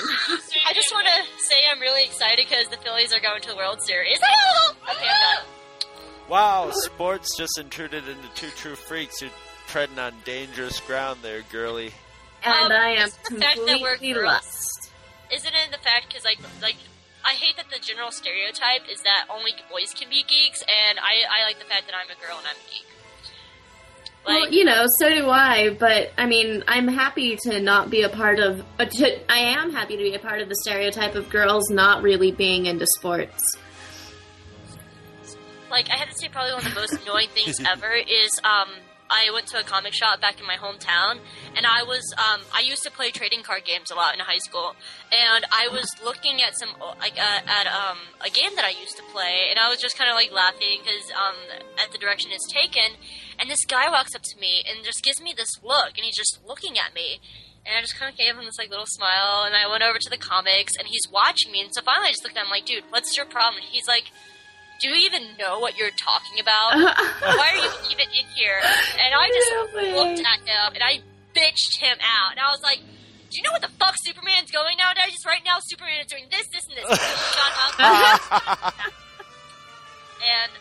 [0.67, 3.55] I just want to say I'm really excited because the Phillies are going to the
[3.55, 4.19] World Series.
[4.89, 5.09] okay,
[6.27, 9.21] Wow, sports just intruded into two true freaks.
[9.21, 9.31] You're
[9.67, 11.91] treading on dangerous ground there, girly.
[12.43, 14.91] And um, I am the fact that we're completely lost.
[15.31, 16.77] Isn't it the fact because like like
[17.23, 21.25] I hate that the general stereotype is that only boys can be geeks, and I
[21.29, 22.85] I like the fact that I'm a girl and I'm a geek.
[24.25, 25.69] Well, you know, so do I.
[25.77, 28.63] But I mean, I'm happy to not be a part of.
[28.79, 32.01] Uh, to, I am happy to be a part of the stereotype of girls not
[32.01, 33.41] really being into sports.
[35.69, 38.69] Like I have to say, probably one of the most annoying things ever is um.
[39.09, 41.19] I went to a comic shop back in my hometown,
[41.55, 44.41] and I was um, I used to play trading card games a lot in high
[44.41, 44.75] school,
[45.11, 46.69] and I was looking at some
[46.99, 49.97] like uh, at um, a game that I used to play, and I was just
[49.97, 51.37] kind of like laughing because um,
[51.77, 52.97] at the direction it's taken,
[53.37, 56.17] and this guy walks up to me and just gives me this look, and he's
[56.17, 57.21] just looking at me,
[57.65, 59.99] and I just kind of gave him this like little smile, and I went over
[60.01, 62.49] to the comics, and he's watching me, and so finally I just looked at him
[62.49, 63.61] like, dude, what's your problem?
[63.61, 64.09] And he's like.
[64.81, 66.75] Do you even know what you're talking about?
[67.21, 68.59] Why are you even in here?
[68.59, 69.51] And I just
[69.95, 70.99] looked at him and I
[71.33, 72.31] bitched him out.
[72.31, 75.19] And I was like, Do you know what the fuck Superman's going nowadays?
[75.25, 76.87] Right now, Superman is doing this, this, and this.
[77.35, 78.23] John Malkovich.
[80.35, 80.51] and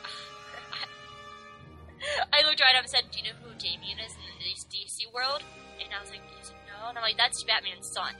[2.32, 5.11] I looked right up and said, Do you know who Damian is in the DC
[5.12, 5.43] world?
[5.82, 6.23] And I was like,
[6.70, 6.89] No.
[6.89, 8.15] And I'm like, That's Batman's son.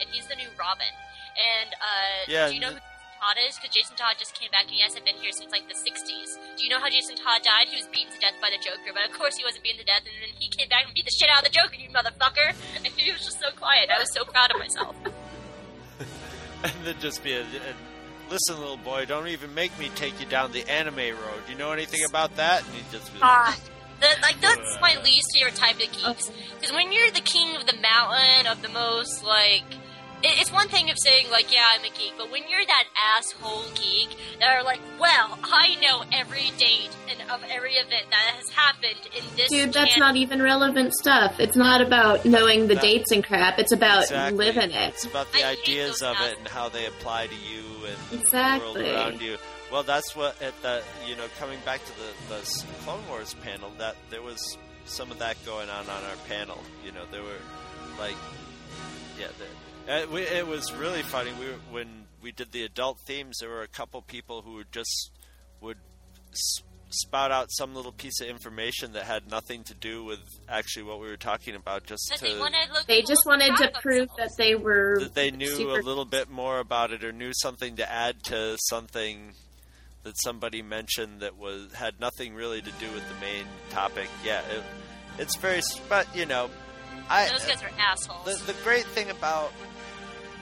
[0.00, 0.92] And he's the new Robin.
[1.38, 2.80] And uh, Yeah, do you know who
[3.18, 3.58] Todd is?
[3.58, 6.38] Because Jason Todd just came back and he hasn't been here since like the 60s.
[6.56, 7.66] Do you know how Jason Todd died?
[7.66, 9.88] He was beaten to death by the Joker, but of course he wasn't beaten to
[9.90, 11.90] death, and then he came back and beat the shit out of the Joker, you
[11.90, 12.54] motherfucker!
[12.78, 13.90] And he was just so quiet.
[13.90, 14.94] I was so proud of myself.
[16.62, 17.74] and then just be a, a
[18.30, 21.42] listen, little boy, don't even make me take you down the anime road.
[21.48, 22.64] You know anything about that?
[22.64, 23.58] And he just be like, Ah,
[24.00, 26.30] that, like that's my least favorite type of geeks.
[26.54, 29.78] Because when you're the king of the mountain, of the most like, it,
[30.22, 32.84] it's one thing of saying like, yeah, I'm a geek, but when you're that
[33.16, 34.08] asshole geek
[34.40, 39.08] that are like, well, I know every date and of every event that has happened
[39.16, 39.48] in this.
[39.48, 41.38] Dude, that's canon- not even relevant stuff.
[41.38, 43.58] It's not about knowing the That- dates and crap.
[43.58, 44.38] It's about Exactly.
[44.38, 44.94] living it.
[44.94, 48.76] It's about the ideas of it and how they apply to you and the world
[48.78, 49.36] around you.
[49.70, 53.70] Well, that's what at the you know coming back to the the Clone Wars panel
[53.78, 56.58] that there was some of that going on on our panel.
[56.84, 57.40] You know, there were
[57.98, 58.16] like
[59.18, 59.44] yeah, the,
[59.88, 61.30] uh, we, it was really funny.
[61.38, 65.10] We when we did the adult themes, there were a couple people who would just
[65.60, 65.78] would
[66.90, 71.00] spout out some little piece of information that had nothing to do with actually what
[71.00, 72.86] we were talking about, just to they wanted to look.
[72.86, 76.30] They just wanted to prove that they were that they knew super a little bit
[76.30, 79.32] more about it or knew something to add to something
[80.04, 84.08] that somebody mentioned that was had nothing really to do with the main topic.
[84.24, 84.62] Yeah, it,
[85.18, 86.48] it's very, but you know,
[87.08, 88.24] I Those guys are assholes.
[88.24, 89.52] the, the great thing about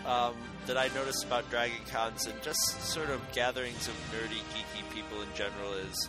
[0.06, 0.34] um,
[0.66, 5.20] that I noticed about Dragon Cons and just sort of gatherings of nerdy, geeky people
[5.20, 6.08] in general is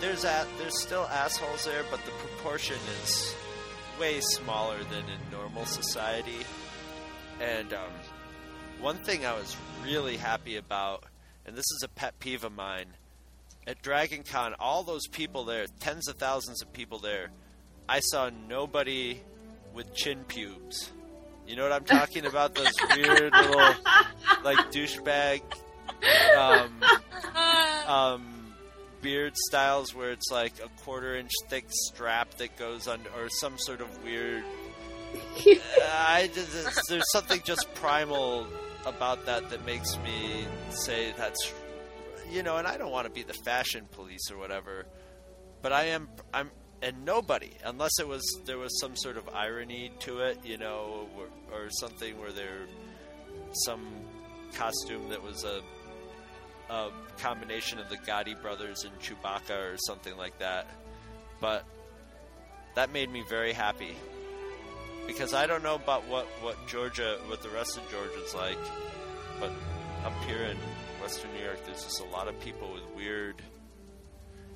[0.00, 3.34] there's there's still assholes there, but the proportion is
[3.98, 6.44] way smaller than in normal society.
[7.40, 7.92] And um,
[8.80, 11.04] one thing I was really happy about,
[11.46, 12.86] and this is a pet peeve of mine,
[13.66, 17.30] at Dragon Con, all those people there, tens of thousands of people there,
[17.88, 19.20] I saw nobody
[19.72, 20.90] with chin pubes.
[21.52, 22.54] You know what I'm talking about?
[22.54, 23.74] Those weird little,
[24.42, 25.42] like douchebag,
[26.34, 26.82] um,
[27.86, 28.54] um,
[29.02, 33.58] beard styles where it's like a quarter inch thick strap that goes under, or some
[33.58, 34.42] sort of weird.
[35.92, 38.46] I just, there's something just primal
[38.86, 41.52] about that that makes me say that's,
[42.30, 44.86] you know, and I don't want to be the fashion police or whatever,
[45.60, 46.08] but I am.
[46.32, 46.50] I'm
[46.82, 51.08] and nobody, unless it was there was some sort of irony to it, you know,
[51.16, 51.26] or,
[51.56, 52.66] or something where there
[53.64, 53.86] some
[54.54, 55.62] costume that was a
[56.70, 60.66] a combination of the Gotti brothers and Chewbacca or something like that.
[61.40, 61.64] But
[62.74, 63.94] that made me very happy
[65.06, 68.58] because I don't know about what what Georgia, what the rest of Georgia's like,
[69.38, 69.50] but
[70.04, 70.56] up here in
[71.00, 73.36] Western New York, there's just a lot of people with weird.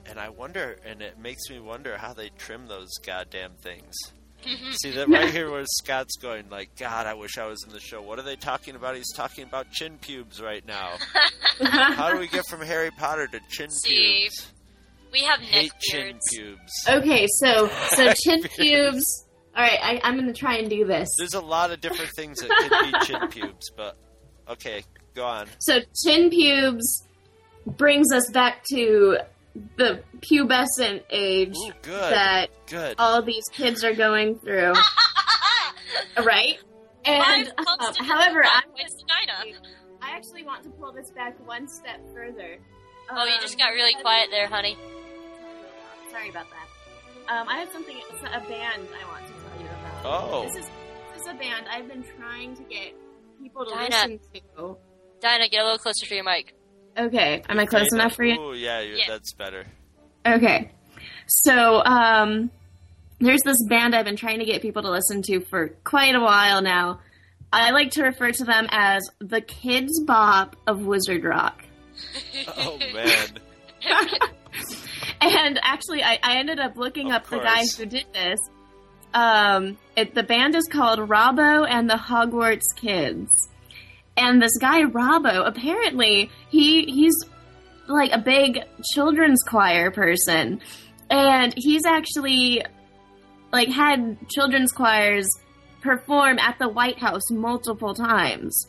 [0.08, 3.94] And I wonder, and it makes me wonder how they trim those goddamn things.
[4.82, 7.80] See that right here where Scott's going like, God, I wish I was in the
[7.80, 8.00] show.
[8.02, 8.96] What are they talking about?
[8.96, 10.96] He's talking about chin pubes right now.
[11.62, 14.52] How do we get from Harry Potter to chin See, pubes?
[15.12, 16.72] We have neck Hate chin pubes.
[16.88, 19.26] Okay, so so chin pubes.
[19.56, 21.08] All right, I, I'm gonna try and do this.
[21.18, 23.96] There's a lot of different things that could be chin pubes, but
[24.48, 24.84] okay,
[25.14, 25.48] go on.
[25.60, 27.06] So chin pubes
[27.66, 29.18] brings us back to
[29.76, 32.12] the pubescent age Ooh, good.
[32.12, 32.96] that Good.
[32.98, 34.72] all these kids are going through.
[36.24, 36.58] right?
[37.04, 39.58] And Five uh, however, I, Where's Dinah?
[40.02, 42.58] I actually want to pull this back one step further.
[43.10, 44.76] Oh, you just got Um, really quiet there, honey.
[46.10, 47.32] Sorry about that.
[47.32, 50.04] Um, I have something, a band I want to tell you about.
[50.04, 50.42] Oh.
[50.46, 50.70] This is,
[51.14, 52.94] this is a band I've been trying to get
[53.40, 53.88] people to Dinah.
[53.88, 54.20] listen
[54.56, 54.76] to.
[55.20, 56.54] Dinah, get a little closer to your mic.
[56.96, 58.36] Okay, am I close enough for you?
[58.38, 59.04] Oh yeah, Yeah.
[59.08, 59.64] that's better.
[60.26, 60.70] Okay.
[61.26, 62.50] So, um,
[63.20, 66.20] there's this band I've been trying to get people to listen to for quite a
[66.20, 67.00] while now.
[67.52, 71.62] I like to refer to them as the Kidz Bop of Wizard Rock.
[72.56, 73.28] Oh man.
[75.20, 78.38] And actually, I, I ended up looking Of up the guy who did this.
[79.14, 83.30] Um, it, the band is called Robbo and the Hogwarts Kids.
[84.16, 87.14] And this guy Robbo, apparently, he he's
[87.86, 88.60] like a big
[88.94, 90.60] children's choir person,
[91.10, 92.64] and he's actually
[93.52, 95.28] like had children's choirs
[95.82, 98.66] perform at the White House multiple times.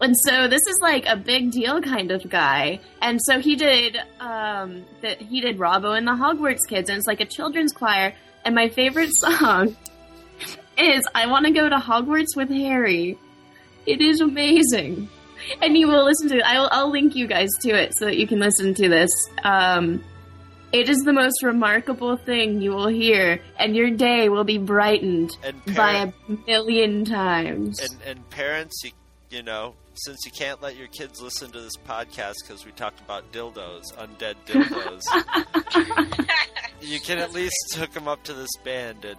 [0.00, 2.80] And so this is like a big deal kind of guy.
[3.00, 7.06] And so he did um that he did Robbo and the Hogwarts Kids and it's
[7.06, 8.14] like a children's choir
[8.44, 9.76] and my favorite song
[10.76, 13.18] is I want to go to Hogwarts with Harry.
[13.86, 15.08] It is amazing.
[15.60, 16.42] And you will listen to it.
[16.44, 19.10] I'll, I'll link you guys to it so that you can listen to this.
[19.42, 20.02] Um,
[20.72, 25.36] it is the most remarkable thing you will hear, and your day will be brightened
[25.44, 27.78] And by a million times.
[27.78, 28.90] and and parents, you,
[29.30, 32.98] you know, since you can't let your kids listen to this podcast because we talked
[33.00, 35.02] about dildos, undead dildos,
[36.80, 39.18] you can at least hook them up to this band and.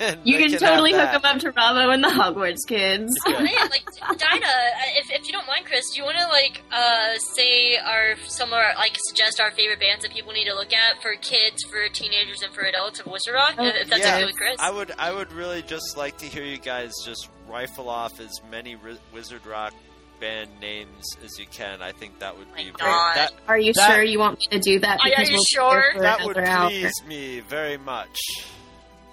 [0.00, 1.22] And you they can totally hook that.
[1.22, 3.12] them up to Robbo and the Hogwarts Kids.
[3.26, 3.84] Oh man, like
[4.18, 7.76] Dinah, uh, if, if you don't mind, Chris, do you want to like uh, say
[7.76, 11.00] our some of our, like suggest our favorite bands that people need to look at
[11.02, 13.54] for kids, for teenagers, and for adults of Wizard Rock?
[13.58, 14.56] Oh, if that's yeah, okay with Chris.
[14.58, 14.92] I would.
[14.98, 18.98] I would really just like to hear you guys just rifle off as many Ri-
[19.12, 19.74] Wizard Rock
[20.20, 21.82] band names as you can.
[21.82, 23.16] I think that would be very, God.
[23.16, 23.32] that.
[23.48, 25.00] Are you That- sure you want me to do that?
[25.00, 25.82] Are- are you we'll sure?
[25.98, 26.68] That would another hour.
[26.70, 28.16] please me very much.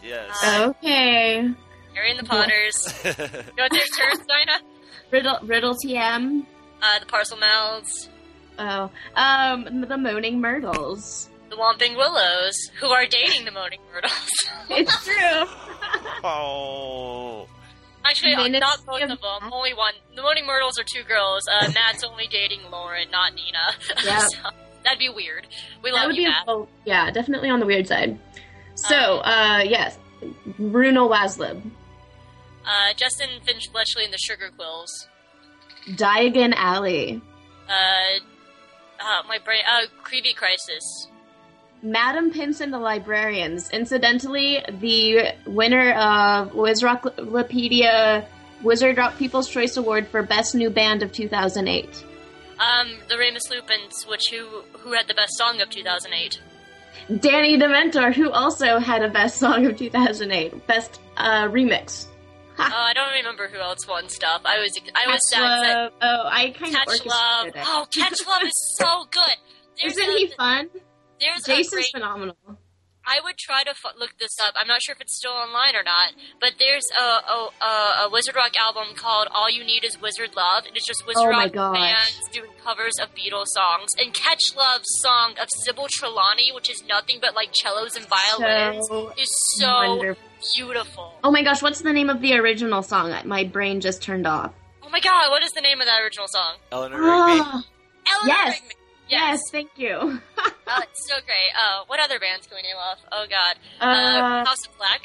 [0.03, 0.29] Yes.
[0.43, 1.49] Okay.
[1.93, 2.75] Harry and the Potters.
[3.05, 3.11] you
[3.57, 4.59] want their turns, Dinah?
[5.11, 6.45] Riddle, Riddle TM.
[6.81, 8.07] Uh, the Parselmouths,
[8.57, 11.29] Oh, um, the Moaning Myrtles.
[11.49, 14.29] the Whomping Willows, who are dating the Moaning Myrtles.
[14.69, 15.13] It's true.
[16.23, 17.47] oh.
[18.05, 19.49] Actually, uh, Minutes not both of of them.
[19.51, 19.93] Only one.
[20.15, 21.43] The Moaning Myrtles are two girls.
[21.51, 23.73] Uh, Matt's only dating Lauren, not Nina.
[24.05, 24.21] Yep.
[24.31, 24.49] so,
[24.83, 25.47] that'd be weird.
[25.83, 26.47] We that love would you, be Matt.
[26.47, 28.17] a, yeah, definitely on the weird side.
[28.87, 29.97] So, uh, yes,
[30.57, 31.61] Bruno Waslib,
[32.65, 35.07] Uh, Justin Finch Fletchley and the Sugar Quills.
[35.95, 37.21] Diagon Alley,
[37.67, 38.19] Uh,
[38.99, 39.61] uh, my brain.
[39.67, 41.07] Uh, Creepy Crisis.
[41.81, 43.69] Madam Pince and the Librarians.
[43.71, 48.25] Incidentally, the winner of Wizrockpedia
[48.61, 52.03] Wizard Rock People's Choice Award for Best New Band of 2008.
[52.59, 56.41] Um, the Remus Lupins, which who who had the best song of 2008.
[57.17, 62.05] Danny Dementor, who also had a Best Song of 2008, Best uh, Remix.
[62.59, 64.41] oh, I don't remember who else won stuff.
[64.45, 65.75] I was I was Catch sad.
[65.75, 65.91] Love.
[66.01, 67.45] Oh, I kind of Catch Love.
[67.45, 67.63] orchestrated it.
[67.67, 69.35] Oh, Catch Love is so good.
[69.81, 70.69] There's Isn't a, he fun?
[71.19, 72.35] There's a Jason's great phenomenal.
[73.09, 74.53] I would try to f- look this up.
[74.55, 78.09] I'm not sure if it's still online or not, but there's a, a, a, a
[78.11, 81.29] Wizard Rock album called "All You Need Is Wizard Love," and it's just Wizard Oh
[81.29, 81.75] Rock gosh.
[81.75, 83.89] bands doing covers of Beatles songs.
[83.99, 88.87] And Catch Love's song of Sybil Trelawney, which is nothing but like cellos and violins,
[88.87, 90.23] So is so wonderful.
[90.55, 91.13] beautiful.
[91.23, 93.11] Oh my gosh, what's the name of the original song?
[93.25, 94.53] My brain just turned off.
[94.83, 96.55] Oh my god, what is the name of that original song?
[96.71, 97.09] Eleanor Rigby.
[97.43, 97.63] Ah,
[98.21, 98.61] Eleanor yes.
[98.61, 98.75] Rigby.
[99.09, 100.19] Yes, thank you.
[100.71, 101.49] Oh, it's so great.
[101.57, 102.99] Oh, what other bands can we name off?
[103.11, 105.01] Oh god, Uh, House of Black.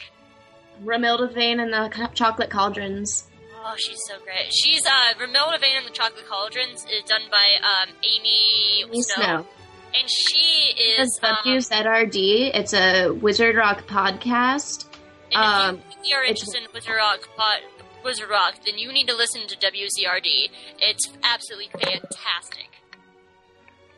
[0.84, 3.26] Romilda Vane and the Chocolate Cauldrons.
[3.64, 4.52] Oh, she's so great.
[4.52, 9.14] She's uh, Romilda Vane and the Chocolate Cauldrons is done by um, Amy Amy Snow.
[9.24, 9.46] Snow.
[9.94, 11.20] and she It's is.
[11.22, 12.50] Um, WZRD.
[12.54, 14.84] It's a Wizard Rock podcast.
[15.32, 17.60] and Um, if you are interested in Wizard Rock, pod,
[18.04, 20.50] Wizard Rock, then you need to listen to WZRD.
[20.78, 22.68] It's absolutely fantastic.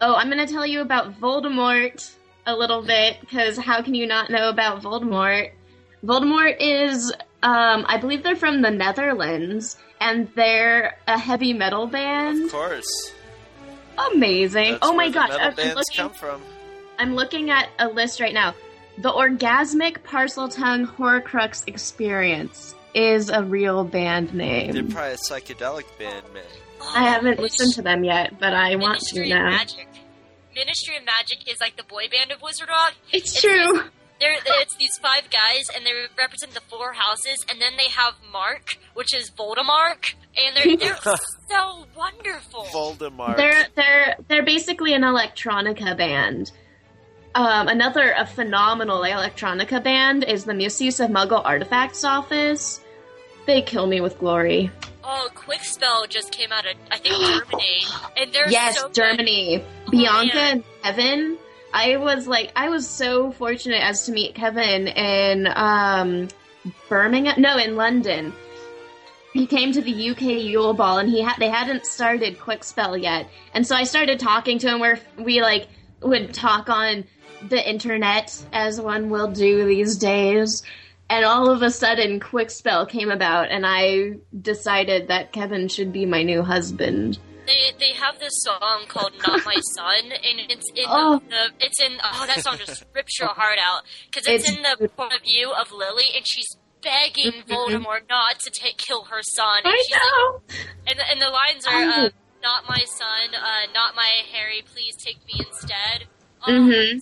[0.01, 2.15] Oh, I'm going to tell you about Voldemort
[2.47, 5.53] a little bit because how can you not know about Voldemort?
[6.05, 7.13] Voldemort is,
[7.43, 12.45] um, I believe they're from the Netherlands, and they're a heavy metal band.
[12.45, 13.13] Of course.
[14.13, 14.73] Amazing!
[14.73, 15.97] That's oh my gosh, metal I'm, looking.
[15.97, 16.43] come from.
[16.99, 18.55] I'm looking at a list right now.
[18.99, 24.73] The Orgasmic Parseltongue Horcrux Experience is a real band name.
[24.73, 26.45] They're probably a psychedelic band, man.
[26.95, 29.51] I haven't listened to them yet, but I want to Ministry of now.
[29.51, 29.89] Magic.
[30.55, 32.95] Ministry of Magic is like the boy band of Wizard Rock.
[33.13, 33.83] It's true.
[34.19, 38.15] They're, it's these five guys, and they represent the four houses, and then they have
[38.33, 41.17] Mark, which is Voldemort, and they're, they're
[41.51, 42.65] so wonderful.
[42.65, 43.37] Voldemort.
[43.37, 46.51] They're they're they're basically an electronica band.
[47.35, 52.81] Um, another a phenomenal electronica band is the Misuse of Muggle Artifacts Office.
[53.47, 54.71] They kill me with glory.
[55.09, 57.85] Oh, Quick Spell just came out of, I think, Germany,
[58.17, 58.95] and they're yes, so good.
[58.95, 59.65] Germany.
[59.89, 61.39] Bianca and Kevin.
[61.73, 66.29] I was like, I was so fortunate as to meet Kevin in um,
[66.89, 67.41] Birmingham.
[67.41, 68.33] No, in London.
[69.33, 72.97] He came to the UK Yule Ball, and he had they hadn't started Quick Spell
[72.97, 74.81] yet, and so I started talking to him.
[74.81, 75.69] Where we like
[76.01, 77.05] would talk on
[77.49, 80.63] the internet, as one will do these days.
[81.09, 85.93] And all of a sudden, quick spell came about, and I decided that Kevin should
[85.93, 87.19] be my new husband.
[87.47, 91.23] They they have this song called "Not My Son," and it's in Oh.
[91.31, 94.63] the it's in oh that song just rips your heart out because it's, It's in
[94.65, 96.49] the point of view of Lily, and she's
[96.83, 99.59] begging Voldemort not to take kill her son.
[99.65, 100.41] And I she's know.
[100.89, 102.11] and the, and the lines are uh,
[102.43, 106.09] "Not my son, uh, not my Harry, please take me instead."
[106.45, 106.99] Oh, hmm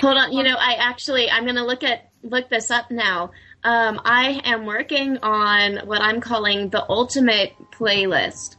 [0.00, 3.30] Hold on, you know, I actually I'm gonna look at look this up now.
[3.64, 8.56] Um, I am working on what I'm calling the ultimate playlist.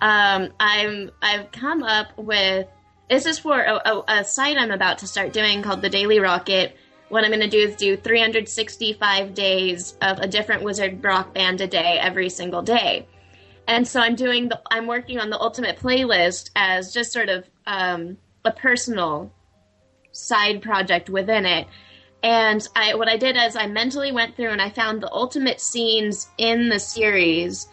[0.00, 2.66] Um, I'm I've come up with
[3.08, 6.18] this is for a, a, a site I'm about to start doing called the Daily
[6.18, 6.76] Rocket.
[7.08, 11.60] What I'm going to do is do 365 days of a different wizard rock band
[11.60, 13.06] a day every single day.
[13.68, 17.44] And so I'm doing the I'm working on the ultimate playlist as just sort of
[17.66, 19.32] um, a personal
[20.12, 21.66] side project within it.
[22.26, 25.60] And I, what I did is I mentally went through and I found the ultimate
[25.60, 27.68] scenes in the series,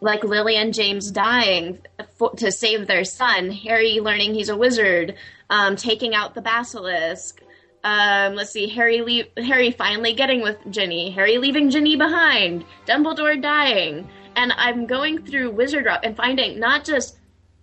[0.00, 1.78] like Lily and James dying
[2.16, 5.14] for, to save their son, Harry learning he's a wizard,
[5.50, 7.42] um, taking out the basilisk.
[7.84, 14.08] Um, let's see, Harry Harry finally getting with Ginny, Harry leaving Ginny behind, Dumbledore dying,
[14.34, 17.18] and I'm going through Wizard Rock and finding not just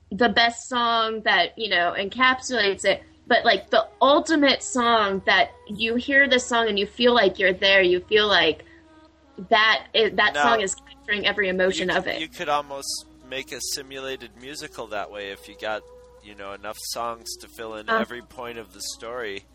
[0.09, 5.95] the best song that you know encapsulates it but like the ultimate song that you
[5.95, 8.65] hear the song and you feel like you're there you feel like
[9.49, 13.05] that is, that Now, song is capturing every emotion you, of it You could almost
[13.29, 15.83] make a simulated musical that way if you got,
[16.23, 17.99] you know, enough songs to fill in Uh.
[17.99, 19.45] every point of the story.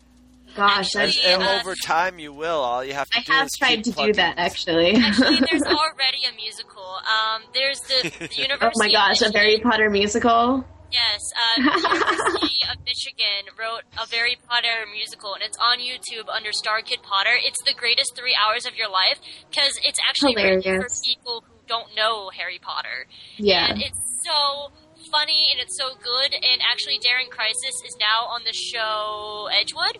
[0.55, 2.61] gosh And, that's, and uh, over time, you will.
[2.61, 5.39] All you have to i do have is tried keep to do that actually Actually,
[5.51, 6.83] there's already a musical.
[6.83, 12.77] Um, there's the, the oh my gosh a harry potter musical Yes, uh, University of
[12.85, 17.35] Michigan wrote a Harry Potter musical, and it's on YouTube under Star Kid Potter.
[17.35, 21.53] It's the greatest three hours of your life because it's actually written for people who
[21.67, 23.07] don't know Harry Potter.
[23.37, 23.71] Yeah.
[23.71, 24.71] and it's so
[25.11, 26.31] funny and it's so good.
[26.33, 29.99] And actually, Darren Criss is now on the show Edgewood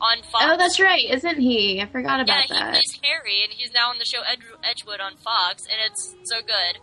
[0.00, 0.44] on Fox.
[0.44, 3.52] oh that's right isn't he i forgot about Yeah, about he that plays Harry, and
[3.52, 6.82] he's now on the show Ed- Edgewood on Fox, and it's so good.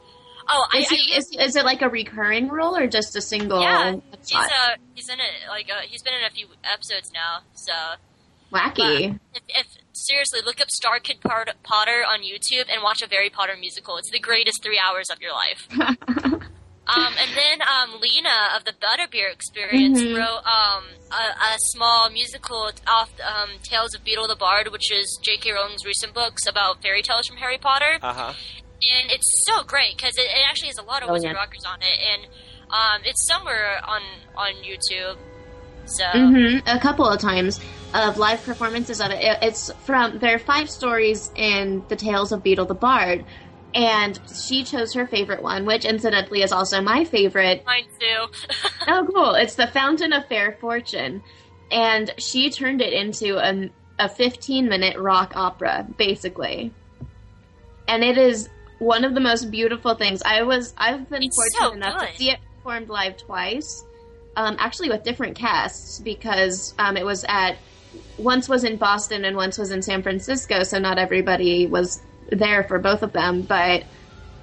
[0.54, 3.22] Oh, I, is, he, I is, is it like a recurring role or just a
[3.22, 4.46] single yeah, he's shot?
[4.52, 7.40] uh he's in it like uh, he's been in a few episodes now.
[7.56, 7.74] So
[8.52, 13.08] wacky if, if seriously look up Star Kid Pot- Potter on YouTube and watch a
[13.10, 13.98] Harry Potter musical.
[13.98, 15.68] It's the greatest three hours of your life.
[16.88, 20.18] um, and then um, Lena of the Butterbeer Experience Mhm.
[20.18, 25.18] wrote um, a, a small musical off um, Tales of Beedle the Bard, which is
[25.22, 25.52] J.K.
[25.54, 28.34] Rowling's recent books about fairy tales from Harry Potter Uh huh.
[28.84, 31.38] And it's so great because it, it actually has a lot of Oh, Wizard yeah.
[31.38, 32.24] Rockers on it, and
[32.72, 34.02] um, it's somewhere on
[34.36, 35.18] on YouTube.
[35.86, 37.60] So hmm A couple of times
[37.94, 39.22] of live performances of it.
[39.24, 39.38] it.
[39.42, 43.26] It's from there are five stories in the Tales of Beedle the Bard,
[43.76, 47.64] and she chose her favorite one, which incidentally is also my favorite.
[47.66, 48.26] mine too.
[48.88, 49.36] Oh, cool!
[49.36, 51.22] It's the Fountain of Fair Fortune,
[51.72, 56.74] and she turned it into a a 15 minute rock opera, basically,
[57.88, 58.50] and it is
[58.82, 60.24] one of the most beautiful things.
[60.26, 63.86] I was I've been It's fortunate so enough to see it performed live twice,
[64.36, 67.58] um, actually with different casts because um, it was at
[68.18, 72.02] once was in Boston and once was in San Francisco, so not everybody was
[72.32, 73.44] there for both of them.
[73.44, 73.84] But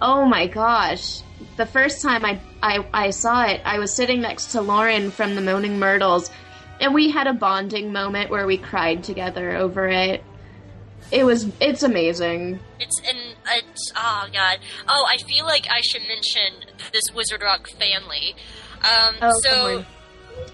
[0.01, 1.23] oh my gosh,
[1.57, 5.35] the first time I, I, I saw it, I was sitting next to Lauren from
[5.35, 6.31] the Moaning Myrtles,
[6.81, 10.23] and we had a bonding moment where we cried together over it.
[11.11, 12.61] It was it's amazing.
[12.81, 13.19] It's and
[13.57, 14.59] it's oh god.
[14.89, 18.35] Oh, I feel like I should mention this Wizard Rock family.
[18.83, 19.85] Um, Oh, so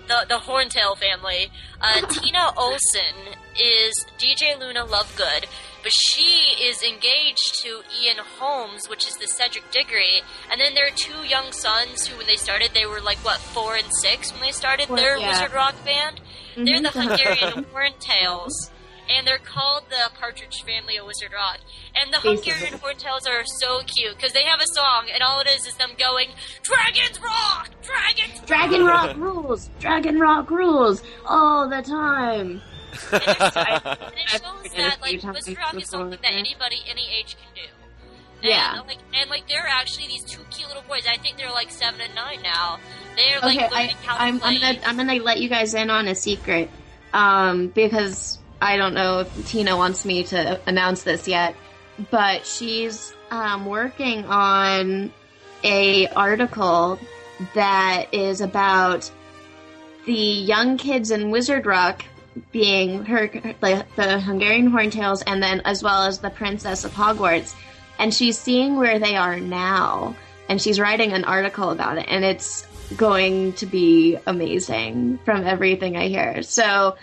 [0.09, 1.51] the the Horntail family.
[1.81, 5.45] Uh, Tina Olson is DJ Luna Lovegood,
[5.83, 10.23] but she is engaged to Ian Holmes, which is the Cedric Diggory.
[10.51, 13.39] And then there are two young sons who, when they started, they were like what
[13.39, 15.29] four and six when they started their yeah.
[15.29, 16.21] Wizard Rock band.
[16.57, 17.09] They're the Mhm.
[17.09, 18.71] Hungarian Horntails.
[19.09, 21.59] And they're called the Partridge Family of Wizard Rock.
[21.95, 22.47] And the Faces.
[22.47, 25.75] Hungarian Horntails are so cute because they have a song, and all it is is
[25.77, 26.29] them going,
[26.63, 27.71] Dragons Rock!
[27.83, 29.69] Dragons Dragon Rock rules.
[29.79, 32.63] Dragon Rock rules all the time.
[33.13, 36.39] And it shows that, like, Wizard Rock is before, something that yeah.
[36.39, 37.61] anybody any age can do.
[38.41, 38.81] And, Yeah.
[38.87, 41.03] Like, and, like, they're actually these two cute little boys.
[41.11, 42.79] I think they're, like, seven and nine now.
[43.17, 44.43] They're, like, Okay, I, learning how to I'm.
[44.43, 46.71] I'm gonna I'm gonna let you guys in on a secret,
[47.13, 51.55] um, because I don't know if Tina wants me to announce this yet,
[52.11, 55.13] but she's um, working on
[55.63, 56.99] a article
[57.55, 59.11] that is about
[60.07, 62.07] the young kids in Wizard Rock
[62.53, 63.31] being her
[63.61, 67.55] like the Hungarian Horntails and then as well as the Princess of Hogwarts.
[67.99, 70.17] And she's seeing where they are now.
[70.49, 72.07] And she's writing an article about it.
[72.09, 72.67] And it's
[72.97, 76.43] going to be amazing from everything I hear.
[76.43, 76.97] So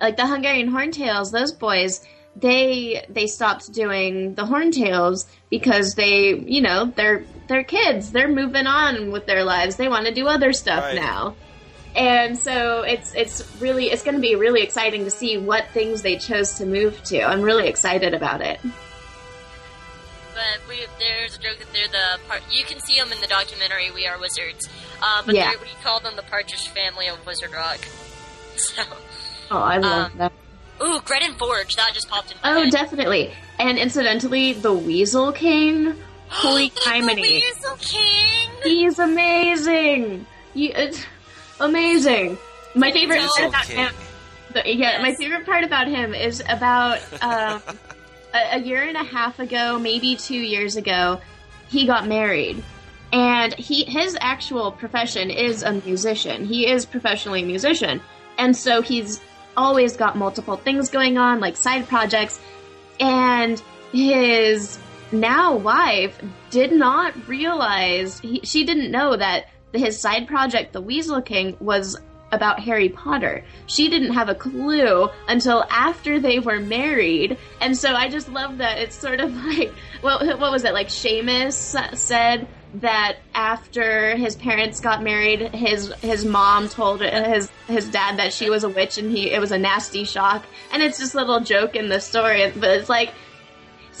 [0.00, 2.00] like the Hungarian Horntails, those boys,
[2.36, 8.12] they they stopped doing the Horntails because they, you know, they're they're kids.
[8.12, 9.76] They're moving on with their lives.
[9.76, 10.94] They want to do other stuff Right.
[10.96, 11.34] now.
[11.96, 16.02] And so it's it's really it's going to be really exciting to see what things
[16.02, 17.20] they chose to move to.
[17.22, 18.60] I'm really excited about it.
[20.32, 22.42] But we, there's a joke that they're the part.
[22.50, 24.68] You can see them in the documentary "We Are Wizards,"
[25.02, 25.52] uh, but Yeah.
[25.60, 27.80] we call them the Partridge Family of Wizard Rock.
[28.56, 28.82] So,
[29.50, 30.32] Oh, I love Um, that.
[30.82, 32.36] ooh, Gred and Forge that just popped in.
[32.42, 32.70] my Oh, head.
[32.72, 33.32] definitely.
[33.58, 35.94] And incidentally, the Weasel King.
[36.28, 37.20] Holy The!
[37.20, 38.48] Weasel King.
[38.62, 40.26] He's amazing.
[40.54, 41.04] You, it's
[41.58, 42.38] amazing.
[42.74, 43.76] My favorite part about King.
[43.78, 43.94] him.
[44.54, 47.60] the- yeah, my favorite part about him is about um,
[48.34, 51.20] a, a year and a half ago, maybe two years ago,
[51.68, 52.62] he got married,
[53.12, 56.44] and he his actual profession is a musician.
[56.44, 58.00] He is professionally a musician,
[58.38, 59.20] and so he's
[59.56, 62.40] always got multiple things going on, like side projects,
[62.98, 63.62] and
[63.92, 64.78] his
[65.12, 66.20] now wife
[66.50, 71.96] did not realize he, she didn't know that his side project the weasel king was
[72.32, 73.44] about harry potter.
[73.66, 78.58] She didn't have a clue until after they were married and so i just love
[78.58, 84.36] that it's sort of like what, what was it like Seamus said that after his
[84.36, 88.96] parents got married his his mom told his his dad that she was a witch
[88.96, 92.00] and he it was a nasty shock and it's just a little joke in the
[92.00, 93.12] story but it's like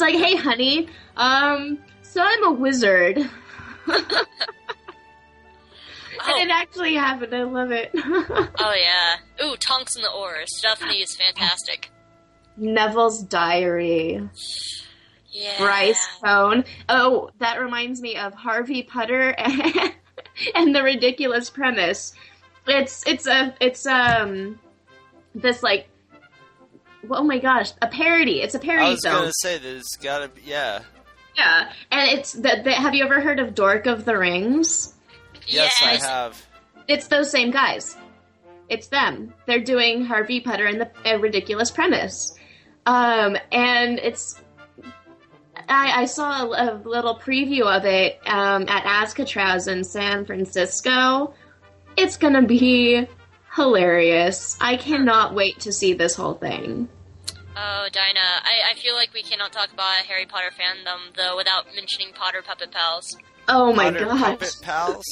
[0.00, 0.88] like, hey, honey,
[1.18, 3.18] um, so I'm a wizard.
[6.22, 7.34] And it actually happened.
[7.34, 7.90] I love it.
[7.94, 9.16] Oh yeah.
[9.42, 10.48] Ooh, Tonks and the Aurors.
[10.48, 11.90] Stephanie is fantastic.
[12.58, 14.28] Neville's Diary.
[15.32, 15.58] Yeah.
[15.58, 16.64] Bryce Cone.
[16.88, 19.92] Oh, that reminds me of Harvey Putter and,
[20.54, 22.14] and the ridiculous premise.
[22.66, 24.58] It's it's a it's um
[25.34, 25.88] this like
[27.10, 28.42] oh my gosh a parody.
[28.42, 29.14] It's a parody I was film.
[29.16, 30.80] gonna say there's gotta be yeah.
[31.36, 34.94] Yeah, and it's the, the have you ever heard of Dork of the Rings?
[35.46, 36.02] Yes, Yes.
[36.04, 36.46] I have.
[36.88, 37.96] It's those same guys.
[38.68, 39.32] It's them.
[39.46, 42.34] They're doing Harvey Putter and the a ridiculous premise.
[42.86, 44.40] Um, and it's.
[45.70, 51.32] I, I saw a, a little preview of it um, at Alcatraz in San Francisco.
[51.96, 53.06] It's gonna be
[53.54, 54.56] hilarious.
[54.60, 56.88] I cannot wait to see this whole thing.
[57.56, 61.66] Oh, Dinah, I, I feel like we cannot talk about Harry Potter fandom though without
[61.74, 63.16] mentioning Potter Puppet Pals.
[63.48, 64.20] Oh my Potter gosh!
[64.20, 65.04] Puppet Pals.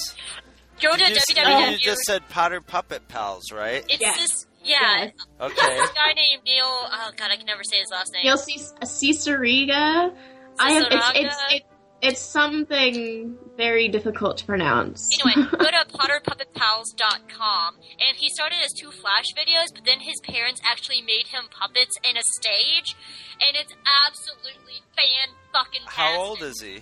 [0.82, 1.72] Go to You just, www.
[1.72, 3.84] you just said Potter Puppet Pals, right?
[3.88, 4.16] it's Yes.
[4.18, 4.76] this, yeah.
[5.06, 5.12] Yes.
[5.40, 5.54] Okay.
[5.76, 6.64] This guy named Neil.
[6.64, 8.22] Oh God, I can never say his last name.
[8.24, 10.14] You'll see Ciceriga.
[10.58, 11.12] I have it's Ciceraga?
[11.56, 11.64] it's
[12.00, 15.10] it's something very difficult to pronounce.
[15.20, 20.60] Anyway, go to PotterPuppetPals.com, and he started as two Flash videos, but then his parents
[20.64, 22.94] actually made him puppets in a stage,
[23.40, 23.72] and it's
[24.06, 25.82] absolutely fan fucking.
[25.86, 26.80] How old is he?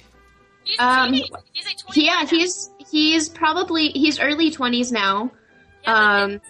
[0.65, 1.13] He's a Um.
[1.15, 2.05] He's like 20.
[2.05, 5.31] yeah, he's he's probably he's early twenties now.
[5.83, 6.41] Yeah, Um,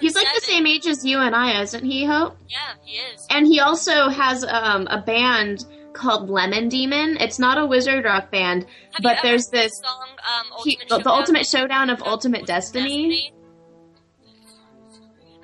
[0.00, 2.04] he's like the same age as you and I, isn't he?
[2.04, 2.36] Hope.
[2.48, 3.26] Yeah, he is.
[3.30, 5.66] And he also has um, a band
[5.98, 7.16] called Lemon Demon.
[7.18, 11.46] It's not a wizard rock band, Have but there's this song, um, he- the ultimate
[11.46, 13.32] showdown of ultimate destiny.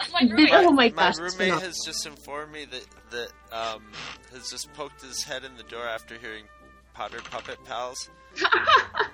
[0.00, 0.50] Oh, my roommate.
[0.52, 1.08] Oh my my gosh!
[1.10, 1.60] it's roommate phenomenal.
[1.60, 3.82] has just informed me that that um,
[4.32, 6.44] has just poked his head in the door after hearing
[6.94, 8.10] Potter Puppet Pals.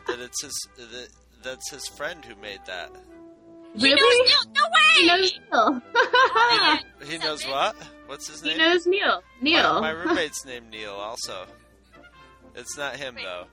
[0.06, 1.08] that it's his that,
[1.42, 2.90] that's his friend who made that.
[3.76, 4.32] Really?
[4.54, 4.94] No way!
[4.96, 5.82] He knows Neil.
[7.08, 7.76] He knows what?
[8.10, 8.54] What's his name?
[8.54, 9.22] he knows Neil.
[9.40, 9.80] Neil.
[9.80, 10.94] My, my roommate's named Neil.
[10.94, 11.46] Also,
[12.56, 13.44] it's not him though.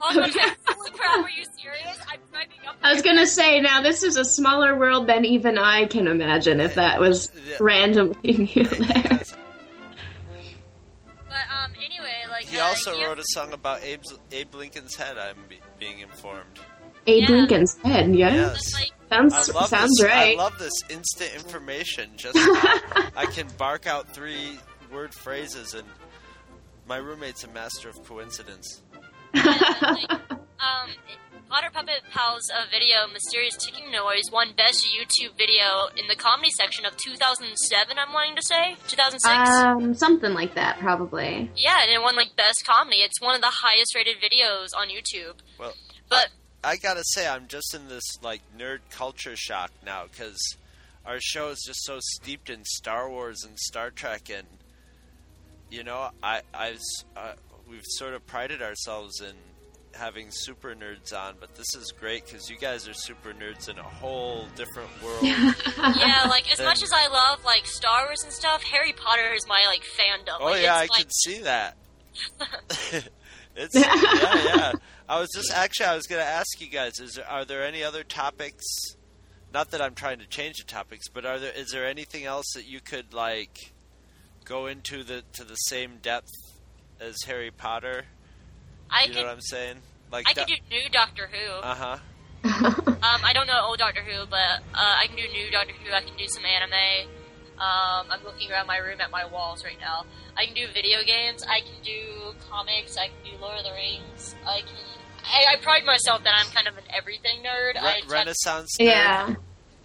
[0.00, 1.98] Oh my god, holy crap, are you serious?
[2.08, 2.76] I'm driving up.
[2.82, 6.60] I was gonna say, now this is a smaller world than even I can imagine
[6.60, 8.14] if that was randomly
[8.54, 9.20] Neil there.
[11.28, 14.94] But um, anyway, like He uh, also he- wrote a song about Abe's, Abe Lincoln's
[14.94, 15.18] head.
[15.18, 16.60] I'm be, being informed.
[17.06, 18.34] Abe Lincoln's head, yeah?
[18.34, 18.90] Yes.
[19.14, 20.38] Sounds, I love sounds this, right.
[20.38, 22.10] I love this instant information.
[22.16, 22.36] Just
[23.16, 24.58] I can bark out three
[24.92, 25.86] word phrases, and
[26.88, 28.82] my roommate's a master of coincidence.
[29.34, 30.90] um,
[31.48, 36.50] Potter Puppet Pals uh, video, Mysterious Ticking Noise, won Best YouTube Video in the comedy
[36.56, 38.76] section of 2007, I'm wanting to say?
[38.88, 39.24] 2006?
[39.50, 41.50] um, something like that, probably.
[41.56, 42.98] yeah, and it won, like, Best Comedy.
[42.98, 45.34] It's one of the highest rated videos on YouTube.
[45.58, 45.74] Well,
[46.08, 50.38] But- I, I gotta say, I'm just in this like nerd culture shock now because
[51.04, 54.46] our show is just so steeped in Star Wars and Star Trek, and
[55.70, 56.80] you know, I I've
[57.16, 57.32] uh,
[57.68, 59.34] we've sort of prided ourselves in
[59.96, 63.78] having super nerds on, but this is great because you guys are super nerds in
[63.78, 65.22] a whole different world.
[65.22, 69.46] yeah, like, as much as I love, like, Star Wars and stuff, Harry Potter is
[69.46, 70.38] my, like, fandom.
[70.40, 71.76] Oh like, yeah, I like, can see that.
[73.56, 73.94] it's yeah,
[74.56, 74.72] yeah.
[75.08, 77.64] I was just actually I was going to ask you guys: Is there, are there
[77.64, 78.64] any other topics?
[79.52, 82.46] Not that I'm trying to change the topics, but are there is there anything else
[82.54, 83.72] that you could like
[84.44, 86.32] go into the to the same depth
[87.00, 88.04] as Harry Potter?
[88.90, 89.76] I you know what I'm saying?
[90.10, 91.52] Like I could do new Doctor Who.
[91.62, 91.98] Uh huh.
[93.04, 95.92] Um, I don't know old Doctor Who, but uh, I can do new Doctor Who.
[95.92, 97.10] I can do some anime.
[97.58, 100.04] Um, I'm looking around my room at my walls right now.
[100.36, 101.44] I can do video games.
[101.48, 102.96] I can do comics.
[102.96, 104.34] I can do Lord of the Rings.
[104.46, 104.74] I can.
[105.24, 107.80] I, I pride myself that I'm kind of an everything nerd.
[107.80, 108.76] I Re- tend- Renaissance.
[108.78, 108.84] nerd?
[108.86, 109.34] Yeah.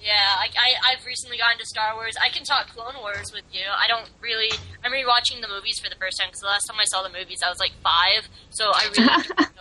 [0.02, 2.16] yeah, I, I, I've recently gotten to Star Wars.
[2.22, 3.62] I can talk Clone Wars with you.
[3.72, 4.50] I don't really.
[4.84, 7.10] I'm rewatching the movies for the first time because the last time I saw the
[7.18, 8.28] movies, I was like five.
[8.50, 9.46] So I really.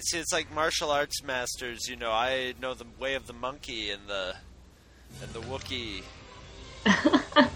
[0.00, 1.86] You See, it's like martial arts masters.
[1.86, 4.34] You know, I know the way of the monkey and the
[5.22, 6.02] and the Wookiee.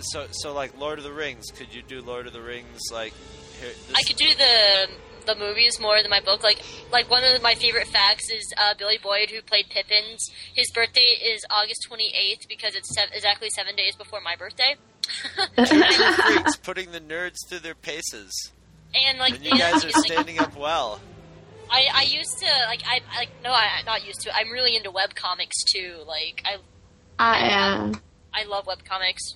[0.00, 1.46] so, so like Lord of the Rings.
[1.54, 2.80] Could you do Lord of the Rings?
[2.92, 3.12] Like,
[3.60, 4.88] here, I could do the
[5.26, 6.42] the movies more than my book.
[6.42, 6.60] Like
[6.90, 10.30] like one of my favorite facts is uh, Billy Boyd, who played Pippins.
[10.54, 14.76] His birthday is August twenty eighth because it's sev- exactly seven days before my birthday.
[15.56, 18.52] freaks putting the nerds through their paces.
[18.94, 21.00] And like And you guys are like, standing up well.
[21.70, 24.36] I, I used to like I like no I not used to.
[24.36, 25.96] I'm really into web comics too.
[26.06, 26.56] Like I
[27.18, 27.92] I, uh,
[28.34, 29.34] I love web comics.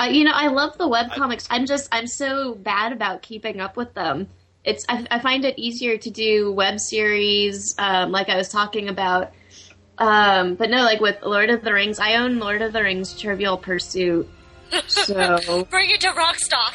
[0.00, 1.46] Uh, you know, I love the web comics.
[1.50, 4.28] I'm just, I'm so bad about keeping up with them.
[4.64, 8.88] It's, I, I find it easier to do web series, um, like I was talking
[8.88, 9.32] about.
[9.98, 13.18] Um, but no, like with Lord of the Rings, I own Lord of the Rings
[13.20, 14.28] Trivial Pursuit.
[14.88, 16.74] So, Bring it to Wrockstock.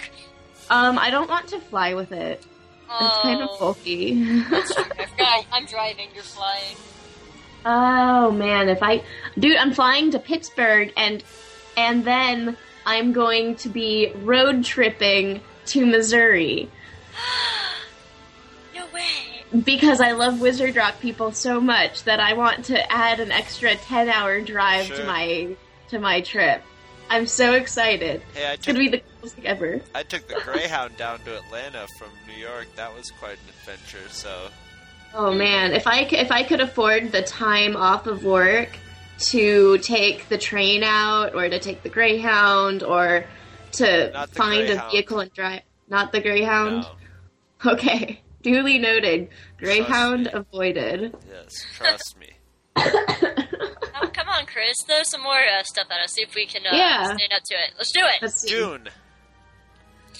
[0.70, 2.46] um, I don't want to fly with it.
[2.92, 3.58] It's kind of Oh.
[3.60, 4.14] bulky.
[4.52, 5.46] I.
[5.52, 6.08] I'm driving.
[6.16, 6.76] You're flying.
[7.66, 9.04] Oh man, if I
[9.38, 11.24] dude, I'm flying to Pittsburgh and
[11.78, 16.70] and then I'm going to be road tripping to Missouri
[18.76, 19.62] No way.
[19.64, 23.76] because I love Wizard Rock people so much that I want to add an extra
[23.76, 25.56] 10-hour drive to my
[25.90, 26.62] to my trip.
[27.10, 28.22] I'm so excited.
[28.36, 29.82] Hey, I it's going to be the coolest thing ever.
[29.96, 32.68] I took the Greyhound down to Atlanta from New York.
[32.76, 34.08] That was quite an adventure.
[34.10, 34.50] So,
[35.14, 38.70] Oh man, if I c- if I could afford the time off of work
[39.20, 43.26] to take the train out or to take the Greyhound or
[43.74, 44.88] to the find Greyhound.
[44.88, 46.86] a vehicle and drive not the Greyhound.
[47.66, 48.22] Okay.
[48.42, 49.28] Duly noted.
[49.58, 51.14] Greyhound avoided.
[51.30, 52.30] yes, trust me.
[54.02, 54.78] Oh, come on, Chris.
[54.88, 56.14] Throw some more uh, stuff at us.
[56.14, 57.04] See if we can uh, Yeah.
[57.04, 57.72] stand up to it.
[57.78, 58.22] Let's do it.
[58.22, 58.48] Let's see.
[58.48, 58.88] Dune.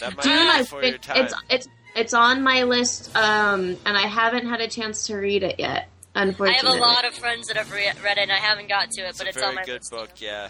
[0.02, 1.24] That might Dune, be I've before been- your time.
[1.24, 1.68] it's it's
[2.00, 5.90] it's on my list, um, and I haven't had a chance to read it yet.
[6.16, 8.68] Unfortunately, I have a lot of friends that have re- read it, and I haven't
[8.68, 9.92] got to it, It's but a it's very on my good list.
[9.92, 10.10] book.
[10.18, 10.50] Yeah,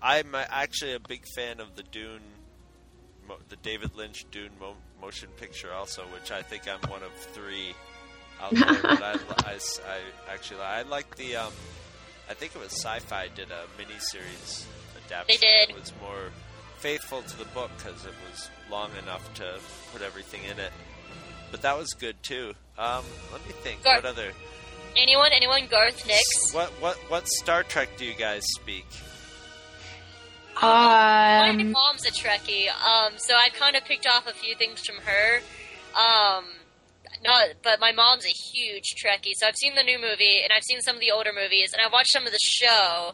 [0.00, 2.20] I'm uh, actually a big fan of the Dune,
[3.28, 7.12] mo- the David Lynch Dune mo- motion picture, also, which I think I'm one of
[7.12, 7.74] three
[8.40, 8.64] out there.
[8.82, 11.36] but I, li- I s- I actually I like the.
[11.36, 11.52] Um,
[12.30, 14.64] I think it was Sci-Fi did a miniseries
[15.06, 15.40] adaptation.
[15.42, 15.70] They did.
[15.76, 16.30] It was more
[16.78, 19.58] faithful to the book because it was long enough to
[19.92, 20.72] put everything in it.
[21.50, 22.54] But that was good too.
[22.78, 23.82] Um, let me think.
[23.84, 24.32] Gar- what other?
[24.96, 25.30] Anyone?
[25.32, 25.66] Anyone?
[25.70, 26.52] Garth Nix?
[26.52, 28.86] What what what Star Trek do you guys speak?
[30.56, 34.80] Um, my mom's a Trekkie, um, so I kind of picked off a few things
[34.86, 35.38] from her.
[35.98, 36.44] Um,
[37.24, 40.62] not, but my mom's a huge Trekkie, so I've seen the new movie and I've
[40.62, 43.12] seen some of the older movies, and I've watched some of the show.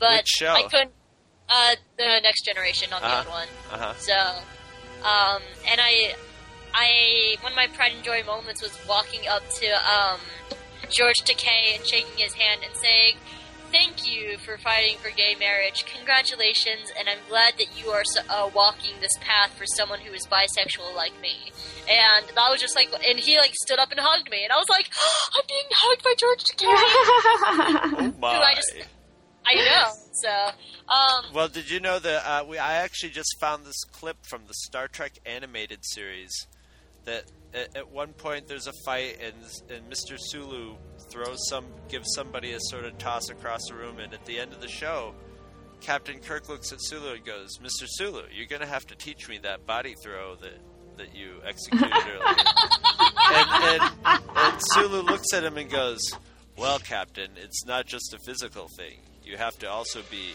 [0.00, 0.48] But Which show?
[0.52, 0.90] I couldn't.
[1.48, 3.18] Uh, the Next Generation, not the Uh-huh.
[3.18, 3.48] old one.
[3.72, 3.94] Uh-huh.
[3.98, 4.14] So,
[5.06, 6.14] um, and I,
[6.72, 10.20] I one of my pride and joy moments was walking up to um,
[10.90, 13.16] George Takei and shaking his hand and saying,
[13.70, 15.84] "Thank you for fighting for gay marriage.
[15.84, 20.26] Congratulations, and I'm glad that you are uh, walking this path for someone who is
[20.26, 21.52] bisexual like me."
[21.88, 24.56] And that was just like, and he like stood up and hugged me, and I
[24.56, 24.88] was like,
[25.36, 26.64] "I'm being hugged by George Takei."
[28.14, 28.34] Oh my.
[28.34, 28.72] Who I just,
[29.46, 29.92] I know.
[30.12, 30.30] So,
[30.88, 32.58] um, Well, did you know that uh, we?
[32.58, 36.32] I actually just found this clip from the Star Trek animated series.
[37.04, 39.34] That at, at one point there's a fight and
[39.70, 40.16] and Mr.
[40.18, 40.76] Sulu
[41.10, 44.52] throws some, gives somebody a sort of toss across the room, and at the end
[44.54, 45.14] of the show,
[45.82, 47.86] Captain Kirk looks at Sulu and goes, "Mr.
[47.86, 50.58] Sulu, you're gonna have to teach me that body throw that
[50.96, 52.36] that you executed earlier."
[53.32, 56.00] and, and, and Sulu looks at him and goes,
[56.56, 59.00] "Well, Captain, it's not just a physical thing.
[59.24, 60.32] You have to also be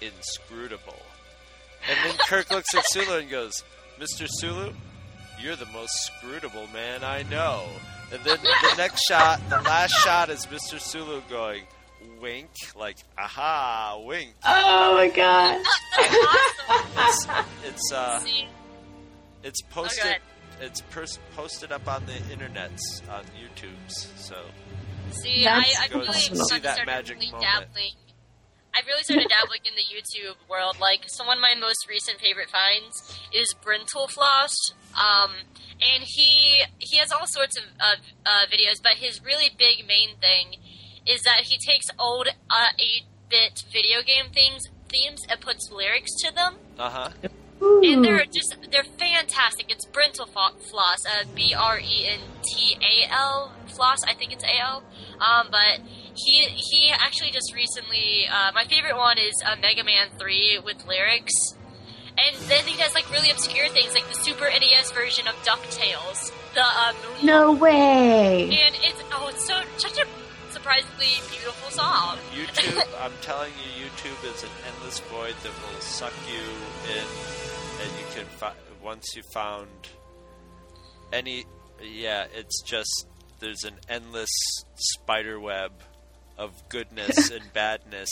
[0.00, 1.02] inscrutable."
[1.88, 3.62] And then Kirk looks at Sulu and goes,
[3.98, 4.26] "Mr.
[4.28, 4.72] Sulu,
[5.40, 7.66] you're the most scrutable man I know."
[8.12, 10.80] And then the next shot, the last shot, is Mr.
[10.80, 11.64] Sulu going,
[12.20, 15.62] "Wink," like "Aha, wink." oh my god.
[17.00, 17.26] It's,
[17.64, 18.22] it's uh,
[19.42, 20.04] it's posted.
[20.04, 20.18] Okay.
[20.60, 22.80] It's pers- posted up on the internets
[23.10, 24.08] on YouTube's.
[24.16, 24.36] So
[25.12, 27.40] See, That's I, I Go really see started that magic moment.
[27.42, 27.92] dabbling.
[28.74, 30.78] I really started dabbling in the YouTube world.
[30.80, 34.54] Like, so one of my most recent favorite finds is Brental Floss.
[34.94, 35.32] Um,
[35.80, 37.96] and he he has all sorts of uh,
[38.26, 40.58] uh, videos, but his really big main thing
[41.06, 46.34] is that he takes old uh, 8-bit video game things themes and puts lyrics to
[46.34, 46.56] them.
[46.78, 47.10] uh huh.
[47.60, 49.66] And they're just they're fantastic.
[49.68, 53.98] It's Brental Fo- Floss, uh, B R E N T A L Floss.
[54.04, 54.84] I think it's A L.
[55.20, 55.80] Um, but
[56.24, 58.26] he he actually just recently.
[58.30, 61.32] Uh, my favorite one is uh, Mega Man Three with lyrics,
[62.18, 66.32] and then he does like really obscure things like the Super NES version of Ducktales,
[66.54, 68.44] the uh, Moon No way.
[68.44, 70.06] and it's oh, it's so such a
[70.52, 72.18] surprisingly beautiful song.
[72.34, 76.40] YouTube, I'm telling you, YouTube is an endless void that will suck you
[76.94, 77.04] in,
[77.82, 79.68] and you can fi- once you found
[81.12, 81.44] any,
[81.82, 83.06] yeah, it's just
[83.40, 84.30] there's an endless
[84.76, 85.70] spider web
[86.38, 88.08] of goodness and badness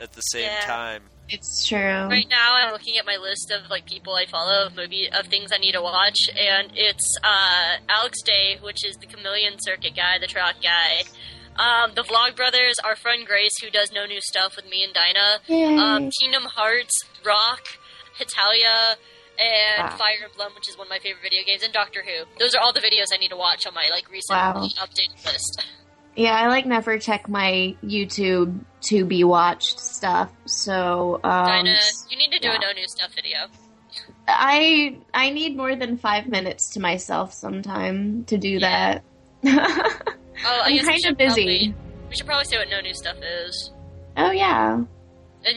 [0.00, 0.66] at the same Yeah.
[0.66, 1.02] time.
[1.28, 1.76] It's true.
[2.06, 5.26] Right now, I'm looking at my list of like people I follow of movie of
[5.26, 9.96] things I need to watch, and it's uh, Alex Day, which is the Chameleon Circuit
[9.96, 11.02] guy, the Trock guy.
[11.58, 14.92] Um, the Vlog Brothers, our friend Grace, who does no new stuff with me and
[14.94, 15.40] Dinah.
[15.80, 16.92] Um, Kingdom Hearts,
[17.24, 17.66] Rock,
[18.20, 18.94] Hetalia,
[19.40, 19.96] and Wow.
[19.96, 22.24] Fire Emblem, which is one of my favorite video games, and Doctor Who.
[22.38, 24.68] Those are all the videos I need to watch on my like recent Wow.
[24.78, 25.64] updated list.
[26.16, 30.32] Yeah, I like never check my YouTube to be watched stuff.
[30.46, 31.76] So um, Dinah,
[32.08, 32.56] you need to do yeah.
[32.56, 33.38] a no new stuff video.
[34.26, 39.04] I I need more than five minutes to myself sometime to do that.
[39.44, 41.72] Oh, I I'm kind of busy.
[41.72, 41.74] Probably,
[42.08, 43.72] we should probably say what no new stuff is.
[44.16, 44.86] Oh yeah, And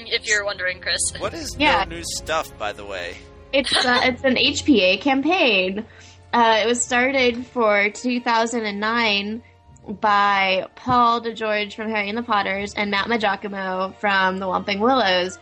[0.10, 1.86] if you're wondering, Chris, What is Yeah.
[1.88, 3.16] no new stuff, by the way?
[3.54, 5.86] it's uh, it's an HPA campaign.
[6.34, 9.42] Uh, it was started for 2009
[9.88, 15.40] by Paul DeGeorge from Harry and the Potters and Matt Maggiacomo from the Whomping Willows,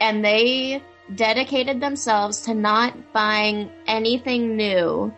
[0.00, 0.82] and they
[1.14, 5.12] dedicated themselves to not buying anything new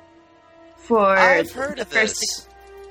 [0.77, 2.47] for I've heard the of first this.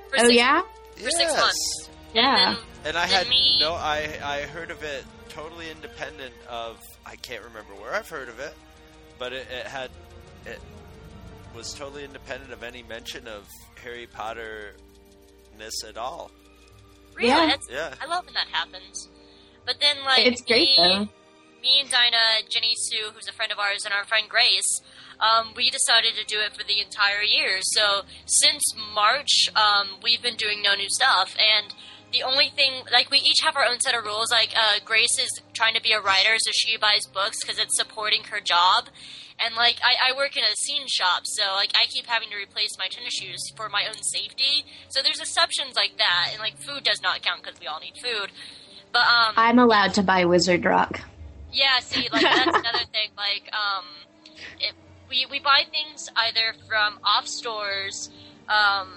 [0.09, 0.61] for Oh six, yeah,
[0.95, 1.89] for six months.
[2.13, 2.55] yeah.
[2.85, 6.79] And I had me- no, I I heard of it totally independent of.
[7.05, 8.53] I can't remember where I've heard of it,
[9.19, 9.89] but it, it had
[10.45, 10.59] it
[11.55, 13.47] was totally independent of any mention of
[13.83, 14.73] Harry Potter
[15.57, 16.31] ness at all.
[17.15, 17.45] Really, Yeah.
[17.47, 17.93] That's, Yeah.
[18.01, 19.09] I love when that happens.
[19.65, 21.09] But then, like, It's great, me, though.
[21.61, 24.81] me and Dinah, Jenny Sue, who's a friend of ours, and our friend Grace,
[25.19, 27.57] um, we decided to do it for the entire year.
[27.61, 28.63] So since
[28.93, 31.73] March, um, we've been doing no new stuff, and
[32.13, 34.31] the only thing, like, we each have our own set of rules.
[34.31, 37.75] Like, uh, Grace is trying to be a writer, so she buys books because it's
[37.75, 38.87] supporting her job.
[39.39, 42.35] And like I, I work in a scene shop, so like I keep having to
[42.35, 44.65] replace my tennis shoes for my own safety.
[44.89, 47.93] So there's exceptions like that, and like food does not count because we all need
[48.01, 48.31] food.
[48.91, 51.01] But um, I'm allowed to buy Wizard Rock.
[51.51, 53.09] yeah, see, like that's another thing.
[53.15, 53.85] Like, um,
[54.59, 54.73] it,
[55.09, 58.09] we we buy things either from off stores,
[58.49, 58.87] um,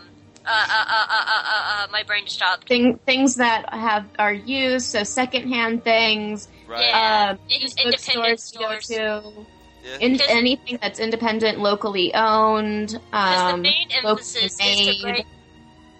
[0.46, 2.66] Uh, uh, uh, uh, uh, uh, uh, my brain just stopped.
[2.66, 6.86] Thing, things that have are used, so secondhand things, Right.
[6.88, 8.88] Yeah, um, in- independent bookstores to stores.
[8.88, 9.46] go to,
[9.84, 9.96] Yeah.
[10.00, 15.26] in, Because- anything that's independent, locally owned, um, the main locally emphasis is to break.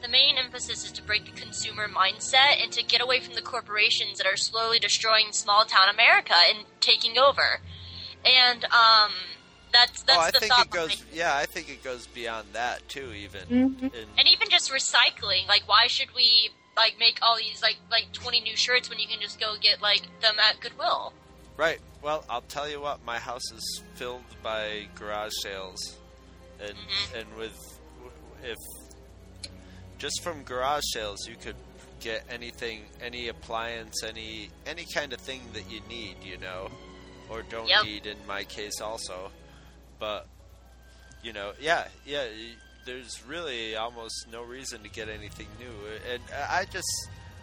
[0.02, 3.42] The main emphasis is to break the consumer mindset and to get away from the
[3.42, 7.60] corporations that are slowly destroying small town America and taking over.
[8.25, 9.12] And um,
[9.73, 10.97] that's that's oh, I the think thought it goes.
[10.97, 13.12] behind- Yeah, I think it goes beyond that too.
[13.15, 13.42] Even.
[13.49, 13.83] Mhm.
[13.94, 15.47] In, and even just recycling.
[15.49, 19.07] Like, why should we like make all these like like twenty new shirts when you
[19.09, 21.12] can just go get like them at Goodwill?
[21.60, 21.78] Right.
[22.02, 23.05] Well, I'll tell you what.
[23.05, 25.78] My house is filled by garage sales,
[26.60, 27.18] and Mm-hmm.
[27.18, 27.56] and with
[28.42, 28.56] if
[29.98, 31.56] just from garage sales you could
[32.00, 36.70] get anything, any appliance, any any kind of thing that you need, you know,
[37.28, 37.84] or don't Yep.
[37.84, 38.06] need.
[38.06, 39.30] In my case, also,
[39.98, 40.26] but
[41.22, 42.24] you know, yeah, yeah.
[42.86, 45.74] There's really almost no reason to get anything new,
[46.10, 46.89] and I just,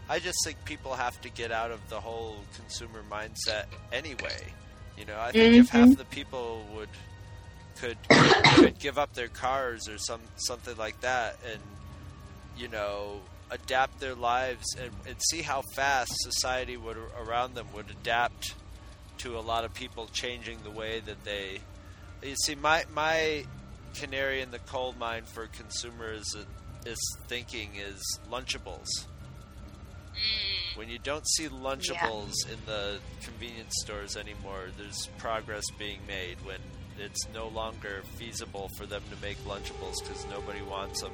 [0.10, 4.54] I just think people have to get out of the whole consumer mindset anyway.
[4.98, 5.98] You know, I think if half Mhm.
[5.98, 6.90] the people would
[7.80, 7.98] could
[8.56, 11.62] could give up their cars or some something like that, and
[12.58, 13.22] you know,
[13.52, 18.56] adapt their lives and, and see how fast society would around them would adapt
[19.20, 21.60] to a lot of people changing the way that they.
[22.24, 23.46] You see, my my
[23.94, 26.36] canary in the coal mine for consumers
[26.86, 28.88] is thinking is Lunchables.
[30.76, 36.38] When you don't see Lunchables in the convenience stores anymore, there's progress being made.
[36.46, 36.60] When
[37.00, 41.12] it's no longer feasible for them to make Lunchables because nobody wants them.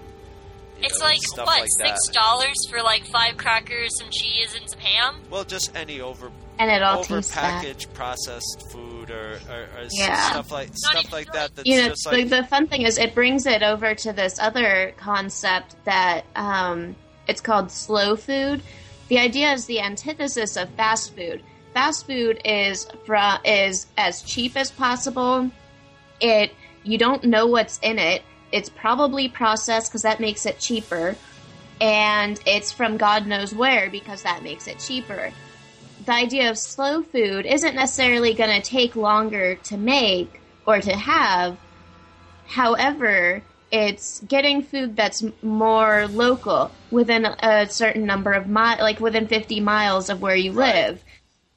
[0.79, 4.55] you It's know, like stuff what like six dollars for like five crackers, some cheese,
[4.59, 5.21] and some ham.
[5.29, 10.29] Well, just any over And it all over packaged processed food or, or, or Yeah.
[10.31, 11.55] stuff like stuff like that.
[11.55, 14.13] That's you know, just the, like the fun thing is it brings it over to
[14.13, 16.95] this other concept that um,
[17.27, 18.61] it's called slow food.
[19.09, 21.43] The idea is the antithesis of fast food.
[21.73, 25.49] Fast food is from is as cheap as possible.
[26.19, 26.51] It
[26.83, 28.23] you don't know what's in it.
[28.51, 31.15] It's probably processed because that makes it cheaper,
[31.81, 35.33] and it's from God knows where because that makes it cheaper
[36.05, 40.95] the idea of slow food isn't necessarily going to take longer to make or to
[40.95, 41.57] have.
[42.47, 43.41] However,
[43.71, 49.59] it's getting food that's more local within a, certain number of miles, like within 50
[49.59, 51.03] miles of where you live.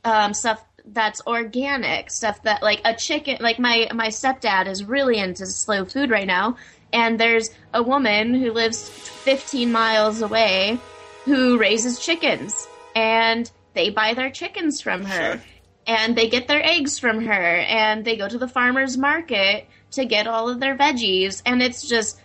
[0.05, 5.19] Um, stuff that's organic, stuff that like a chicken, like my, my stepdad is really
[5.19, 6.57] into slow food right now.
[6.93, 10.79] And there's a woman who lives 15 miles away
[11.25, 15.41] who raises chickens and they buy their chickens from her
[15.87, 20.05] and they get their eggs from her and they go to the farmers market to
[20.05, 22.21] get all of their veggies and it's just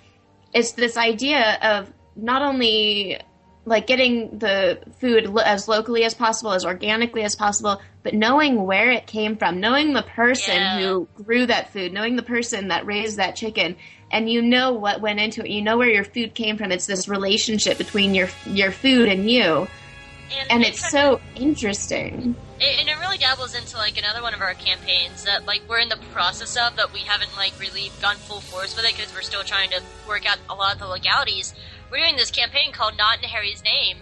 [0.54, 3.20] it's this idea of not only
[3.66, 8.66] like getting the food lo- as locally as possible as organically as possible but knowing
[8.66, 10.80] where it came from knowing the person Yeah.
[10.80, 13.76] who grew that food knowing the person that raised that chicken.
[14.14, 15.50] And you know what went into it.
[15.52, 16.70] You know where your food came from.
[16.74, 19.70] It's this relationship between your your food and you.
[20.50, 22.36] And it's so interesting.
[22.60, 25.80] It, and it really dabbles into like another one of our campaigns that like we're
[25.80, 29.14] in the process of that we haven't like really gone full force with it because
[29.14, 31.54] we're still trying to work out a lot of the legalities.
[31.92, 33.98] We're doing this campaign called Not in Harry's Name,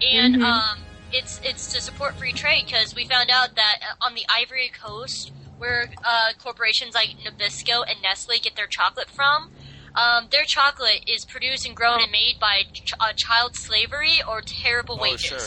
[0.00, 0.42] and Mhm.
[0.42, 0.78] um,
[1.12, 4.70] it's it's to support free trade because we found out that uh, on the Ivory
[4.70, 9.50] Coast, where uh, corporations like Nabisco and Nestle get their chocolate from.
[9.94, 14.40] Um, their chocolate is produced and grown and made by ch- uh, child slavery or
[14.40, 15.22] terrible oh wages.
[15.22, 15.38] sure,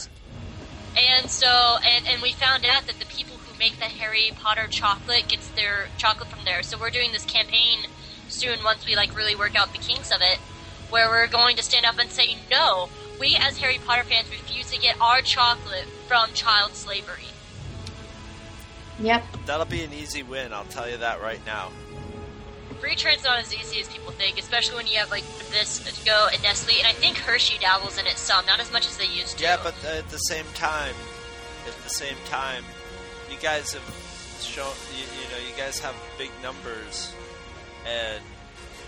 [0.95, 4.67] And so, and, and we found out that the people who make the Harry Potter
[4.69, 6.63] chocolate gets their chocolate from there.
[6.63, 7.79] So we're doing this campaign
[8.29, 10.39] soon once we like really work out the kinks of it,
[10.89, 14.71] where we're going to stand up and say, no, we as Harry Potter fans refuse
[14.71, 17.25] to get our chocolate from child slavery.
[18.99, 20.53] yep that'll be an easy win.
[20.53, 21.71] I'll tell you that right now.
[22.79, 26.05] Free trade's not as easy as people think, especially when you have like this to
[26.05, 28.97] go and Nestle, and I think Hershey dabbles in it some, not as much as
[28.97, 29.43] they used to.
[29.43, 30.93] Yeah, but at the same time,
[31.67, 32.63] at the same time,
[33.31, 37.13] you guys have shown, you, you know, you guys have big numbers
[37.87, 38.21] and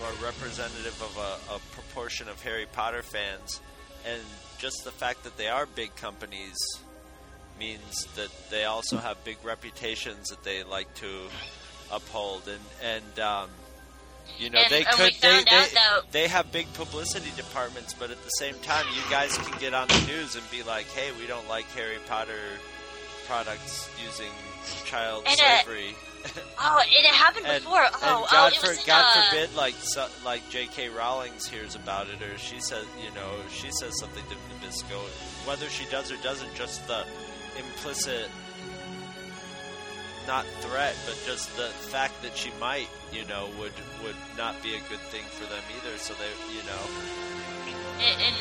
[0.03, 3.59] are representative of a, a proportion of Harry Potter fans,
[4.05, 4.21] and
[4.57, 6.55] just the fact that they are big companies
[7.59, 11.07] means that they also have big reputations that they like to
[11.91, 13.49] uphold, and and um,
[14.37, 18.11] you know And- they and could they, they, that- they have big publicity departments, but
[18.11, 21.09] at the same time, you guys can get on the news and be like, "Hey,
[21.19, 22.39] we don't like Harry Potter
[23.27, 24.31] products using
[24.85, 25.95] child And, uh, slavery.
[26.61, 27.83] Oh, it happened and, before.
[27.83, 30.89] and Oh, oh, God, it for, God uh, forbid, like so, like J.K.
[30.89, 34.99] Rowling's hears about it, or she says, you know, she says something to Nabisco.
[35.47, 37.05] Whether she does or doesn't, just the
[37.57, 38.29] implicit,
[40.27, 43.73] not threat, but just the fact that she might, you know, would
[44.03, 45.97] would not be a good thing for them either.
[45.97, 46.83] So they, you know,
[48.03, 48.35] And, and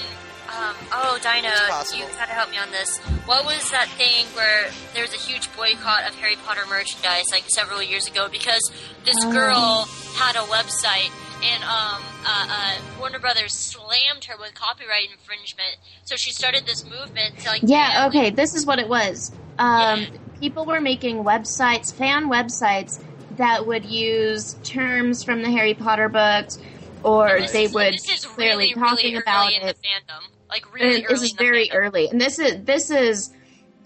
[0.49, 2.01] um, oh, Dinah, It's possible.
[2.01, 2.99] you gotta help me on this.
[3.27, 7.45] What was that thing where there was a huge boycott of Harry Potter merchandise like
[7.49, 8.71] several years ago because
[9.05, 9.33] this Oh.
[9.33, 11.11] girl had a website
[11.43, 15.77] and um, uh, uh, Warner Brothers slammed her with copyright infringement.
[16.05, 19.31] So she started this movement to like Yeah, okay, this is what it was.
[19.59, 20.07] Um,
[20.41, 23.01] People were making websites, fan websites,
[23.39, 26.59] that would use terms from the Harry Potter books,
[27.03, 29.77] or they is- would this is clearly really, talking really about early in it.
[29.77, 30.23] the fandom.
[30.49, 33.31] Like really this early is very early, and this is this is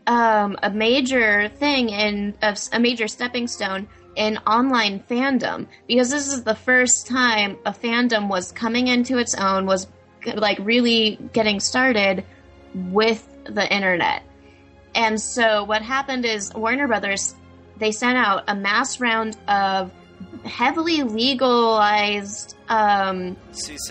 [0.07, 2.35] um, a major thing and
[2.73, 5.67] a major stepping stone in online fandom.
[5.87, 9.87] Because this is the first time a fandom was coming into its own, was
[10.35, 12.25] like really getting started
[12.75, 14.23] with the internet.
[14.95, 17.35] And so what happened is Warner Brothers
[17.83, 19.91] they sent out a mass round of
[20.45, 23.37] heavily legalized um,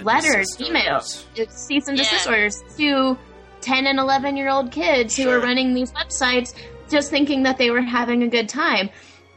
[0.03, 3.17] letters, emails, cease and desist orders to
[3.61, 6.53] 10 and 11 year old kids who were running these websites
[6.89, 8.89] just thinking that they were having a good time.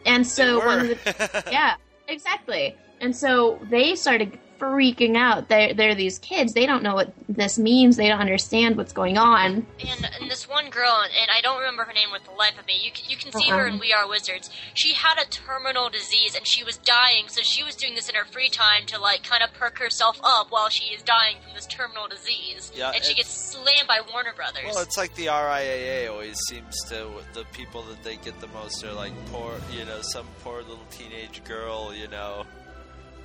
[0.07, 1.77] And so They one of the yeah,
[2.09, 2.77] exactly.
[3.01, 5.49] And so they started freaking out.
[5.49, 6.53] They're, they're these kids.
[6.53, 7.97] They don't know what this means.
[7.97, 9.67] They don't understand what's going on.
[9.81, 12.67] and, and this one girl, and I don't remember her name with the life of
[12.67, 12.79] me.
[12.83, 13.67] You can, you can see her uh-uh.
[13.67, 13.81] in Uh-uh.
[13.81, 14.51] We Are Wizards.
[14.75, 17.29] She had a terminal disease, and she was dying.
[17.29, 20.19] So she was doing this in her free time to like kind of perk herself
[20.23, 22.73] up while she is dying from this terminal disease.
[22.75, 24.65] Yeah, and she gets slammed by Warner Brothers.
[24.73, 27.09] Well, it's like the RIAA always seems to.
[27.33, 30.85] The people that they get the most are like poor, you know, some poor little
[30.91, 32.45] teenage girl, you know,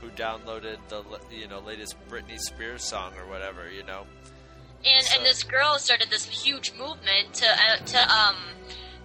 [0.01, 4.05] who downloaded the you know latest Britney Spears song or whatever, you know.
[4.85, 8.35] and So- and this girl started this huge movement to uh, to um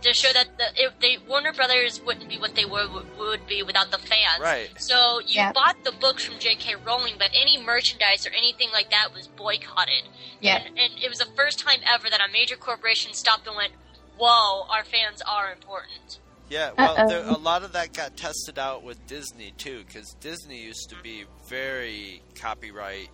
[0.02, 2.86] to show that the it, they Warner Brothers wouldn't be what they were
[3.18, 4.39] would be without the fans.
[4.40, 4.68] Right.
[4.78, 5.52] So you Yeah.
[5.52, 6.74] bought the books from J.K.
[6.84, 10.05] Rowling, but any merchandise or anything like that was boycotted.
[10.40, 10.58] Yeah.
[10.58, 13.73] And, and it was the first time ever that a major corporation stopped and went,
[14.18, 16.18] "Whoa, our fans are important."
[16.50, 20.62] Yeah, well, there, a lot of that got tested out with Disney too, because Disney
[20.62, 21.48] used to be mm-hmm.
[21.48, 23.08] very copyright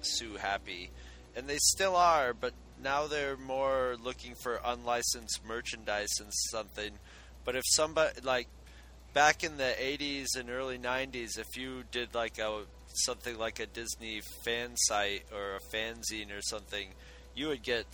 [0.00, 0.90] sue happy,
[1.36, 2.52] and they still are, but
[2.82, 6.92] now they're more looking for unlicensed merchandise and something.
[7.44, 8.48] But if somebody like
[9.14, 13.66] back in the '80s and early '90s, if you did like a something like a
[13.66, 16.88] Disney fan site or a fanzine or something,
[17.34, 17.86] you would get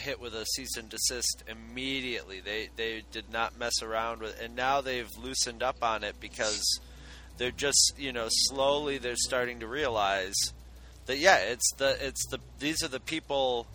[0.00, 2.40] hit with a cease and desist immediately.
[2.40, 6.80] They they did not mess around with, and now they've loosened up on it because
[7.38, 10.34] they're just you know slowly they're starting to realize
[11.06, 13.66] that yeah, it's the it's the these are the people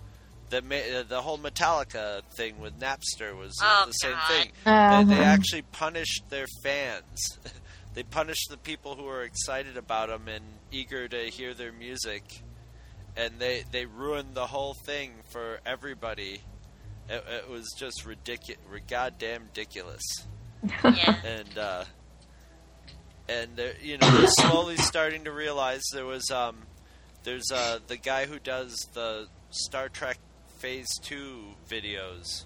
[0.52, 4.28] that made uh, the whole Metallica thing with Napster was uh, Oh, the same God.
[4.28, 4.52] thing.
[4.66, 5.34] They, they Uh-huh.
[5.34, 7.40] actually punished their fans.
[7.96, 12.24] they punished the people who were excited about them and eager to hear their music,
[13.18, 16.42] and they they ruined the whole thing for everybody.
[17.10, 20.02] It, it was just ridiculous, goddamn ridiculous.
[20.84, 21.16] Yeah.
[21.26, 21.84] and uh,
[23.28, 26.58] and they're, you know they're slowly starting to realize there was um
[27.24, 30.18] there's uh the guy who does the Star Trek
[30.60, 32.46] Phase Two videos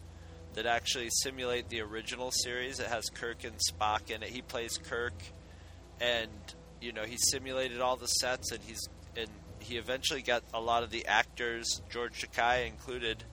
[0.53, 2.79] that actually simulate the original series.
[2.79, 4.29] It has Kirk and Spock in it.
[4.29, 5.13] He plays Kirk,
[5.99, 6.29] and
[6.81, 8.81] you know he simulated all the sets, and he's
[9.15, 9.29] and
[9.69, 13.23] he eventually got a lot of the actors, George Takei included,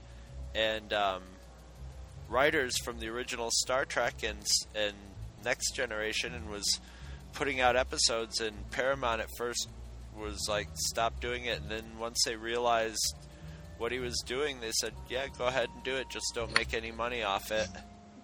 [0.54, 1.22] and um,
[2.28, 4.94] writers from the original Star Trek and and
[5.44, 6.80] Next Generation, and was
[7.32, 8.40] putting out episodes.
[8.40, 9.68] And Paramount at first
[10.16, 13.14] was like, "Stop doing it," and then once they realized
[13.78, 16.08] what he was doing, they said, "Yeah, go ahead and do it.
[16.10, 17.68] Just don't make any money off it."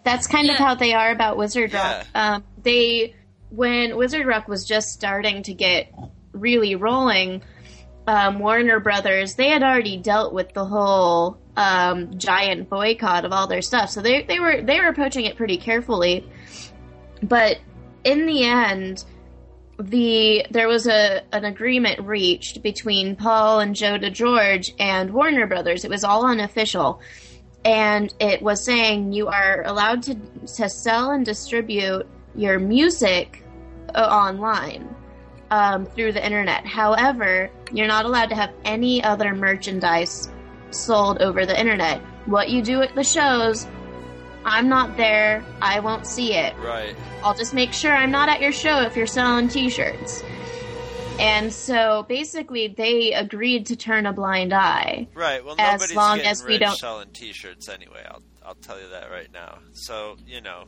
[0.05, 1.99] That's kind of how they are about Wizard Yeah.
[1.99, 2.07] Rock.
[2.15, 3.15] Um, they
[3.51, 5.93] when Wizard Rock was just starting to get
[6.33, 7.43] really rolling,
[8.07, 13.47] um, Warner Brothers they had already dealt with the whole um, giant boycott of all
[13.47, 16.29] their stuff, so they they were they were approaching it pretty carefully.
[17.23, 17.59] But
[18.05, 19.05] in the end,
[19.79, 25.85] the there was a an agreement reached between Paul and Joe DeGeorge and Warner Brothers.
[25.85, 27.01] It was all unofficial
[27.65, 30.15] and it was saying you are allowed to
[30.57, 33.45] to sell and distribute your music
[33.95, 34.95] uh, online
[35.53, 36.67] um, through the internet.
[36.67, 40.31] However, you're not allowed to have any other merchandise
[40.71, 42.01] sold over the internet.
[42.25, 43.67] What you do at the shows
[44.45, 45.45] I'm not there.
[45.61, 46.57] I won't see it.
[46.59, 46.97] Right.
[47.23, 50.25] I'll just make sure I'm not at your show if you're selling T-shirts.
[51.21, 55.07] And so basically, they agreed to turn a blind eye.
[55.15, 55.45] Right.
[55.45, 56.77] Well, as long as we don't.
[56.77, 58.05] selling T-shirts anyway.
[58.11, 59.59] I'll I'll tell you that right now.
[59.75, 60.65] So you know,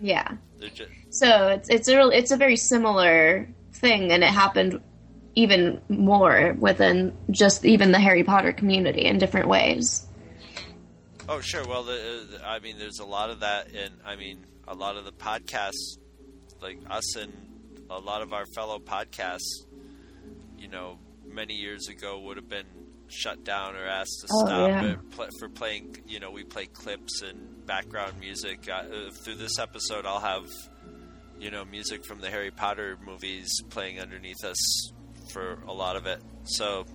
[0.00, 0.36] Yeah.
[0.60, 3.48] just So it's it's a real, it's a very similar
[3.78, 4.80] thing, and it happened
[5.34, 10.06] even more within just even the Harry Potter community in different ways.
[11.28, 11.66] Oh, sure.
[11.66, 14.96] Well, the, the, I mean, there's a lot of that, and I mean, a lot
[14.96, 15.98] of the podcasts,
[16.62, 17.32] like us and
[17.90, 19.64] a lot of our fellow podcasts,
[20.58, 22.66] you know, many years ago would have been
[23.08, 24.94] shut down or asked to Oh, stop yeah.
[25.10, 25.96] pl- for playing.
[26.06, 28.68] You know, we play clips and background music.
[28.68, 30.46] Uh, uh, through this episode, I'll have,
[31.40, 34.90] you know, music from the Harry Potter movies playing underneath us
[35.32, 36.20] for a lot of it.
[36.44, 36.86] So,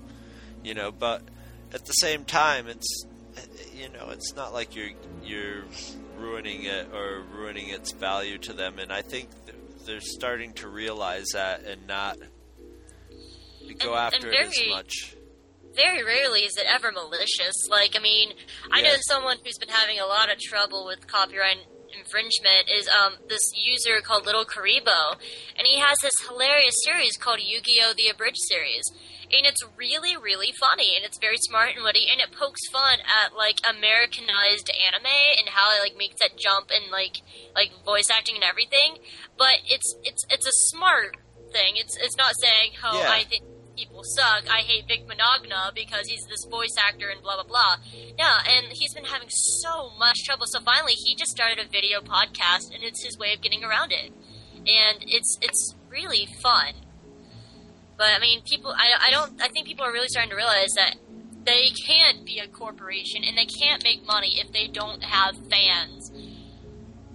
[0.63, 1.21] you know, but
[1.73, 3.05] at the same time, it's
[3.73, 4.89] you know, it's not like you're
[5.23, 5.63] you're
[6.17, 9.29] ruining it or ruining its value to them, and I think
[9.85, 12.17] they're starting to realize that and not
[13.79, 15.15] go And- after and it as very- much.
[15.73, 17.55] Very rarely is it ever malicious.
[17.69, 18.33] Like, I mean,
[18.71, 21.59] I know someone who's been having a lot of trouble with copyright
[21.97, 25.15] infringement is um this user called Little Kuriboh,
[25.57, 27.93] and he has this hilarious series called Yu-Gi-Oh!
[27.95, 28.83] The Abridged series,
[29.31, 32.99] and it's really, really funny, and it's very smart and witty, and it pokes fun
[32.99, 35.05] at like Americanized anime
[35.39, 37.21] and how it like makes that jump and like
[37.55, 38.97] like voice acting and everything.
[39.37, 41.17] But it's it's it's a smart
[41.51, 41.75] thing.
[41.77, 43.11] It's it's not saying, "Oh, Yeah.
[43.11, 43.43] I think
[43.81, 44.43] people suck.
[44.49, 47.75] I hate Vic Mignogna because he's this voice actor and blah blah blah."
[48.17, 50.45] Yeah, and he's been having so much trouble.
[50.47, 53.91] So finally, he just started a video podcast, and it's his way of getting around
[53.91, 54.11] it.
[54.67, 56.73] And it's it's really fun.
[57.97, 58.71] But I mean, people.
[58.71, 59.41] I, I don't.
[59.41, 60.95] I think people are really starting to realize that
[61.43, 66.11] they can't be a corporation and they can't make money if they don't have fans.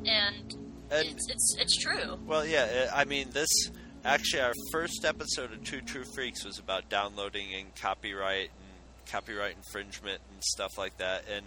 [0.05, 0.55] And,
[0.91, 2.19] And- it's, it's it's true.
[2.27, 3.49] Well, yeah, I I mean, this
[4.07, 9.57] actually our first episode of Two True Freaks was about downloading and copyright and copyright
[9.57, 11.45] infringement and stuff like that, and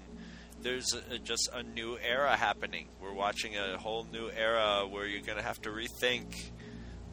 [0.62, 2.88] there's a, just a new era happening.
[3.02, 6.50] We're watching a whole new era where you're going to have to rethink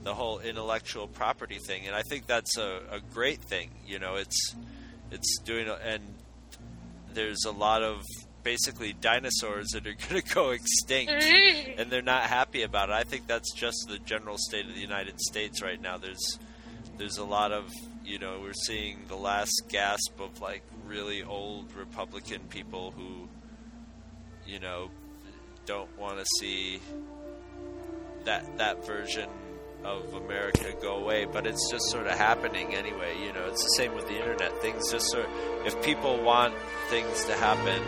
[0.02, 3.70] the whole intellectual property thing, and I think that's a, a great thing.
[3.86, 4.54] You know, it's
[5.12, 6.02] it's doing, and
[7.14, 8.02] there's a lot of
[8.46, 11.80] basically dinosaurs that are going to go extinct, mm.
[11.80, 12.92] and they're not happy about it.
[12.92, 15.98] I think that's just the general state of the United States right now.
[15.98, 16.38] There's
[16.96, 17.68] there's a lot of
[18.04, 23.28] you know we're seeing the last gasp of like really old Republican people who
[24.46, 24.90] you know
[25.66, 26.78] don't want to see
[28.26, 29.28] that that version
[29.84, 33.12] of America go away, but it's just sort of happening anyway.
[33.24, 34.56] You know, it's the same with the internet.
[34.62, 35.24] Things just sort.
[35.24, 36.54] of, If people want
[36.90, 37.82] things to happen,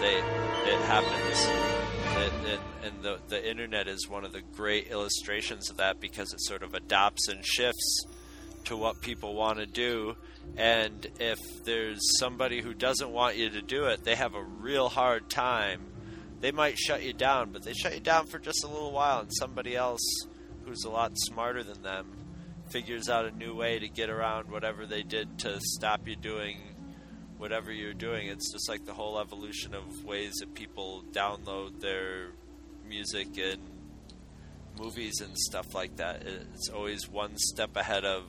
[0.00, 1.46] they it happens.
[2.16, 6.40] And and the the internet is one of the great illustrations of that because it
[6.40, 8.04] sort of adopts and shifts
[8.64, 10.16] to what people want to do.
[10.56, 14.88] And if there's somebody who doesn't want you to do it, they have a real
[14.88, 15.82] hard time.
[16.40, 19.20] They might shut you down, but they shut you down for just a little while,
[19.20, 20.00] and somebody else
[20.64, 22.16] who's a lot smarter than them
[22.70, 26.56] figures out a new way to get around whatever they did to stop you doing
[27.40, 28.28] whatever you're doing.
[28.28, 32.28] It's just like the whole evolution of ways that people download their
[32.86, 33.60] music and
[34.78, 36.22] movies and stuff like that.
[36.26, 38.24] It's always one step ahead of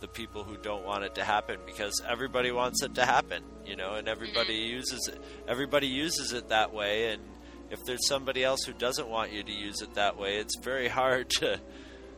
[0.00, 3.76] the people who don't want it to happen because everybody wants it to happen, you
[3.76, 4.74] know, and everybody mm-hmm.
[4.74, 5.22] uses it.
[5.46, 7.22] Everybody uses it that way, and
[7.70, 10.88] if there's somebody else who doesn't want you to use it that way, it's very
[10.88, 11.60] hard to,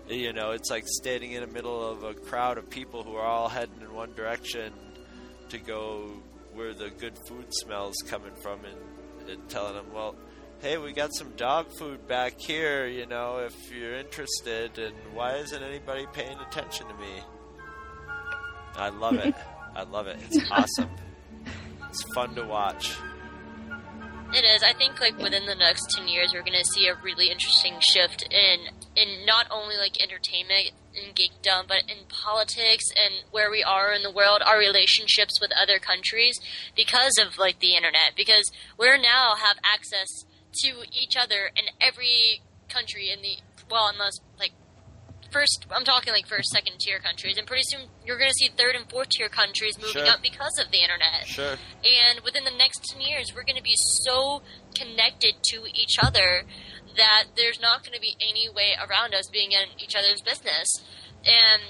[0.08, 3.26] you know, it's like standing in the middle of a crowd of people who are
[3.26, 4.72] all heading in one direction
[5.50, 6.10] to go
[6.52, 10.14] where the good food smells coming from, and, and telling them, well.
[10.60, 15.34] Hey, we got some dog food back here, you know, if you're interested, and why
[15.34, 17.20] isn't anybody paying attention to me?
[18.76, 19.34] I love it.
[19.76, 20.18] I love it.
[20.30, 20.90] It's awesome.
[21.90, 22.96] It's fun to watch.
[24.32, 24.62] It is.
[24.62, 27.74] I think like within the next ten years, we're going to see a really interesting
[27.80, 28.60] shift in
[28.96, 34.02] in not only like entertainment and geekdom, but in politics and where we are in
[34.02, 36.38] the world, our relationships with other countries
[36.76, 38.12] because of like the internet.
[38.16, 40.08] Because we're now have access
[40.62, 43.36] to each other in every country in the
[43.70, 44.52] well, unless like
[45.30, 48.50] first I'm talking like first, second tier countries, and pretty soon you're going to see
[48.56, 50.06] third and fourth tier countries moving Sure.
[50.06, 51.26] up because of the internet.
[51.26, 51.56] Sure.
[51.82, 54.42] And within the next 10 years, we're going to be so
[54.76, 56.44] connected to each other
[56.96, 60.68] that there's not going to be any way around us being in each other's business.
[61.24, 61.62] And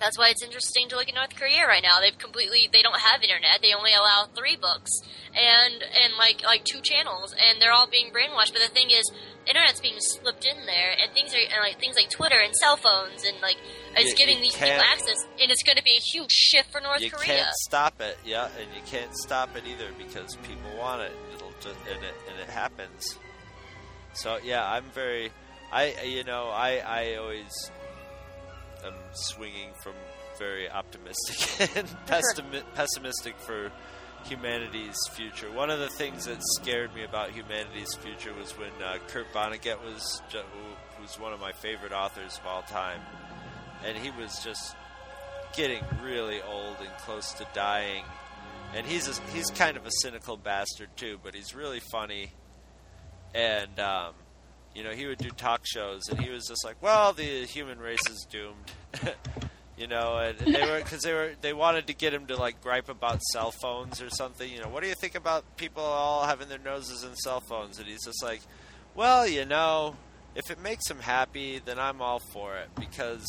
[0.00, 2.00] That's why it's interesting to look at North Korea right now.
[2.00, 3.62] They've completely they don't have internet.
[3.62, 4.90] They only allow three books
[5.34, 8.52] and and like like two channels, and they're all being brainwashed.
[8.52, 9.04] But the thing is,
[9.46, 12.76] internet's being slipped in there, and things are and like things like Twitter and cell
[12.76, 13.58] phones, and like
[13.96, 16.72] it's You- giving you these people access, and it's going to be a huge shift
[16.72, 17.44] for North you Korea.
[17.46, 21.12] can't stop it, yeah, and you can't stop it either because people want it.
[21.36, 23.18] It'll just and it and it happens.
[24.14, 25.30] So yeah, I'm very,
[25.72, 27.70] I you know I I always
[28.84, 29.94] am swinging from
[30.38, 33.70] very optimistic and pessimi- pessimistic for
[34.24, 35.50] humanity's future.
[35.52, 39.82] One of the things that scared me about humanity's future was when uh, Kurt Vonnegut
[39.84, 40.40] was, ju-
[40.98, 43.00] who's one of my favorite authors of all time,
[43.84, 44.76] and he was just
[45.56, 48.04] getting really old and close to dying.
[48.74, 52.32] And he's a, he's kind of a cynical bastard too, but he's really funny.
[53.34, 54.14] And um,
[54.74, 57.78] you know, he would do talk shows, and he was just like, "Well, the human
[57.78, 58.72] race is doomed."
[59.76, 62.62] you know, and they were because they were they wanted to get him to like
[62.62, 64.50] gripe about cell phones or something.
[64.50, 67.78] You know, what do you think about people all having their noses in cell phones?
[67.78, 68.40] And he's just like,
[68.94, 69.96] "Well, you know,
[70.34, 73.24] if it makes him happy, then I'm all for it because."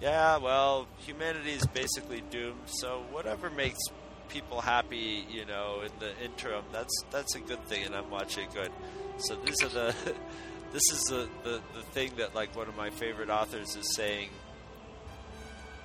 [0.00, 2.60] Yeah, well, humanity is basically doomed.
[2.66, 3.80] So whatever makes
[4.28, 8.48] people happy, you know, in the interim, that's that's a good thing, and I'm watching
[8.54, 8.70] good.
[9.18, 9.94] So these are the,
[10.72, 14.30] this is the, the the thing that like one of my favorite authors is saying.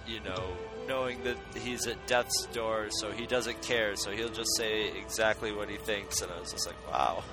[0.06, 0.44] You know,
[0.86, 5.54] knowing that he's at death's door, so he doesn't care, so he'll just say exactly
[5.54, 7.24] what he thinks, and I was just like, wow,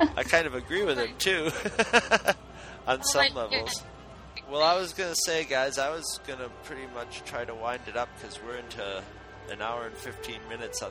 [0.16, 1.50] I kind of agree with him too,
[2.88, 3.84] on some levels.
[4.50, 7.96] Well, I was gonna say, guys, I was gonna pretty much try to wind it
[7.96, 9.02] up because we're into
[9.50, 10.90] an hour and fifteen minutes on,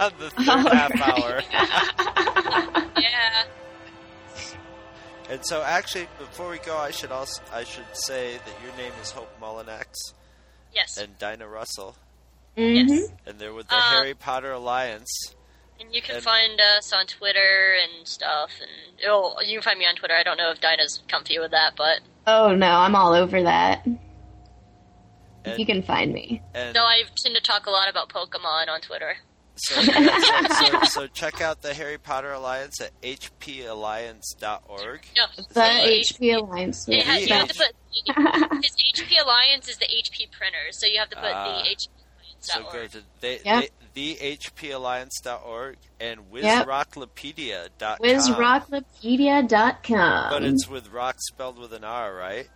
[0.00, 1.42] on the third half hour.
[3.00, 3.44] yeah.
[5.28, 8.92] And so, actually, before we go, I should also I should say that your name
[9.02, 9.86] is Hope Mullinax
[10.72, 10.96] Yes.
[10.98, 11.96] and Dinah Russell,
[12.56, 13.08] Yes.
[13.26, 15.34] and they're with the Uh, Harry Potter Alliance.
[15.80, 19.78] And you can And- find us on Twitter and stuff, and oh, you can find
[19.78, 20.14] me on Twitter.
[20.18, 23.84] I don't know if Dinah's comfy with that, but Oh no, I'm all over that.
[25.46, 26.42] And- you can find me.
[26.54, 29.16] And no, I tend to talk a lot about Pokemon on Twitter.
[29.56, 30.18] so, yeah,
[30.50, 35.00] so, so, so check out the Harry Potter Alliance at hpalliance.org.
[35.16, 36.86] No, The HP Alliance.
[36.88, 37.72] It has, you have to put
[38.04, 41.62] because HP Alliance is the HP printer, so you have to put Ah.
[41.62, 41.88] the HP.
[42.40, 43.62] So go to they, Yeah.
[43.94, 46.66] they, thehpalliance.org and Yep.
[46.66, 47.98] wizrocklopedia.com.
[48.02, 50.30] WizRocklopedia.com.
[50.30, 52.48] But it's with rock spelled with an R, right?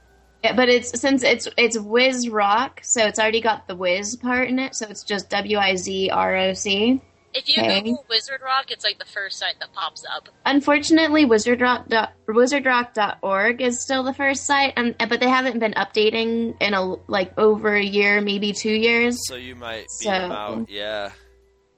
[0.43, 4.49] Yeah, but it's since it's it's Wiz Rock, so it's already got the Wiz part
[4.49, 7.01] in it, so it's just W I Z R O C.
[7.33, 7.81] If you Okay.
[7.83, 10.29] Google Wizard Rock, it's like the first site that pops up.
[10.45, 16.57] Unfortunately, WizardRock dot- WizardRock.org is still the first site, and but they haven't been updating
[16.61, 19.19] in a like over a year, maybe two years.
[19.29, 20.71] So you might beat So- them out.
[20.71, 21.13] Yeah.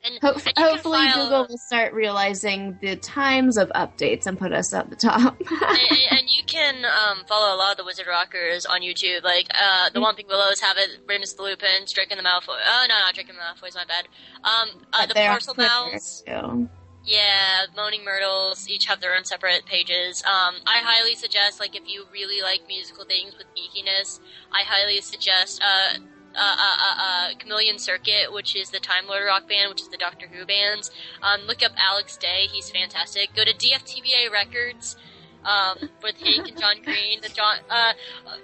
[0.04, 4.52] And, Ho- and hopefully, file- Google will start realizing the times of updates and put
[4.52, 5.38] us at the top.
[5.50, 9.22] and, and you can um, follow a lot of the Wizard Rockers on YouTube.
[9.22, 12.58] Like uh, the Whomping Willows have it, Remus the Lupins, Draco and the Malfoy.
[12.66, 13.74] Oh no, not Draco and the Malfoy.
[13.76, 14.08] My bad.
[14.42, 16.24] Um, uh, the Parselmouths.
[16.24, 16.68] too.
[17.04, 20.22] Yeah, Moaning Myrtles each have their own separate pages.
[20.24, 24.20] Um, I highly suggest, like, if you really like musical things with geekiness,
[24.52, 25.98] I highly suggest uh,
[26.34, 29.88] uh, uh, uh, uh, Chameleon Circuit, which is the Time Lord rock band, which is
[29.88, 30.90] the Doctor Who bands.
[31.22, 33.34] Um, look up Alex Day; he's fantastic.
[33.34, 34.96] Go to DFTBA Records
[35.44, 37.20] um, with Hank and John Green.
[37.20, 37.92] The John, uh,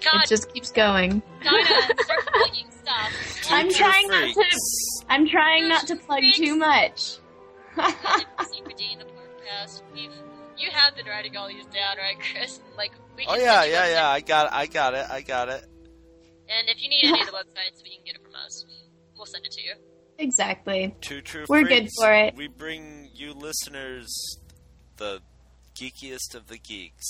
[0.05, 1.23] God, It just keeps going.
[1.43, 1.65] Dinah,
[2.05, 3.51] start plugging stuff.
[3.51, 4.61] I'm trying not to.
[5.09, 7.19] I'm trying not to plug too much.
[8.51, 9.83] Secret the podcast.
[9.95, 10.11] We've
[10.59, 12.61] you have been writing all these down, right, Chris?
[12.77, 14.09] Like we Oh yeah, yeah, yeah.
[14.09, 14.53] I got, it.
[14.53, 15.07] I got it.
[15.09, 15.65] I got it.
[16.49, 18.65] And if you need any of the websites, we can get it from us.
[19.17, 19.75] We'll send it to you.
[20.19, 20.95] Exactly.
[21.01, 22.35] Two true We're good for it.
[22.35, 24.09] We bring you listeners
[24.97, 25.21] the
[25.77, 27.07] geekiest of the geeks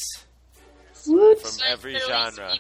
[1.07, 1.41] Woot.
[1.41, 2.55] from every at genre.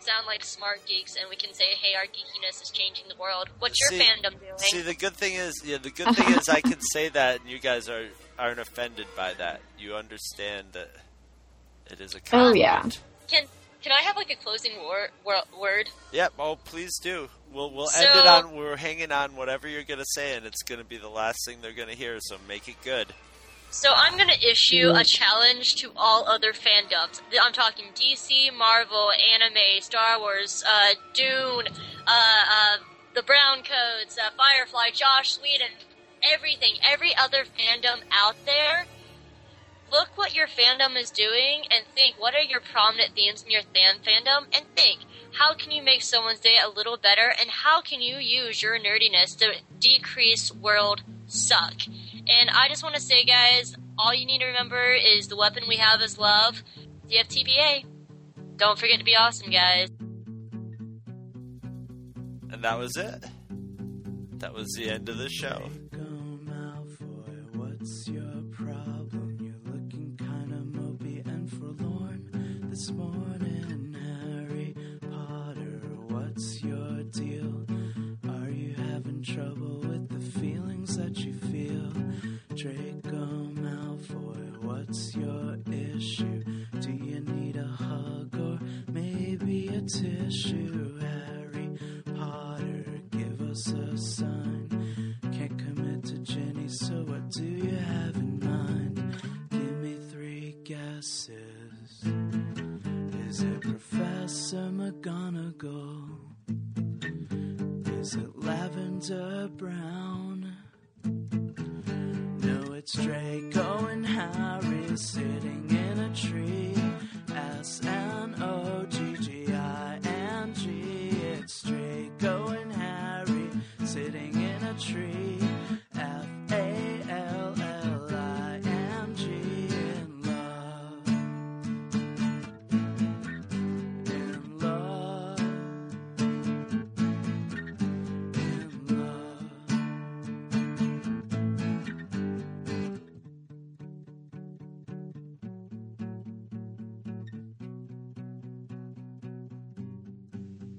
[0.00, 3.48] sound like smart geeks, and we can say, "Hey, our geekiness is changing the world."
[3.60, 4.52] What's your See- fandom doing?
[4.58, 7.48] See, the good thing is, yeah, the good thing is I can say that, and
[7.50, 9.60] you guys are aren't offended by that.
[9.78, 10.90] You understand that
[11.90, 12.82] it is a Oh, yeah.
[13.28, 13.44] Can
[13.88, 15.88] can I have like a closing wor- wor- word?
[16.12, 16.34] Yep.
[16.38, 17.28] Oh, please do.
[17.52, 18.54] We'll we'll So- end it on.
[18.56, 21.72] We're hanging on whatever you're gonna say, and it's gonna be the last thing they're
[21.72, 22.18] gonna hear.
[22.20, 23.08] So make it good.
[23.70, 27.20] So I'm going to issue a challenge to all other fandoms.
[27.38, 31.68] I'm talking DC, Marvel, anime, Star Wars, uh, Dune,
[32.06, 32.76] uh, uh,
[33.14, 35.68] the Browncoats, uh, Firefly, Joss Whedon,
[36.22, 38.86] everything, every other fandom out there.
[39.90, 43.62] Look what your fandom is doing and think what are your prominent themes in your
[43.62, 45.00] fan fandom and think
[45.32, 48.78] how can you make someone's day a little better, and how can you use your
[48.78, 51.74] nerdiness to decrease world suck?
[52.26, 55.64] And I just want to say, guys, all you need to remember is the weapon
[55.68, 56.62] we have is love,
[57.10, 57.84] FTPA.
[58.56, 59.88] Don't forget to be awesome, guys.
[62.50, 63.24] And that was it.
[64.38, 65.70] That was the end of the show.